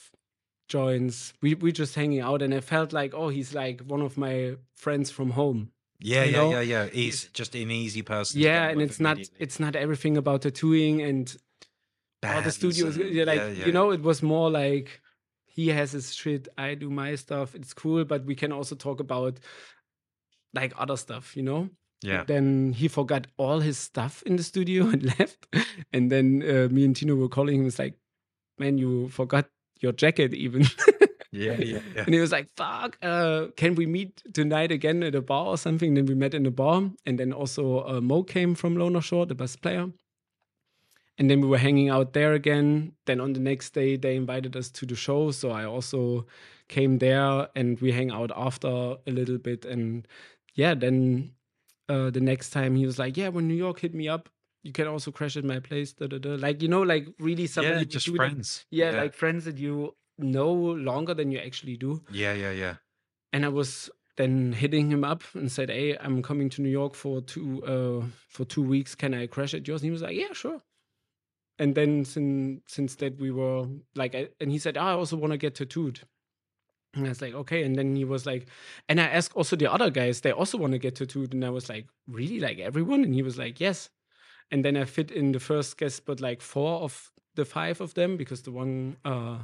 [0.68, 1.34] joints.
[1.42, 4.56] We we just hanging out, and I felt like, oh, he's like one of my
[4.76, 5.72] friends from home.
[6.00, 6.86] yeah, yeah, know, yeah, yeah.
[6.88, 8.42] He's just an easy person.
[8.42, 11.36] yeah, and it's not it's not everything about tattooing and
[12.24, 12.98] all the studios.
[12.98, 13.66] and- yeah, like yeah, yeah.
[13.66, 15.02] you know, it was more like
[15.56, 17.56] he has his shit, I do my stuff.
[17.56, 19.40] It's cool, but we can also talk about
[20.54, 21.70] like other stuff, you know.
[22.02, 22.26] Yeah.
[22.26, 25.48] Then he forgot all his stuff in the studio and left.
[25.94, 27.68] And then uh, me and Tino were calling him.
[27.68, 27.96] It's like,
[28.60, 29.46] man, you forgot
[29.80, 30.66] your jacket even.
[31.32, 32.04] Yeah, yeah, yeah.
[32.06, 35.58] And he was like, fuck, uh, can we meet tonight again at a bar or
[35.58, 35.94] something?
[35.94, 36.90] Then we met in a bar.
[37.06, 39.88] And then also uh, Mo came from Lorna Shore, the bass player.
[41.18, 42.94] And then we were hanging out there again.
[43.06, 45.32] Then on the next day, they invited us to the show.
[45.32, 46.26] So I also
[46.68, 49.64] came there and we hang out after a little bit.
[49.66, 50.08] And
[50.56, 51.32] yeah, then
[51.88, 54.30] uh, the next time he was like, yeah, when New York hit me up,
[54.66, 55.94] you can also crash at my place.
[55.94, 56.36] Da, da, da.
[56.36, 58.66] Like you know, like really somebody yeah, just friends.
[58.72, 62.04] yeah, like friends that you know longer than you actually do.
[62.12, 62.76] yeah, yeah, yeah.
[63.32, 66.96] And I was then hitting him up and said, "Hey, I'm coming to New York
[66.96, 68.96] for two uh for two weeks.
[68.96, 70.62] Can I crash at yours?" And he was like, "Yeah, sure."
[71.58, 75.16] And then since since that we were like, I, and he said, "Ah, "I also
[75.16, 76.02] want to get tattooed."
[76.94, 78.48] And I was like, "Okay." And then he was like,
[78.90, 81.50] and I asked also the other guys, they also want to get tattooed, and I
[81.50, 83.90] was like, "Really, like everyone?" And he was like, "Yes."
[84.52, 87.94] And then I fit in the first guest but like four of the five of
[87.96, 89.40] them because the one uh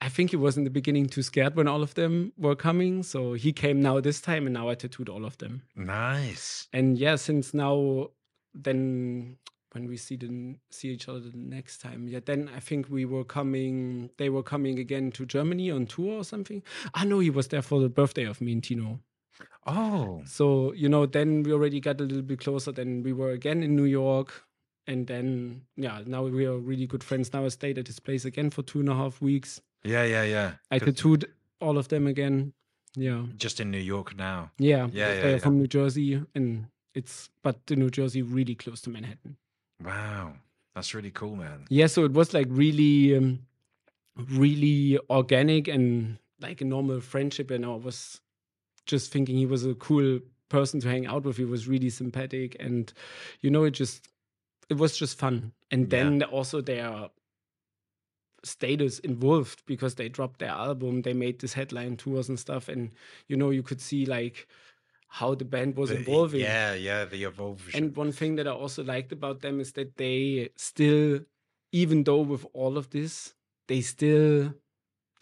[0.00, 3.02] I think he was in the beginning too scared when all of them were coming.
[3.02, 5.62] So he came now this time, and now I tattooed all of them.
[5.76, 6.68] Nice.
[6.74, 8.10] And yeah, since now,
[8.52, 9.38] then
[9.74, 13.04] when we see the see each other the next time, yeah, then I think we
[13.04, 14.10] were coming.
[14.16, 16.62] They were coming again to Germany on tour or something.
[16.94, 19.00] Ah, I know he was there for the birthday of me and Tino.
[19.66, 22.72] Oh, So you know, then we already got a little bit closer.
[22.72, 24.44] Then we were again in New York.
[24.86, 27.32] And then, yeah, now we are really good friends.
[27.32, 29.58] Now I stayed at his place again for two and a half weeks.
[29.82, 30.52] yeah, yeah, yeah.
[30.70, 31.24] I tattooed
[31.58, 32.52] all of them again.
[32.96, 33.24] Yeah.
[33.36, 34.50] just in New York now.
[34.58, 34.88] Yeah.
[34.92, 35.38] Yeah, yeah, yeah.
[35.38, 39.36] from New Jersey and it's but the New Jersey really close to Manhattan.
[39.82, 40.34] Wow,
[40.74, 41.66] that's really cool, man.
[41.68, 43.40] Yeah, so it was like really um,
[44.16, 48.20] really organic and like a normal friendship and I was
[48.86, 51.36] just thinking he was a cool person to hang out with.
[51.36, 52.92] He was really sympathetic and
[53.40, 54.08] you know it just
[54.68, 55.52] it was just fun.
[55.70, 56.04] And Yeah.
[56.04, 57.08] then also their
[58.44, 62.90] status involved because they dropped their album, they made this headline tours and stuff and
[63.26, 64.46] you know you could see like
[65.20, 66.40] how the band was The- evolving.
[66.40, 67.70] Yeah, yeah, the evolution.
[67.84, 71.20] And one thing that I also liked about them is that they still,
[71.70, 73.32] even though with all of this,
[73.68, 74.54] they still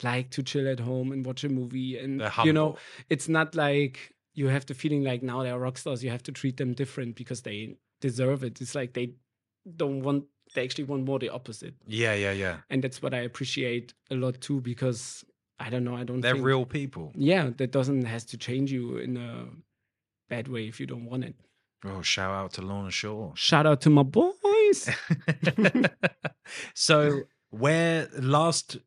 [0.02, 1.98] like to chill at home and watch a movie.
[1.98, 2.76] And you know,
[3.10, 6.02] it's not like you have the feeling like now they're rock stars.
[6.02, 8.62] You have to treat them different because they deserve it.
[8.62, 9.12] It's like they
[9.76, 10.24] don't want.
[10.54, 12.56] They actually want more the opposite, yeah, yeah, yeah.
[12.68, 14.60] and that's what I appreciate a lot too.
[14.60, 15.24] Because
[15.58, 15.96] I don't know.
[15.96, 16.20] I don't.
[16.20, 17.12] They're think, real people.
[17.14, 19.46] Yeah, that doesn't has to change you in a
[20.32, 21.34] bad way if you don't want it.
[21.84, 23.32] Oh, shout out to Lorna Shore.
[23.34, 24.88] Shout out to my boys.
[26.74, 28.78] so, where last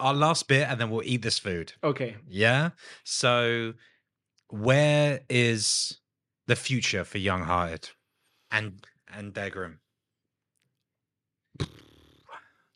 [0.00, 1.74] our last bit, and then we'll eat this food.
[1.84, 2.16] Okay.
[2.28, 2.70] Yeah.
[3.04, 3.74] So,
[4.48, 6.00] where is
[6.48, 7.90] the future for Young Hearted
[8.50, 8.84] and
[9.14, 9.78] and Der Grimm?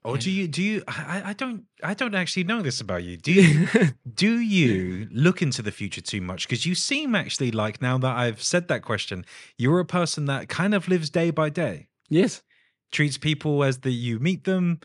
[0.08, 3.16] Or do you do you I, I don't I don't actually know this about you.
[3.16, 3.68] Do you
[4.14, 6.48] do you look into the future too much?
[6.48, 9.24] Because you seem actually like now that I've said that question,
[9.58, 12.42] you're a person that kind of lives day by day, yes.
[12.90, 14.80] treats people as that you meet them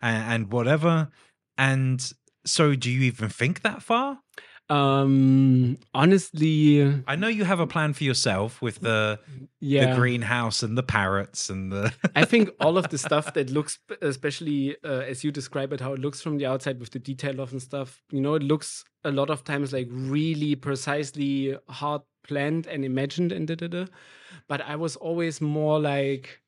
[0.00, 1.10] and, and whatever.
[1.58, 2.12] And
[2.46, 4.21] so do you even think that far?
[4.72, 9.18] Um honestly I know you have a plan for yourself with the
[9.60, 9.90] yeah.
[9.90, 13.78] the greenhouse and the parrots and the I think all of the stuff that looks
[14.00, 17.40] especially uh, as you describe it how it looks from the outside with the detail
[17.40, 22.02] of and stuff, you know, it looks a lot of times like really precisely hard
[22.26, 23.86] planned and imagined and da da da.
[24.48, 26.40] But I was always more like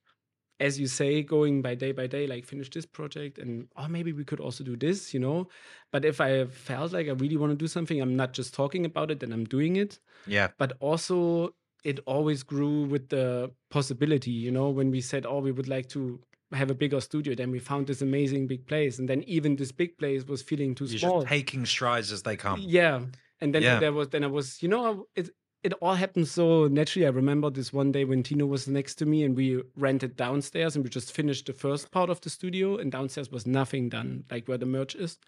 [0.60, 4.12] as you say, going by day by day, like finish this project and oh maybe
[4.12, 5.48] we could also do this, you know.
[5.90, 8.85] But if I felt like I really want to do something, I'm not just talking
[8.86, 9.98] about it, then I'm doing it.
[10.26, 11.55] yeah but also
[11.85, 15.86] it always grew with the possibility you know when we said oh we would like
[15.89, 16.18] to
[16.52, 19.72] have a bigger studio then we found this amazing big place and then even this
[19.72, 22.59] big place was feeling too you're small just taking strides as they come.
[22.60, 23.01] yeah
[23.40, 23.78] and then Yeah.
[23.81, 25.28] there was then i was you know it
[25.64, 27.06] it all happened so naturally.
[27.06, 30.76] I remember this one day when tino was next to me and we rented downstairs
[30.76, 34.24] and we just finished the first part of the studio and downstairs was nothing done
[34.30, 35.18] like where the merch is.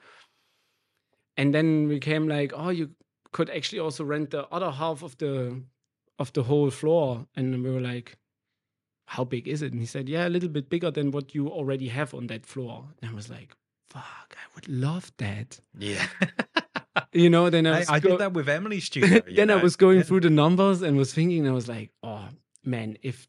[1.39, 2.91] And then we came like oh you
[3.33, 5.63] could actually also rent the other half of the
[6.19, 7.27] of the whole floor.
[7.35, 8.19] And we were like
[9.07, 9.73] how big is it?
[9.73, 12.45] And he said yeah a little bit bigger than what you already have on that
[12.45, 12.85] floor.
[13.01, 13.57] And i was like
[13.89, 15.59] fuck i would love that.
[15.79, 16.07] Yeah.
[17.13, 19.21] you know then i, I, was I go- did that with Emily's studio.
[19.35, 20.05] then I was going Yeah.
[20.05, 22.29] through the numbers and was thinking, I was like, oh
[22.65, 23.29] man, if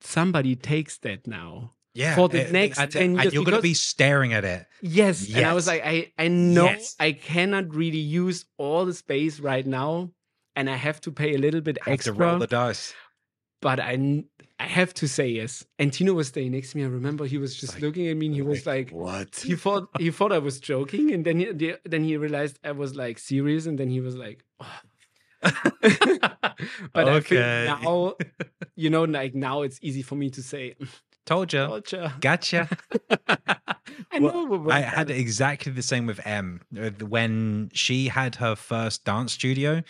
[0.00, 3.56] somebody takes that now, yeah, for the uh, next and- 10 and years, you're going
[3.56, 4.66] to be staring at it.
[4.82, 5.28] yes.
[5.34, 6.94] And I was like, I, I know Yes.
[7.00, 10.10] I cannot really use all the space right now,
[10.54, 12.94] and I have to pay a little bit Have to roll extra, the dice.
[13.60, 14.24] But I
[14.60, 15.64] I have to say yes.
[15.78, 16.84] And Tino was staying next to me.
[16.84, 19.54] I remember he was just Like- looking at me and he was like, "What?" he
[19.54, 23.18] thought he thought I was joking, and then he, then he realized I was like
[23.18, 24.80] serious, and then he was like, oh.
[26.92, 27.64] but I think Okay.
[27.68, 28.14] now,
[28.74, 30.74] you know, like now it's easy for me to say,
[31.26, 31.66] Told you.
[31.66, 32.12] culture.
[32.20, 32.68] Gotcha.
[34.10, 36.60] I Well, know, I had exactly the same with M
[37.00, 39.82] when she had her first dance studio.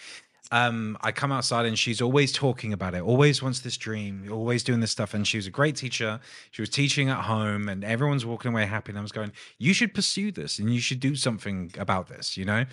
[0.51, 4.63] Um, I come outside and she's always talking about it, always wants this dream, always
[4.63, 5.13] doing this stuff.
[5.15, 6.21] And she was a great teacher.
[6.51, 8.91] She was teaching at home and everyone's walking away happy.
[8.93, 12.37] And I was going, You should pursue this and you should do something about this,
[12.37, 12.65] you know?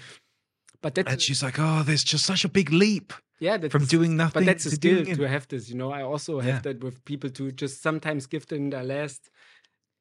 [0.82, 3.86] But that's And she's like, Oh, there's just such a big leap yeah, that's from
[3.86, 5.70] doing nothing But that's a to skill doing to have this.
[5.70, 6.60] You know, I also have Yeah.
[6.62, 9.30] that with people to just sometimes give them their last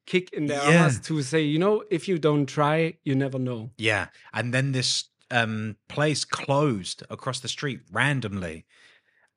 [0.05, 0.85] kick in their Yeah.
[0.85, 3.71] ass to say, you know, if you don't try, you never know.
[3.77, 4.07] Yeah.
[4.33, 8.65] And then this um place closed across the street randomly.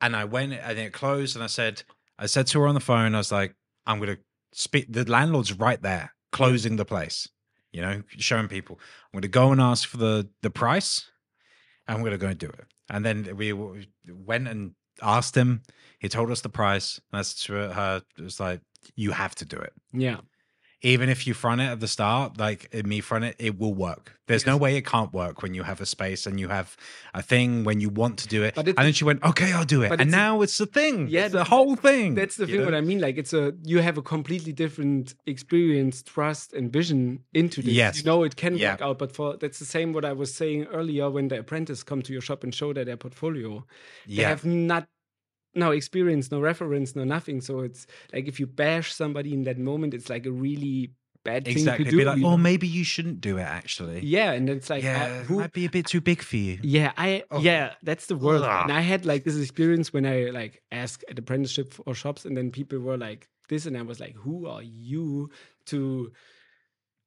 [0.01, 1.82] And I went and it closed and I said
[2.19, 3.55] I said to her on the phone, I was like,
[3.86, 4.19] I'm gonna
[4.52, 7.28] speak the landlord's right there, closing the place,
[7.73, 8.78] you know, showing people.
[9.12, 11.10] I'm gonna go and ask for the the price.
[11.86, 12.66] and I'm gonna go and do it.
[12.90, 15.62] And then we went and asked him.
[15.98, 17.01] He told us the price.
[17.12, 18.60] And said to her, it was like,
[18.94, 20.20] you have to do it Yeah.
[20.82, 23.74] Even if you front it at the start, like eh, me front it, it will
[23.74, 24.14] work.
[24.28, 26.76] There's no way it can't work when you have a space and you have
[27.14, 28.56] a thing when you want to do it.
[28.59, 31.09] And then she went, "Okay, I'll do it." And it's a- now it's the thing.
[31.09, 32.14] Yeah, it's the whole thing.
[32.14, 32.59] That's the thing.
[32.59, 32.64] know?
[32.66, 37.20] What I mean, like it's a you have a completely different experience, trust, and vision
[37.32, 37.72] into this.
[37.72, 37.98] Yes.
[37.98, 38.72] You know, it can Yeah.
[38.72, 41.82] work out, but for that's the same what I was saying earlier when the apprentice
[41.82, 43.64] come to your shop and show their, their portfolio.
[44.06, 44.88] They yeah, have not
[45.59, 47.40] no experience, no reference, no nothing.
[47.40, 50.93] So it's like if you bash somebody in that moment, it's like a really
[51.24, 51.85] bad thing exactly.
[51.85, 51.97] to do.
[51.98, 53.43] Be like, you oh, maybe you shouldn't do it.
[53.43, 56.36] Actually, yeah, and it's like yeah, uh, who might be a bit too big for
[56.36, 56.59] you.
[56.62, 57.40] yeah, I Oh.
[57.40, 58.43] yeah, that's the word.
[58.43, 58.62] Ugh.
[58.62, 62.36] And I had like this experience when I like asked at apprenticeship or shops, and
[62.36, 65.30] then people were like this, and I was like, "Who are you
[65.66, 66.12] to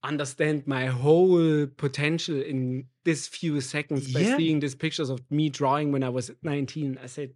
[0.03, 4.37] understand my whole potential in this few seconds by Yeah.
[4.37, 7.33] seeing these pictures of me drawing when I was 19?" I said,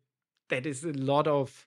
[0.49, 1.65] "That is a lot of."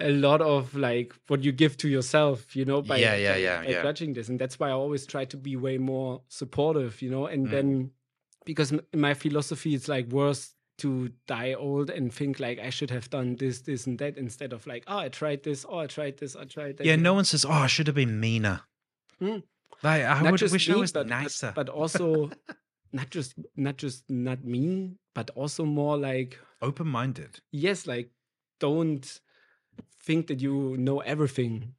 [0.00, 3.64] A lot of like what you give to yourself, you know, by, Yeah, yeah, yeah,
[3.64, 3.82] by yeah.
[3.82, 7.26] judging this, and that's why I always try to be way more supportive, you know,
[7.26, 7.50] and Mm.
[7.50, 7.90] then
[8.44, 13.10] because my philosophy it's like worse to die old and think like I should have
[13.10, 16.18] done this, this, and that instead of like, oh, I tried this, oh, I tried
[16.18, 16.86] this, I tried that.
[16.86, 18.60] Yeah, no one says, "Oh, I should have been meaner."
[19.20, 19.42] Mm.
[19.82, 21.52] Like, I Not would just wish I was but, but- nicer.
[21.56, 22.30] but also
[22.92, 27.40] not just not just not mean, but also more like Open-minded.
[27.52, 28.10] yes, like
[28.58, 29.20] don't
[30.02, 31.74] think that you know everything.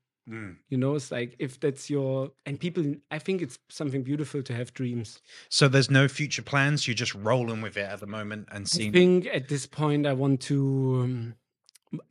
[0.70, 2.94] You know, it's like if that's your and people.
[3.10, 5.24] I think it's something beautiful to have dreams.
[5.50, 6.88] So there's no future plans.
[6.88, 8.92] You're just rolling with it at the moment and seeing.
[8.92, 11.02] I think at this point I want to.
[11.04, 11.36] Um,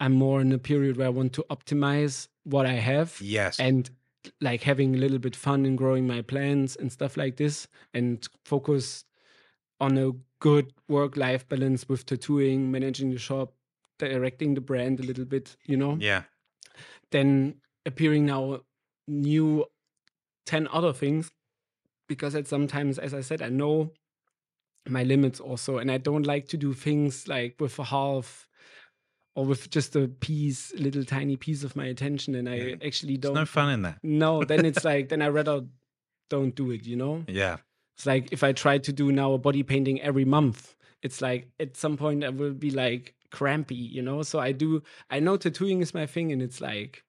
[0.00, 3.60] I'm more in a period where I want to optimize what I have yes.
[3.60, 3.88] and
[4.40, 8.26] like having a little bit fun in growing my plants and stuff like this, and
[8.44, 9.04] focus
[9.80, 13.54] on a good work-life balance with tattooing, managing the shop,
[13.98, 15.56] directing the brand a little bit.
[15.66, 16.22] You know, yeah.
[17.10, 18.60] then appearing now
[19.06, 19.64] new
[20.46, 21.30] 10 other things
[22.08, 23.92] because at sometimes as i said i know
[24.88, 28.47] my limits also and i don't like to do things like with a half
[29.38, 32.74] or with just a piece little tiny piece of my attention and i Yeah.
[32.88, 33.98] actually don't no fun in that.
[34.02, 35.56] no then it's like then i rather
[36.28, 37.56] don't do it you know Yeah.
[37.96, 40.74] it's like if i try to do now a body painting every month
[41.06, 44.82] it's like at some point i will be like crampy you know so i do
[45.10, 47.04] i know tattooing is my thing and it's like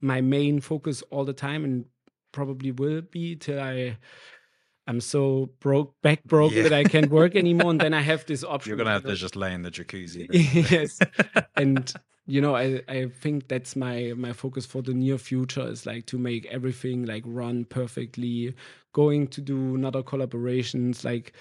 [0.00, 1.84] my main focus all the time and
[2.32, 3.96] probably will be till i
[4.86, 6.64] i'm so broke back broke Yeah.
[6.64, 9.14] that i can't work anymore and then i have this option You're gonna have to
[9.14, 10.26] just lay in the jacuzzi.
[10.70, 10.98] yes
[11.56, 11.92] and
[12.26, 16.06] you know i i think that's my my focus for the near future is like
[16.06, 18.54] to make everything like run perfectly
[18.92, 21.32] going to do another collaborations like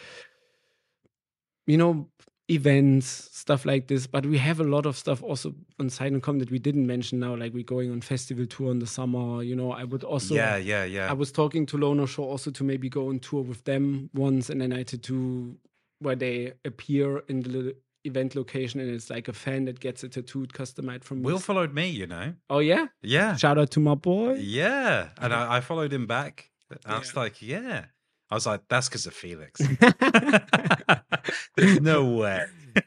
[1.67, 2.07] you know
[2.53, 6.23] events stuff like this but we have a lot of stuff also on side and
[6.23, 9.43] com that we didn't mention now like we're going on festival tour in the summer
[9.43, 11.09] you know i would also yeah, yeah, yeah.
[11.09, 14.49] I was talking to Lorna Shore also to maybe go on tour with them once
[14.49, 15.55] and then I had to
[15.99, 17.71] where they appear in the little
[18.05, 21.41] event location and it's like a fan that gets a tattooed customized from Will me.
[21.41, 22.33] followed me, you know.
[22.49, 22.87] Oh yeah?
[23.01, 23.35] Yeah.
[23.37, 24.33] Shout out to my boy.
[24.39, 25.09] Yeah.
[25.17, 26.51] And I, I followed him back.
[26.85, 27.19] I was Yeah.
[27.21, 27.85] like, yeah.
[28.33, 29.61] I was like, that's because of Felix.
[31.55, 32.45] There's no way.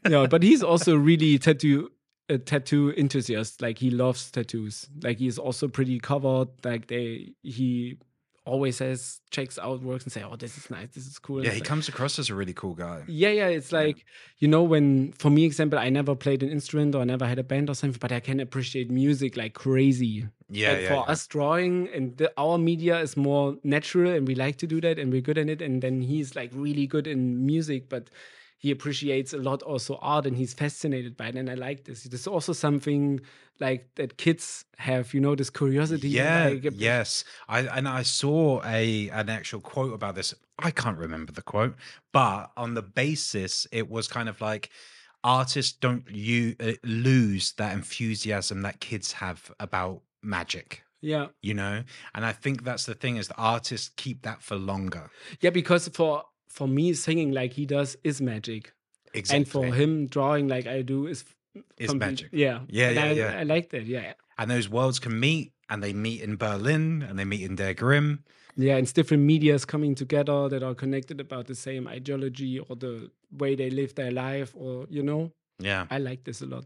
[0.08, 1.88] no, but he's also really tattoo
[2.28, 3.62] a tattoo enthusiast.
[3.62, 4.88] Like he loves tattoos.
[5.04, 6.48] Like he's also pretty covered.
[6.64, 7.96] Like they he
[8.46, 11.44] always says checks out works and say, Oh, this is nice, this is cool.
[11.44, 13.02] Yeah, he like- comes across as a really cool guy.
[13.08, 13.48] Yeah, yeah.
[13.48, 13.80] It's Yeah.
[13.80, 14.06] like,
[14.38, 17.38] you know, when for me, example, I never played an instrument or I never had
[17.38, 20.28] a band or something, but I can appreciate music like crazy.
[20.48, 20.88] Yeah, like yeah.
[20.88, 21.12] for yeah.
[21.12, 24.98] us drawing and the, our media is more natural and we like to do that
[24.98, 25.60] and we're good at it.
[25.60, 28.08] And then he's like really good in music, but
[28.58, 31.36] he appreciates a lot also art and he's fascinated by it.
[31.36, 32.04] And I like this.
[32.04, 33.20] There's also something
[33.60, 36.08] like that kids have, you know, this curiosity.
[36.08, 37.24] Yeah, like, yes.
[37.48, 40.34] I and I saw a an actual quote about this.
[40.58, 41.76] I can't remember the quote,
[42.12, 44.70] but on the basis, it was kind of like
[45.26, 51.82] artists don't you uh, lose that enthusiasm that kids have about magic yeah you know
[52.14, 55.10] and i think that's the thing is the artists keep that for longer
[55.40, 56.22] yeah because for
[56.56, 58.72] for me singing like he does is magic.
[59.12, 61.24] Exactly and for him drawing like i do is
[61.78, 62.28] is magic.
[62.32, 62.60] yeah.
[62.68, 63.38] Yeah, yeah, I, yeah.
[63.38, 64.14] I like that yeah.
[64.38, 67.74] And those worlds can meet and they meet in berlin and they meet in der
[67.74, 68.24] Grimm
[68.56, 73.10] yeah it's different medias coming together that are connected about the same ideology or the
[73.30, 75.32] way they live their life or you know?
[75.58, 75.86] Yeah.
[75.90, 76.64] I like this a lot.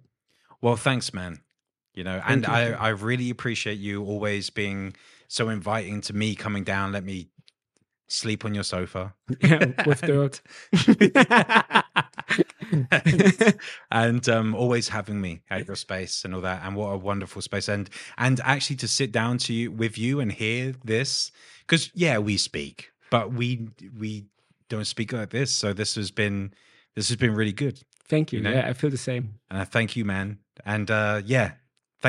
[0.63, 1.41] Well thanks man.
[1.95, 4.95] You know and you, i i really appreciate you always being
[5.29, 6.91] so inviting to me coming down.
[6.93, 7.29] Let me
[8.11, 9.15] sleep on your sofa.
[9.41, 10.41] Yeah with dirk
[13.91, 17.43] and um, always having me at your space and all that and what a wonderful
[17.43, 17.69] space.
[17.69, 17.89] And
[18.19, 22.37] and actually to sit down to you with you and hear this because yeah we
[22.37, 23.69] speak but we
[23.99, 24.27] we
[24.69, 25.51] don't speak like this.
[25.53, 26.53] So this has been
[26.95, 28.51] this has been really good thank you, You know?
[28.53, 29.35] yeah i feel the same.
[29.51, 30.39] And i thank you man.
[30.65, 31.53] And uh yeah